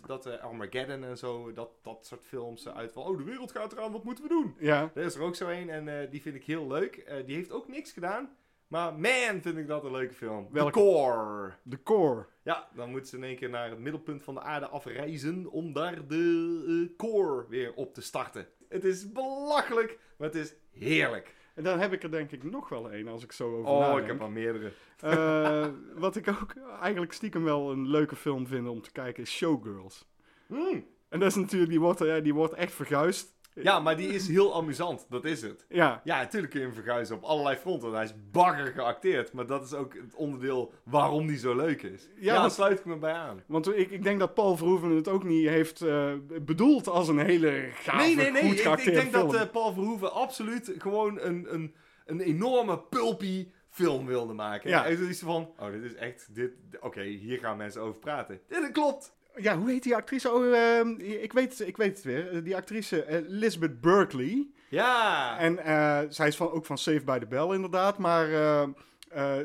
dat 0.06 0.26
eh, 0.26 0.42
Armageddon 0.42 1.04
en 1.04 1.18
zo. 1.18 1.52
Dat, 1.52 1.70
dat 1.82 2.06
soort 2.06 2.22
films 2.24 2.68
uit 2.68 2.92
van. 2.92 3.02
Oh, 3.02 3.18
de 3.18 3.24
wereld 3.24 3.52
gaat 3.52 3.72
eraan. 3.72 3.92
Wat 3.92 4.04
moeten 4.04 4.24
we 4.24 4.30
doen? 4.30 4.54
Ja. 4.58 4.90
Er 4.94 5.04
is 5.04 5.14
er 5.14 5.22
ook 5.22 5.34
zo 5.34 5.48
een 5.48 5.70
en 5.70 6.00
eh, 6.00 6.10
die 6.10 6.22
vind 6.22 6.34
ik 6.34 6.44
heel 6.44 6.66
leuk. 6.66 6.96
Eh, 6.96 7.26
die 7.26 7.36
heeft 7.36 7.52
ook 7.52 7.68
niks 7.68 7.92
gedaan. 7.92 8.36
Maar 8.66 8.94
man, 8.94 9.40
vind 9.40 9.56
ik 9.56 9.66
dat 9.66 9.84
een 9.84 9.90
leuke 9.90 10.14
film. 10.14 10.48
The 10.52 10.70
Core. 10.70 11.52
The 11.68 11.82
Core. 11.82 12.26
Ja, 12.42 12.68
dan 12.74 12.90
moeten 12.90 13.08
ze 13.08 13.16
in 13.16 13.24
één 13.24 13.36
keer 13.36 13.50
naar 13.50 13.70
het 13.70 13.78
middelpunt 13.78 14.22
van 14.22 14.34
de 14.34 14.40
aarde 14.40 14.68
afreizen 14.68 15.50
om 15.50 15.72
daar 15.72 16.06
de 16.06 16.94
Core 16.96 17.46
weer 17.48 17.74
op 17.74 17.94
te 17.94 18.02
starten. 18.02 18.46
Het 18.68 18.84
is 18.84 19.12
belachelijk, 19.12 19.98
maar 20.16 20.28
het 20.28 20.36
is 20.36 20.54
heerlijk. 20.70 21.34
En 21.54 21.62
dan 21.62 21.78
heb 21.78 21.92
ik 21.92 22.02
er 22.02 22.10
denk 22.10 22.30
ik 22.30 22.42
nog 22.44 22.68
wel 22.68 22.90
één 22.90 23.08
als 23.08 23.22
ik 23.24 23.32
zo 23.32 23.56
over 23.56 23.70
Oh, 23.70 23.78
nadenk. 23.80 24.00
ik 24.00 24.06
heb 24.06 24.20
er 24.20 24.30
meerdere. 24.30 24.72
Eh, 25.00 25.66
wat 25.94 26.16
ik 26.16 26.28
ook 26.28 26.54
eigenlijk 26.80 27.12
stiekem 27.12 27.44
wel 27.44 27.70
een 27.70 27.88
leuke 27.88 28.16
film 28.16 28.46
vind 28.46 28.68
om 28.68 28.82
te 28.82 28.92
kijken 28.92 29.22
is 29.22 29.30
Showgirls. 29.30 30.06
Hmm. 30.46 30.84
En 31.08 31.20
dat 31.20 31.28
is 31.28 31.34
natuurlijk, 31.36 31.70
die 31.70 31.80
wordt, 31.80 32.00
eh, 32.00 32.22
die 32.22 32.34
wordt 32.34 32.52
echt 32.54 32.72
verguisd. 32.72 33.34
Ja, 33.54 33.80
maar 33.80 33.96
die 33.96 34.08
is 34.08 34.28
heel 34.28 34.54
amusant, 34.54 35.06
dat 35.08 35.24
is 35.24 35.42
het. 35.42 35.66
Ja, 35.68 36.00
Ja, 36.04 36.18
natuurlijk 36.18 36.52
kun 36.52 36.60
je 36.60 36.66
hem 36.66 36.74
verguizen 36.74 37.16
op 37.16 37.22
allerlei 37.22 37.56
fronten. 37.56 37.92
Hij 37.92 38.04
is 38.04 38.14
bagger 38.30 38.66
geacteerd, 38.66 39.32
maar 39.32 39.46
dat 39.46 39.64
is 39.64 39.74
ook 39.74 39.94
het 39.94 40.14
onderdeel 40.14 40.72
waarom 40.84 41.26
die 41.26 41.38
zo 41.38 41.56
leuk 41.56 41.82
is. 41.82 42.08
Ja, 42.16 42.34
Ja, 42.34 42.40
daar 42.40 42.50
sluit 42.50 42.78
ik 42.78 42.84
me 42.84 42.96
bij 42.96 43.12
aan. 43.12 43.42
want 43.46 43.76
ik, 43.76 43.90
ik 43.90 44.02
denk 44.02 44.18
dat 44.18 44.34
Paul 44.34 44.56
Verhoeven 44.56 44.90
het 44.90 45.08
ook 45.08 45.24
niet 45.24 45.48
heeft 45.48 45.80
eh, 45.80 46.12
bedoeld 46.42 46.88
als 46.88 47.08
een 47.08 47.18
hele 47.18 47.68
gave, 47.72 47.96
Nee, 48.06 48.16
nee, 48.16 48.30
nee. 48.30 48.42
goed 48.42 48.86
Ik, 48.86 48.94
denk 48.94 49.10
film. 49.14 49.30
dat 49.30 49.34
eh, 49.34 49.50
Paul 49.50 49.72
Verhoeven 49.72 50.12
absoluut 50.12 50.74
gewoon 50.78 51.20
een, 51.20 51.54
een, 51.54 51.74
een 52.06 52.20
enorme 52.20 52.78
pulpy 52.78 53.48
film 53.68 54.06
wilde 54.06 54.32
maken. 54.32 54.70
Ja. 54.70 54.86
En 54.86 55.08
is 55.08 55.18
van, 55.18 55.52
oh, 55.58 55.70
dit 55.70 55.82
is 55.82 55.94
echt, 55.94 56.34
dit, 56.34 56.50
oké, 56.80 57.02
hier 57.02 57.38
gaan 57.38 57.56
mensen 57.56 57.80
over 57.82 57.98
praten. 58.00 58.40
Dat 58.48 58.72
klopt. 58.72 59.16
Ja, 59.36 59.58
hoe 59.58 59.70
heet 59.70 59.82
die 59.82 59.96
actrice? 59.96 60.30
Oh, 60.30 60.98
ik, 60.98 61.32
weet, 61.32 61.60
ik 61.60 61.76
weet 61.76 61.96
het 61.96 62.04
weer. 62.04 62.44
Die 62.44 62.56
actrice 62.56 63.02
eh, 63.02 63.16
Elizabeth 63.16 63.80
Berkley. 63.80 64.46
Ja. 64.68 65.38
En 65.38 65.58
eh, 65.58 66.00
zij 66.08 66.28
is 66.28 66.36
van, 66.36 66.50
ook 66.50 66.66
van 66.66 66.78
Saved 66.78 67.04
by 67.04 67.18
the 67.18 67.26
Bell 67.26 67.54
inderdaad. 67.54 67.98
Maar 67.98 68.32
eh, 68.32 69.38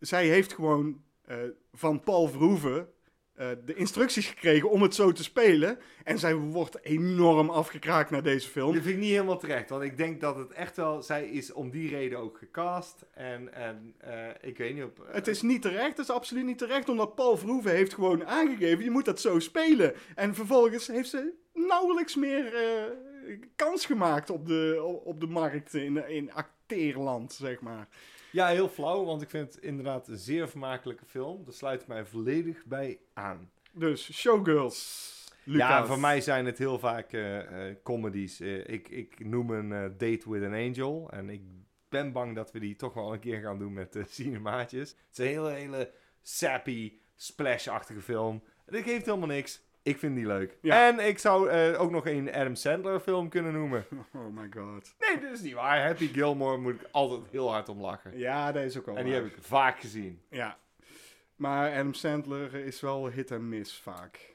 zij 0.00 0.26
heeft 0.26 0.52
gewoon 0.52 1.02
van 1.72 2.00
Paul 2.00 2.28
Verhoeven 2.28 2.88
eh, 3.36 3.48
de 3.64 3.74
instructies 3.74 4.26
gekregen 4.26 4.70
om 4.70 4.82
het 4.82 4.94
zo 4.94 5.12
te 5.12 5.22
spelen. 5.22 5.78
En 6.04 6.18
zij 6.18 6.34
wordt 6.34 6.78
enorm 6.84 7.50
afgekraakt 7.50 8.10
naar 8.10 8.22
deze 8.22 8.48
film. 8.48 8.72
Dat 8.74 8.82
vind 8.82 8.94
ik 8.94 9.00
niet 9.00 9.10
helemaal 9.10 9.38
terecht, 9.38 9.68
want 9.70 9.82
ik 9.82 9.96
denk 9.96 10.20
dat 10.20 10.36
het 10.36 10.52
echt 10.52 10.76
wel, 10.76 11.02
zij 11.02 11.26
is 11.28 11.52
om 11.52 11.70
die 11.70 11.88
reden 11.88 12.18
ook 12.18 12.38
gecast. 12.38 13.04
En, 13.14 13.54
en 13.54 13.94
eh, 13.98 14.14
ik 14.40 14.58
weet 14.58 14.74
niet 14.74 14.84
op... 14.84 15.00
eh, 15.08 15.14
Het 15.14 15.28
is 15.28 15.42
niet 15.42 15.62
terecht, 15.62 15.96
het 15.96 16.08
is 16.08 16.14
absoluut 16.14 16.44
niet 16.44 16.58
terecht, 16.58 16.88
omdat 16.88 17.14
Paul 17.14 17.36
Verhoeven 17.36 17.70
heeft 17.70 17.94
gewoon 17.94 18.26
aangegeven, 18.26 18.84
je 18.84 18.90
moet 18.90 19.04
dat 19.04 19.20
zo 19.20 19.38
spelen. 19.38 19.94
En 20.14 20.34
vervolgens 20.34 20.86
heeft 20.86 21.08
ze 21.10 21.32
nauwelijks 21.54 22.14
meer 22.14 22.54
kans 23.56 23.86
gemaakt 23.86 24.30
op 24.30 24.46
de, 24.46 24.82
op 25.04 25.20
de 25.20 25.26
markt 25.26 25.74
in, 25.74 26.08
in 26.08 26.32
acteerland, 26.32 27.32
zeg 27.32 27.60
maar. 27.60 27.88
Ja, 28.30 28.46
heel 28.46 28.68
flauw, 28.68 29.04
want 29.04 29.22
ik 29.22 29.30
vind 29.30 29.54
het 29.54 29.62
inderdaad 29.62 30.08
een 30.08 30.18
zeer 30.18 30.48
vermakelijke 30.48 31.04
film. 31.04 31.44
Daar 31.44 31.54
sluit 31.54 31.80
ik 31.80 31.86
mij 31.86 32.04
volledig 32.04 32.64
bij 32.64 32.98
aan. 33.14 33.50
Dus, 33.72 34.12
Showgirls. 34.12 35.14
Lucas. 35.44 35.68
Ja, 35.68 35.86
voor 35.86 36.00
mij 36.00 36.20
zijn 36.20 36.46
het 36.46 36.58
heel 36.58 36.78
vaak 36.78 37.12
eh, 37.12 37.68
eh, 37.68 37.76
comedies. 37.82 38.40
Eh, 38.40 38.68
ik, 38.68 38.88
ik 38.88 39.24
noem 39.24 39.50
een 39.50 39.96
Date 39.96 40.30
with 40.30 40.42
an 40.42 40.52
Angel. 40.52 41.10
En 41.10 41.30
ik 41.30 41.42
ben 41.88 42.12
bang 42.12 42.34
dat 42.34 42.52
we 42.52 42.58
die 42.58 42.76
toch 42.76 42.94
wel 42.94 43.12
een 43.12 43.18
keer 43.18 43.40
gaan 43.40 43.58
doen 43.58 43.72
met 43.72 43.92
de 43.92 44.04
cinemaatjes. 44.08 44.88
Het 44.88 44.98
is 45.12 45.18
een 45.18 45.26
hele, 45.26 45.50
hele 45.50 45.92
sappy, 46.22 46.92
splash-achtige 47.16 48.00
film. 48.00 48.42
Dat 48.66 48.82
geeft 48.82 49.06
helemaal 49.06 49.28
niks. 49.28 49.62
Ik 49.86 49.98
vind 49.98 50.16
die 50.16 50.26
leuk. 50.26 50.58
Ja. 50.62 50.86
En 50.88 50.98
ik 51.06 51.18
zou 51.18 51.48
eh, 51.50 51.80
ook 51.80 51.90
nog 51.90 52.06
een 52.06 52.32
Adam 52.32 52.54
Sandler 52.54 53.00
film 53.00 53.28
kunnen 53.28 53.52
noemen. 53.52 53.84
Oh 54.14 54.26
my 54.36 54.48
god. 54.56 54.94
Nee, 54.98 55.20
dat 55.20 55.30
is 55.32 55.40
niet 55.40 55.52
waar. 55.54 55.86
Happy 55.86 56.06
Gilmore 56.12 56.56
moet 56.58 56.74
ik 56.74 56.88
altijd 56.90 57.20
heel 57.30 57.50
hard 57.52 57.68
om 57.68 57.80
lachen. 57.80 58.18
Ja, 58.18 58.52
dat 58.52 58.62
is 58.62 58.78
ook 58.78 58.86
wel 58.86 58.96
En 58.96 59.04
die 59.04 59.12
waar. 59.12 59.22
heb 59.22 59.32
ik 59.32 59.42
vaak 59.42 59.80
gezien. 59.80 60.20
Ja. 60.30 60.58
Maar 61.36 61.70
Adam 61.72 61.94
Sandler 61.94 62.54
is 62.54 62.80
wel 62.80 63.06
hit 63.08 63.30
en 63.30 63.48
miss 63.48 63.78
vaak. 63.80 64.34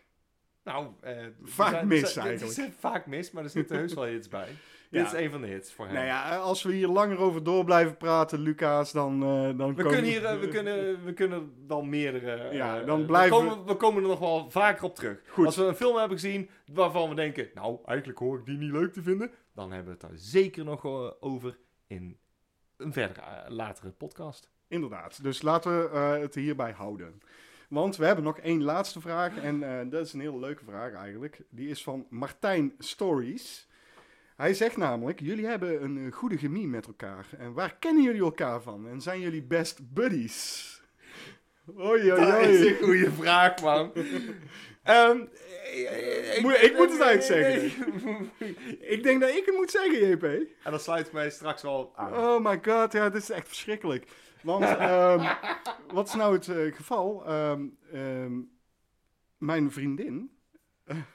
Nou, 0.63 0.87
eh, 1.01 1.17
Vaak 1.43 1.69
zijn- 1.71 1.87
mis 1.87 2.13
zijn- 2.13 2.27
eigenlijk. 2.27 2.55
Zit 2.59 2.73
vaak 2.79 3.05
mis, 3.05 3.31
maar 3.31 3.43
er 3.43 3.49
zitten 3.49 3.77
heus 3.77 3.93
wel 3.93 4.03
hits 4.03 4.27
bij. 4.27 4.47
Dit 4.91 5.05
is 5.05 5.11
een 5.13 5.31
van 5.31 5.41
de 5.41 5.47
hits 5.47 5.73
voor 5.73 5.85
hem. 5.85 5.93
Nou 5.93 6.05
ja, 6.05 6.37
als 6.37 6.63
we 6.63 6.73
hier 6.73 6.87
langer 6.87 7.17
over 7.19 7.43
door 7.43 7.63
blijven 7.63 7.97
praten, 7.97 8.39
Lucas, 8.39 8.91
dan... 8.91 9.13
eh, 9.23 9.29
dan 9.29 9.55
We 9.57 9.57
komen- 9.57 9.85
kunnen, 9.85 10.03
hier, 10.03 10.25
eh, 10.25 10.39
we, 10.39 10.47
kunnen, 10.47 11.03
we 11.05 11.13
kunnen 11.13 11.53
wel 11.67 11.81
meerdere... 11.83 12.31
eh, 12.31 12.53
Ja, 12.61 12.79
eh, 12.79 12.85
dan 12.85 13.05
blijven 13.05 13.37
we- 13.37 13.47
komen, 13.49 13.65
we 13.65 13.75
komen 13.75 14.03
er 14.03 14.09
nog 14.09 14.19
wel 14.19 14.49
vaker 14.49 14.83
op 14.83 14.95
terug. 14.95 15.21
Goed. 15.27 15.45
Als 15.45 15.55
we 15.55 15.63
een 15.63 15.75
film 15.75 15.95
hebben 15.97 16.19
gezien 16.19 16.49
waarvan 16.73 17.09
we 17.09 17.15
denken... 17.15 17.49
Nou, 17.53 17.77
eigenlijk 17.85 18.19
hoor 18.19 18.39
ik 18.39 18.45
die 18.45 18.57
niet 18.57 18.71
leuk 18.71 18.93
te 18.93 19.01
vinden. 19.01 19.31
Dan 19.53 19.71
hebben 19.71 19.85
we 19.93 19.99
het 19.99 20.09
daar 20.09 20.19
zeker 20.19 20.63
nog 20.63 20.85
eh, 20.85 21.07
over 21.19 21.57
in 21.87 22.17
een 22.77 22.93
verdere, 22.93 23.21
eh, 23.21 23.49
latere 23.51 23.89
podcast. 23.89 24.49
Inderdaad. 24.67 25.23
Dus 25.23 25.41
laten 25.41 25.79
we 25.81 25.89
eh, 25.89 26.19
het 26.21 26.35
hierbij 26.35 26.71
houden. 26.71 27.21
Want 27.69 27.95
we 27.97 28.05
hebben 28.05 28.23
nog 28.23 28.37
één 28.39 28.63
laatste 28.63 29.01
vraag. 29.01 29.37
En 29.37 29.63
eh, 29.79 29.89
dat 29.89 30.05
is 30.05 30.13
een 30.13 30.19
hele 30.19 30.39
leuke 30.39 30.63
vraag 30.65 30.93
eigenlijk. 30.93 31.41
Die 31.49 31.69
is 31.69 31.83
van 31.83 32.05
Martijn 32.09 32.73
Stories. 32.77 33.69
Hij 34.41 34.53
zegt 34.53 34.77
namelijk: 34.77 35.19
Jullie 35.19 35.45
hebben 35.45 35.83
een 35.83 36.05
eh, 36.05 36.13
goede 36.13 36.37
chemie 36.37 36.67
met 36.67 36.87
elkaar. 36.87 37.27
En 37.37 37.53
waar 37.53 37.75
kennen 37.79 38.03
jullie 38.03 38.21
elkaar 38.21 38.61
van? 38.61 38.87
En 38.87 39.01
zijn 39.01 39.19
jullie 39.19 39.43
best 39.43 39.93
buddies? 39.93 40.81
Oei, 41.79 42.11
oei, 42.11 42.25
Dat 42.25 42.41
is 42.41 42.65
een 42.65 42.77
goede 42.83 43.11
vraag, 43.11 43.61
man. 43.61 43.91
Ehm, 44.83 45.17
ik, 46.31 46.39
Moet- 46.41 46.61
ik 46.61 46.77
moet 46.77 46.91
het 46.91 47.01
uitzeggen. 47.01 47.71
Ik 48.95 49.03
denk 49.03 49.21
dat 49.21 49.29
ik 49.29 49.45
het 49.45 49.55
moet 49.55 49.71
zeggen, 49.71 50.07
JP. 50.09 50.23
En 50.63 50.71
dat 50.71 50.81
sluit 50.81 51.11
mij 51.11 51.29
straks 51.29 51.61
wel 51.61 51.91
aan. 51.95 52.13
Oh 52.13 52.45
my 52.45 52.59
god, 52.63 52.91
ja, 52.91 53.09
dit 53.09 53.21
is 53.21 53.29
echt 53.29 53.47
verschrikkelijk. 53.47 54.05
Want, 54.43 54.63
ehm, 54.63 55.33
wat 55.93 56.07
is 56.07 56.13
nou 56.13 56.33
het 56.33 56.47
eh, 56.47 56.75
geval? 56.75 57.25
Ehm, 57.25 58.39
mijn 59.37 59.71
vriendin, 59.71 60.31
een 60.85 61.05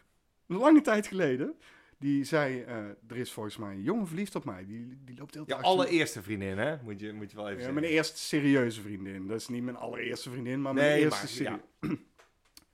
lange 0.46 0.80
tijd 0.80 1.06
geleden, 1.06 1.58
die 1.98 2.24
zei, 2.24 2.62
eh, 2.62 2.76
er 3.08 3.16
is 3.16 3.32
volgens 3.32 3.56
mij 3.56 3.72
een 3.74 3.82
jongen 3.82 4.06
verliefd 4.06 4.34
op 4.34 4.44
mij. 4.44 4.66
Die, 4.66 4.98
die 5.04 5.16
loopt 5.18 5.34
heel 5.34 5.44
Je 5.46 5.56
allereerste 5.56 6.22
vriendin, 6.22 6.58
hè? 6.58 6.76
Moet 6.82 7.00
je, 7.00 7.12
moet 7.12 7.30
je 7.30 7.36
wel 7.36 7.44
even 7.46 7.58
Ja, 7.58 7.64
zeggen. 7.64 7.80
mijn 7.82 7.92
eerste 7.92 8.18
serieuze 8.18 8.80
vriendin. 8.80 9.26
Dat 9.26 9.40
is 9.40 9.48
niet 9.48 9.62
mijn 9.62 9.76
allereerste 9.76 10.30
vriendin, 10.30 10.62
maar 10.62 10.74
mijn 10.74 10.86
Nee, 10.86 11.00
eerste 11.04 11.18
maar, 11.20 11.28
serie- 11.28 11.98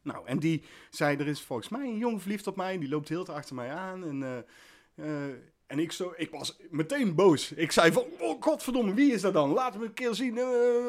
Nou, 0.02 0.26
en 0.26 0.38
die 0.38 0.62
zei, 0.90 1.16
er 1.16 1.26
is 1.26 1.40
volgens 1.40 1.68
mij 1.68 1.80
een 1.86 1.98
jongen 1.98 2.20
verliefd 2.20 2.46
op 2.46 2.56
mij. 2.56 2.78
Die 2.78 2.88
loopt 2.88 3.08
heel 3.08 3.24
te 3.24 3.32
achter 3.32 3.54
mij 3.54 3.70
aan. 3.70 4.04
En, 4.06 4.22
eh, 4.22 5.26
eh, 5.28 5.34
en 5.66 5.78
ik, 5.78 5.92
zo, 5.92 6.12
ik 6.16 6.30
was 6.30 6.56
meteen 6.70 7.14
boos. 7.14 7.52
Ik 7.52 7.72
zei 7.72 7.92
van, 7.92 8.04
oh 8.18 8.42
godverdomme, 8.42 8.94
wie 8.94 9.12
is 9.12 9.20
dat 9.20 9.32
dan? 9.32 9.50
Laten 9.52 9.80
we 9.80 9.86
een 9.86 9.94
keer 9.94 10.14
zien. 10.14 10.38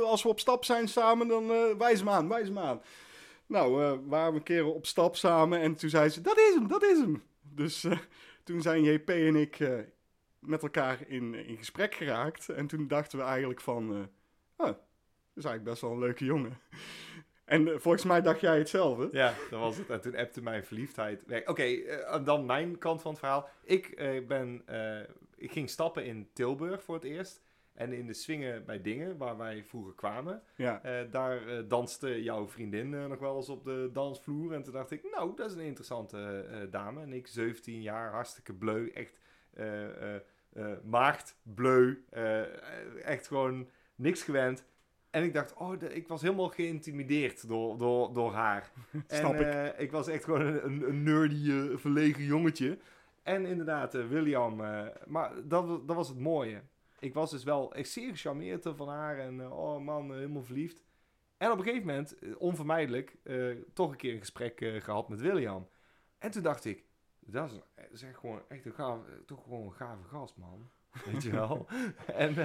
als 0.04 0.24
we 0.24 0.30
op 0.30 0.40
stap 0.40 0.66
zijn 0.66 0.88
samen, 0.88 1.28
dan 1.28 1.48
wijs 1.78 2.00
hem 2.00 2.10
aan, 2.10 2.28
wijs 2.28 2.48
hem 2.48 2.60
aan. 2.60 2.82
Nou, 3.46 3.84
eh 3.84 3.94
waren 4.08 4.32
we 4.32 4.38
een 4.38 4.44
keer 4.44 4.66
op 4.66 4.86
stap 4.86 5.16
samen. 5.16 5.60
En 5.60 5.76
toen 5.76 5.90
zei 5.90 6.10
ze, 6.10 6.22
dat 6.22 6.38
is 6.38 6.54
hem, 6.56 6.68
dat 6.68 6.84
is 6.84 6.98
hem. 7.00 7.24
Dus 7.56 7.84
eh, 7.84 7.98
toen 8.44 8.62
zijn 8.62 8.84
JP 8.84 9.10
en 9.10 9.36
ik 9.36 9.60
eh, 9.60 9.80
met 10.40 10.64
elkaar 10.64 11.08
in, 11.08 11.34
in 11.34 11.58
gesprek 11.58 11.96
geraakt. 11.96 12.50
En 12.50 12.68
toen 12.68 12.88
dachten 12.88 13.18
we 13.18 13.26
eigenlijk 13.26 13.62
van, 13.62 13.94
eh, 13.94 14.00
oh, 14.56 14.66
dat 14.66 14.78
is 15.36 15.46
eigenlijk 15.46 15.64
best 15.64 15.82
wel 15.82 15.92
een 15.92 16.00
leuke 16.00 16.26
jongen. 16.26 16.58
En 17.46 17.68
eh, 17.68 17.80
volgens 17.80 18.04
mij 18.04 18.22
dacht 18.22 18.40
jij 18.40 18.58
hetzelfde. 18.58 19.10
Ja, 19.12 19.34
dat 19.50 19.60
was 19.60 19.78
het. 19.78 19.90
En 19.90 20.02
toen 20.02 20.16
appte 20.16 20.42
mijn 20.42 20.66
verliefdheid. 20.66 21.24
Oké, 21.46 21.64
eh, 21.64 22.26
dan 22.26 22.46
mijn 22.46 22.78
kant 22.78 23.02
van 23.02 23.12
het 23.12 23.20
verhaal. 23.20 23.50
Ik, 23.64 23.88
eh, 23.88 24.26
ben, 24.28 24.62
eh, 24.66 25.00
ik 25.36 25.52
ging 25.52 25.70
stappen 25.70 26.06
in 26.06 26.30
Tilburg 26.34 26.84
voor 26.84 26.96
het 26.96 27.04
eerst. 27.04 27.42
En 27.74 27.94
in 27.94 28.08
de 28.08 28.14
swingen 28.14 28.66
bij 28.66 28.82
Dingen, 28.82 29.18
waar 29.18 29.38
wij 29.38 29.64
vroeger 29.64 29.94
kwamen. 29.94 30.42
Ja, 30.56 30.84
eh, 30.84 31.12
daar 31.12 31.48
eh, 31.48 31.64
danste 31.68 32.24
jouw 32.24 32.48
vriendin 32.48 32.94
eh, 32.94 33.06
nog 33.06 33.20
wel 33.20 33.36
eens 33.36 33.50
op 33.50 33.64
de 33.64 33.90
dansvloer. 33.94 34.54
En 34.54 34.64
toen 34.64 34.74
dacht 34.74 34.92
ik, 34.92 35.04
nou, 35.12 35.36
dat 35.36 35.50
is 35.50 35.56
een 35.56 35.66
interessante 35.66 36.68
dame. 36.72 37.02
En 37.02 37.14
ik, 37.14 37.28
17 37.28 37.82
jaar, 37.82 38.12
hartstikke 38.12 38.54
bleu. 38.54 38.90
Echt 38.90 39.20
maagd, 40.84 41.40
bleu. 41.44 42.04
echt 43.02 43.28
gewoon 43.28 43.70
niks 43.96 44.24
gewend. 44.24 44.66
En 45.10 45.24
ik 45.24 45.34
dacht, 45.34 45.54
oh, 45.54 45.82
ik 45.82 46.08
was 46.08 46.22
helemaal 46.22 46.50
geïntimideerd 46.50 47.48
door, 47.48 47.78
door, 47.78 48.14
door 48.14 48.34
haar. 48.34 48.72
Snap 49.08 49.34
en, 49.34 49.66
ik. 49.66 49.78
ik 49.78 49.92
was 49.92 50.08
echt 50.08 50.24
gewoon 50.24 50.42
een, 50.42 50.88
een, 50.88 51.04
nerdy, 51.04 51.78
verlegen 51.78 52.24
jongetje. 52.24 52.78
En 53.24 53.46
inderdaad, 53.46 53.94
William. 53.94 54.56
maar 55.06 55.32
dat, 55.44 55.88
dat 55.88 55.96
was 55.96 56.08
het 56.08 56.20
mooie. 56.20 56.62
Ik 57.04 57.14
was 57.14 57.32
dus 57.32 57.44
wel 57.44 57.74
echt 57.74 57.90
zeer 57.90 58.10
gecharmeerd 58.10 58.68
van 58.76 58.88
haar. 58.88 59.20
En 59.20 59.42
eh, 59.42 59.60
oh 59.60 59.80
man, 59.80 60.14
helemaal 60.14 60.44
verliefd. 60.44 60.84
En 61.44 61.52
op 61.52 61.58
een 61.58 61.64
gegeven 61.64 61.88
moment, 61.88 62.20
eh, 62.20 62.30
onvermijdelijk, 62.38 63.16
eh, 63.24 63.50
toch 63.74 63.92
een 63.92 63.98
keer 63.98 64.14
een 64.14 64.20
gesprek 64.20 64.62
eh, 64.62 64.82
gehad 64.82 65.10
met 65.10 65.22
William. 65.22 65.68
En 66.18 66.32
toen 66.32 66.44
dacht 66.44 66.66
ik, 66.66 66.86
dat 67.20 67.52
is, 67.52 67.60
dat 67.76 67.92
is 67.92 68.04
echt 68.04 68.18
gewoon 68.18 68.42
echt 68.48 68.66
een 68.66 68.74
gaaf, 68.74 69.00
toch 69.26 69.44
gewoon 69.44 69.66
een 69.66 69.74
gave 69.74 70.04
gast, 70.04 70.38
man. 70.38 70.70
Weet 71.12 71.24
je 71.24 71.32
wel? 71.32 71.68
en, 72.26 72.38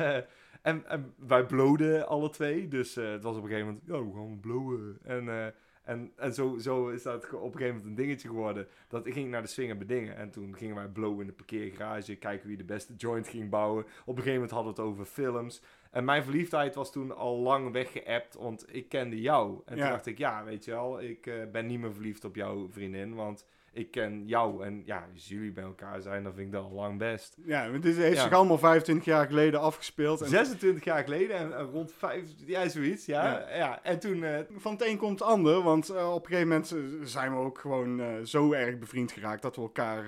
en, 0.62 0.86
en 0.86 1.14
wij 1.16 1.46
bloden 1.46 2.08
alle 2.08 2.30
twee. 2.30 2.68
Dus 2.68 2.94
het 2.94 3.22
was 3.22 3.36
op 3.36 3.42
een 3.42 3.48
gegeven 3.48 3.66
moment, 3.66 3.86
ja, 3.86 4.04
we 4.04 4.12
gaan 4.12 4.40
blowen. 4.40 4.98
En, 5.02 5.54
en, 5.88 6.12
en 6.16 6.34
zo, 6.34 6.58
zo 6.58 6.88
is 6.88 7.02
dat 7.02 7.24
op 7.32 7.44
een 7.44 7.52
gegeven 7.52 7.66
moment 7.76 7.84
een 7.84 7.94
dingetje 8.04 8.28
geworden. 8.28 8.66
Dat 8.88 9.06
ik 9.06 9.12
ging 9.12 9.30
naar 9.30 9.42
de 9.42 9.48
swinger 9.48 9.78
bedingen. 9.78 10.16
En 10.16 10.30
toen 10.30 10.56
gingen 10.56 10.74
wij 10.74 10.88
blowen 10.88 11.20
in 11.20 11.26
de 11.26 11.32
parkeergarage. 11.32 12.16
Kijken 12.16 12.48
wie 12.48 12.56
de 12.56 12.64
beste 12.64 12.94
joint 12.96 13.28
ging 13.28 13.50
bouwen. 13.50 13.84
Op 13.84 13.88
een 14.06 14.22
gegeven 14.22 14.32
moment 14.32 14.50
hadden 14.50 14.74
we 14.74 14.80
het 14.80 14.90
over 14.90 15.04
films. 15.04 15.62
En 15.90 16.04
mijn 16.04 16.22
verliefdheid 16.24 16.74
was 16.74 16.92
toen 16.92 17.16
al 17.16 17.36
lang 17.38 17.72
weggeëpt. 17.72 18.34
Want 18.34 18.74
ik 18.74 18.88
kende 18.88 19.20
jou. 19.20 19.60
En 19.64 19.76
Ja. 19.76 19.82
toen 19.82 19.92
dacht 19.92 20.06
ik, 20.06 20.18
ja, 20.18 20.44
weet 20.44 20.64
je 20.64 20.70
wel. 20.70 21.00
Ik 21.02 21.26
eh, 21.26 21.34
ben 21.52 21.66
niet 21.66 21.80
meer 21.80 21.92
verliefd 21.92 22.24
op 22.24 22.34
jouw 22.34 22.68
vriendin. 22.70 23.14
Want 23.14 23.46
ik 23.78 23.90
ken 23.90 24.26
jou. 24.26 24.64
En 24.64 24.82
ja, 24.84 25.06
als 25.14 25.28
jullie 25.28 25.52
bij 25.52 25.64
elkaar 25.64 26.00
zijn, 26.00 26.22
dan 26.22 26.34
vind 26.34 26.46
ik 26.46 26.52
dat 26.52 26.64
al 26.64 26.72
lang 26.72 26.98
best. 26.98 27.36
ja 27.44 27.70
want 27.70 27.82
dit 27.82 27.96
heeft 27.96 28.16
Ja. 28.16 28.22
zich 28.22 28.32
allemaal 28.32 28.58
25 28.58 29.04
jaar 29.04 29.26
geleden 29.26 29.60
afgespeeld. 29.60 30.20
En 30.20 30.28
26 30.28 30.84
jaar 30.84 31.02
geleden 31.04 31.36
en, 31.36 31.56
en 31.56 31.64
rond 31.64 31.92
5, 31.92 32.22
ja, 32.46 32.68
zoiets, 32.68 33.06
ja. 33.06 33.24
Ja. 33.24 33.56
ja. 33.56 33.82
En 33.82 33.98
toen, 33.98 34.24
eh, 34.24 34.38
van 34.56 34.72
het 34.72 34.82
een 34.86 34.96
komt 34.96 35.18
het 35.18 35.28
ander, 35.28 35.62
want 35.62 35.88
eh, 35.88 36.14
op 36.14 36.20
een 36.24 36.30
gegeven 36.30 36.48
moment 36.48 36.74
zijn 37.10 37.32
we 37.32 37.38
ook 37.38 37.58
gewoon 37.58 38.00
eh, 38.00 38.06
zo 38.24 38.52
erg 38.52 38.78
bevriend 38.78 39.12
geraakt 39.12 39.42
dat 39.42 39.56
we 39.56 39.62
elkaar 39.62 40.04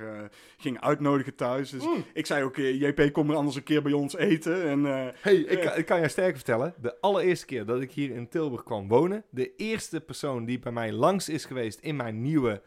gingen 0.56 0.82
uitnodigen 0.82 1.34
thuis. 1.34 1.70
Dus 1.70 1.84
Mm. 1.86 2.04
ik 2.14 2.26
zei 2.26 2.44
ook, 2.44 2.56
JP, 2.56 3.12
kom 3.12 3.30
er 3.30 3.36
anders 3.36 3.56
een 3.56 3.62
keer 3.62 3.82
bij 3.82 3.92
ons 3.92 4.16
eten. 4.16 4.62
En 4.68 4.84
hey, 5.20 5.34
ik, 5.36 5.60
kan- 5.60 5.76
ik 5.76 5.86
kan 5.86 6.00
je 6.00 6.08
sterker 6.08 6.34
vertellen, 6.36 6.74
de 6.80 7.00
allereerste 7.00 7.46
keer 7.46 7.64
dat 7.66 7.80
ik 7.80 7.92
hier 7.92 8.10
in 8.10 8.28
Tilburg 8.28 8.62
kwam 8.62 8.88
wonen, 8.88 9.24
de 9.30 9.54
eerste 9.56 10.00
persoon 10.00 10.44
die 10.44 10.58
bij 10.58 10.72
mij 10.72 10.92
langs 10.92 11.28
is 11.28 11.44
geweest 11.44 11.80
in 11.80 11.96
mijn 11.96 12.22
nieuwe 12.22 12.62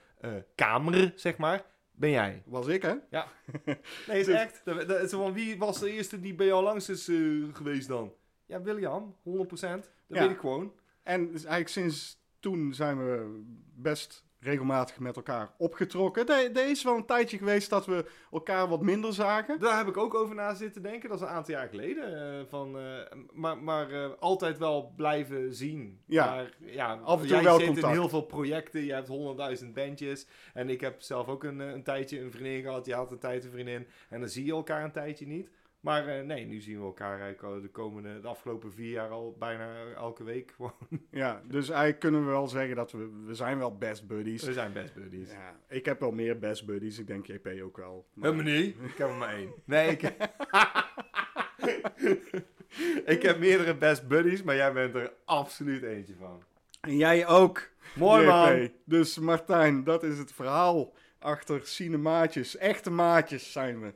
kamer, 0.56 1.12
zeg 1.16 1.38
maar, 1.38 1.66
ben 1.92 2.10
jij. 2.10 2.44
was 2.46 2.68
ik, 2.68 2.82
hè? 2.82 2.94
Nee, 4.08 4.20
is 4.20 4.26
Dus- 4.26 4.36
echt. 4.36 4.62
Dat, 4.64 4.88
dat, 4.88 5.02
is 5.02 5.12
van, 5.12 5.34
wie 5.34 5.58
was 5.58 5.80
de 5.80 5.92
eerste 5.92 6.20
die 6.20 6.34
bij 6.36 6.46
jou 6.46 6.64
langs 6.64 6.90
is 6.90 7.08
eh, 7.08 7.16
geweest 7.54 7.88
dan? 7.88 8.14
Ja, 8.46 8.62
William, 8.62 9.16
100%. 9.24 9.24
Dat 9.50 9.90
Ja. 10.08 10.22
weet 10.22 10.30
ik 10.32 10.40
gewoon. 10.40 10.74
En 11.04 11.22
dus 11.32 11.44
eigenlijk 11.44 11.68
sinds 11.68 12.22
toen 12.40 12.74
zijn 12.74 12.98
we 12.98 13.42
best 13.76 14.26
regelmatig 14.44 15.00
met 15.00 15.16
elkaar 15.16 15.52
opgetrokken. 15.58 16.28
Er 16.28 16.70
is 16.70 16.84
wel 16.84 16.96
een 16.96 17.06
tijdje 17.06 17.38
geweest 17.38 17.70
dat 17.70 17.86
we 17.86 18.06
elkaar 18.32 18.68
wat 18.68 18.82
minder 18.82 19.14
zagen. 19.14 19.60
Daar 19.60 19.78
heb 19.78 19.88
ik 19.88 19.98
ook 19.98 20.14
over 20.14 20.36
na 20.36 20.54
zitten 20.54 20.82
denken. 20.82 21.10
Dat 21.10 21.22
is 21.22 21.26
een 21.28 21.32
aantal 21.34 21.54
jaar 21.54 21.68
geleden. 21.68 22.38
eh, 22.40 22.46
van, 22.50 22.78
eh, 22.80 22.84
maar 23.34 23.58
maar 23.58 23.92
eh, 23.92 24.10
altijd 24.20 24.58
wel 24.58 24.94
blijven 24.96 25.54
zien. 25.56 26.02
Ja. 26.06 26.26
Maar, 26.26 26.54
ja 26.60 27.00
Af 27.04 27.22
en 27.22 27.28
toe 27.28 27.36
jij 27.36 27.44
wel 27.44 27.58
zit 27.58 27.66
contact. 27.66 27.88
in 27.94 28.00
heel 28.00 28.10
veel 28.10 28.22
projecten. 28.26 28.82
Je 28.86 28.94
hebt 28.94 29.08
honderdduizend 29.08 29.74
bandjes. 29.74 30.28
En 30.54 30.70
ik 30.70 30.82
heb 30.82 31.02
zelf 31.02 31.28
ook 31.28 31.44
een, 31.44 31.60
een 31.60 31.84
tijdje 31.84 32.20
een 32.22 32.32
vriendin 32.32 32.62
gehad. 32.62 32.86
Je 32.86 32.94
had 32.94 33.12
een 33.12 33.20
tijd 33.20 33.44
een 33.44 33.52
vriendin. 33.52 33.88
En 34.10 34.20
dan 34.20 34.30
zie 34.30 34.46
je 34.46 34.52
elkaar 34.52 34.84
een 34.84 34.92
tijdje 34.92 35.28
niet. 35.28 35.50
Maar 35.84 36.08
eh, 36.08 36.24
nee, 36.24 36.46
nu 36.46 36.60
zien 36.62 36.78
we 36.80 36.86
elkaar 36.86 37.20
eigenlijk 37.20 37.44
al 37.44 37.62
de 37.62 37.70
komende, 37.70 38.20
de 38.22 38.28
afgelopen 38.28 38.74
vier 38.74 38.90
jaar 38.92 39.10
al 39.10 39.36
bijna 39.40 39.76
elke 39.96 40.24
week. 40.24 40.52
gewoon. 40.56 40.74
Ja, 41.12 41.42
dus 41.48 41.70
eigenlijk 41.70 42.00
kunnen 42.00 42.26
we 42.26 42.32
wel 42.32 42.48
zeggen 42.48 42.76
dat 42.76 42.92
we, 42.92 43.10
we 43.26 43.36
zijn 43.36 43.58
wel 43.58 43.78
best 43.78 44.08
buddies. 44.08 44.44
We 44.44 44.54
zijn 44.54 44.74
best 44.74 44.94
buddies. 44.94 45.32
Ja, 45.32 45.56
ik 45.68 45.86
heb 45.86 46.00
wel 46.00 46.12
meer 46.12 46.40
best 46.40 46.66
buddies. 46.66 47.00
Ik 47.00 47.08
denk 47.08 47.26
JP 47.28 47.48
ook 47.64 47.78
wel. 47.78 48.06
Maar- 48.14 48.32
Helemaal 48.32 48.54
niet. 48.54 48.76
Ik 48.82 48.98
heb 48.98 49.08
er 49.08 49.16
maar 49.16 49.34
één. 49.34 49.54
Nee, 49.66 49.90
ik... 49.90 50.02
ik 53.16 53.22
heb 53.22 53.40
meerdere 53.40 53.76
best 53.78 54.08
buddies, 54.08 54.44
maar 54.44 54.56
jij 54.56 54.74
bent 54.74 54.96
er 54.96 55.14
absoluut 55.26 55.84
eentje 55.84 56.16
van. 56.20 56.44
En 56.82 56.98
jij 56.98 57.28
ook. 57.28 57.70
Mooi 57.96 58.22
JP. 58.24 58.30
man. 58.30 58.72
Dus 58.86 59.20
Martijn, 59.20 59.84
dat 59.84 60.04
is 60.04 60.18
het 60.18 60.32
verhaal 60.34 60.94
achter 61.20 61.62
cinemaatjes. 61.68 62.58
Echte 62.58 62.92
maatjes 62.92 63.52
zijn 63.52 63.82
we. 63.82 63.94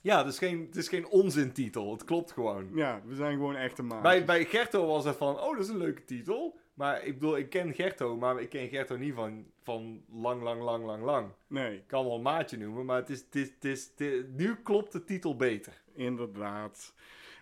Ja, 0.00 0.18
het 0.18 0.26
is 0.26 0.38
geen, 0.38 0.64
het 0.66 0.76
is 0.76 0.88
geen 0.88 1.06
onzintitel. 1.08 1.92
Het 1.92 2.04
klopt 2.04 2.32
gewoon. 2.32 2.70
Ja, 2.74 3.00
we 3.04 3.14
zijn 3.14 3.32
gewoon 3.36 3.56
echte 3.56 3.82
maatjes. 3.82 4.02
Bij, 4.02 4.24
bij 4.24 4.44
Gerto 4.44 4.86
was 4.86 5.04
het 5.04 5.16
van, 5.16 5.40
oh, 5.40 5.52
dat 5.52 5.64
is 5.64 5.68
een 5.68 5.76
leuke 5.78 6.04
titel. 6.04 6.58
Maar 6.74 7.04
ik 7.04 7.14
bedoel, 7.18 7.36
ik 7.36 7.50
ken 7.50 7.74
Gerto, 7.74 8.16
maar 8.16 8.40
ik 8.40 8.48
ken 8.48 8.68
Gerto 8.68 8.96
niet 8.96 9.14
van, 9.14 9.44
van 9.62 10.02
lang, 10.12 10.42
lang, 10.42 10.62
lang, 10.62 10.84
lang, 10.84 11.02
lang. 11.04 11.28
Nee, 11.46 11.74
Ik 11.76 11.86
kan 11.86 12.04
wel 12.04 12.14
een 12.14 12.22
maatje 12.22 12.58
noemen, 12.58 12.84
maar 12.84 12.96
het 12.96 13.10
is, 13.10 13.18
het 13.20 13.34
is, 13.34 13.48
het 13.54 13.64
is, 13.64 13.88
het 13.90 14.00
is- 14.00 14.22
nu 14.36 14.54
klopt 14.62 14.92
de 14.92 15.04
titel 15.04 15.36
beter. 15.36 15.82
inderdaad. 15.94 16.92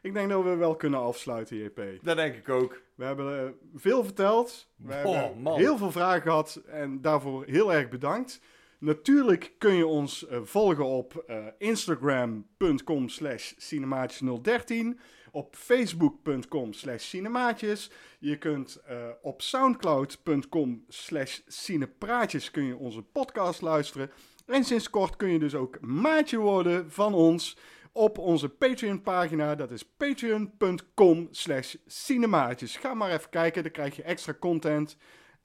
Ik 0.03 0.15
denk 0.15 0.29
dat 0.31 0.43
we 0.43 0.55
wel 0.55 0.77
kunnen 0.77 1.01
afsluiten, 1.01 1.57
JP. 1.57 1.81
Dat 2.03 2.17
denk 2.17 2.35
ik 2.35 2.49
ook. 2.49 2.81
We 2.95 3.05
hebben 3.05 3.39
eh, 3.47 3.51
veel 3.75 4.05
verteld. 4.05 4.69
We 4.77 5.03
Oh, 5.05 5.15
hebben 5.15 5.43
man. 5.43 5.59
heel 5.59 5.77
veel 5.77 5.91
vragen 5.93 6.23
gehad 6.23 6.63
en 6.67 7.01
daarvoor 7.01 7.45
heel 7.47 7.73
erg 7.73 7.89
bedankt. 7.89 8.41
Natuurlijk 8.79 9.55
kun 9.59 9.75
je 9.75 9.87
ons 9.87 10.27
eh, 10.27 10.41
volgen 10.43 10.85
op 10.85 11.25
eh, 11.27 11.47
instagram.com 11.59 13.09
slash 13.09 13.53
cinemaatjes013, 13.53 15.01
op 15.31 15.57
facebook.com 15.57 16.73
slash 16.73 17.05
cinemaatjes. 17.05 17.91
Je 18.19 18.39
kunt 18.39 18.77
eh, 18.87 19.09
op 19.23 19.43
soundcloud.com 19.43 20.85
slash 20.89 21.41
cinepraatjes 21.47 22.51
kun 22.51 22.65
je 22.65 22.77
onze 22.77 23.03
podcast 23.03 23.61
luisteren. 23.61 24.11
En 24.47 24.65
sinds 24.65 24.91
kort 24.91 25.17
kun 25.17 25.29
je 25.29 25.39
dus 25.39 25.55
ook 25.55 25.81
maatje 25.81 26.39
worden 26.39 26.91
van 26.91 27.15
ons 27.15 27.57
op 27.93 28.19
onze 28.19 28.49
Patreon 28.49 29.03
pagina. 29.03 29.55
Dat 29.55 29.71
is 29.71 29.85
patreon.com 29.85 31.29
slash 31.31 31.75
cinemaatjes. 31.87 32.77
Ga 32.77 32.95
maar 32.95 33.11
even 33.11 33.31
kijken, 33.31 33.63
dan 33.63 33.73
krijg 33.73 33.97
je 33.97 34.03
extra 34.03 34.35
content. 34.41 34.97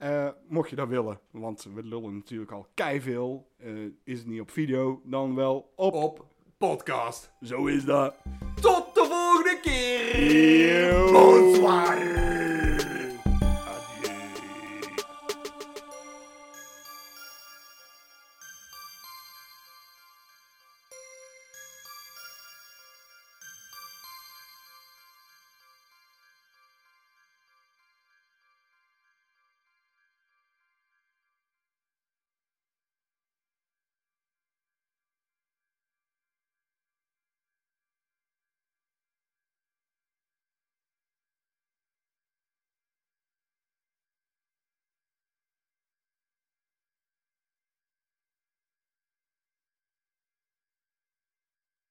Eh, 0.02 0.28
mocht 0.48 0.70
je 0.70 0.76
dat 0.76 0.88
willen, 0.88 1.20
want 1.30 1.68
we 1.74 1.82
lullen 1.82 2.14
natuurlijk 2.14 2.50
al 2.52 2.66
keiveel. 2.74 3.50
Eh 3.58 3.68
is 4.04 4.18
het 4.18 4.26
niet 4.26 4.40
op 4.40 4.50
video, 4.50 5.00
dan 5.04 5.34
wel 5.34 5.72
op. 5.76 5.94
Op 5.94 6.26
podcast. 6.58 7.32
Zo 7.40 7.66
is 7.66 7.84
dat. 7.84 8.14
Tot 8.60 8.94
de 8.94 9.06
volgende 9.08 9.60
keer. 9.62 11.12
Bonsoir. 11.12 12.21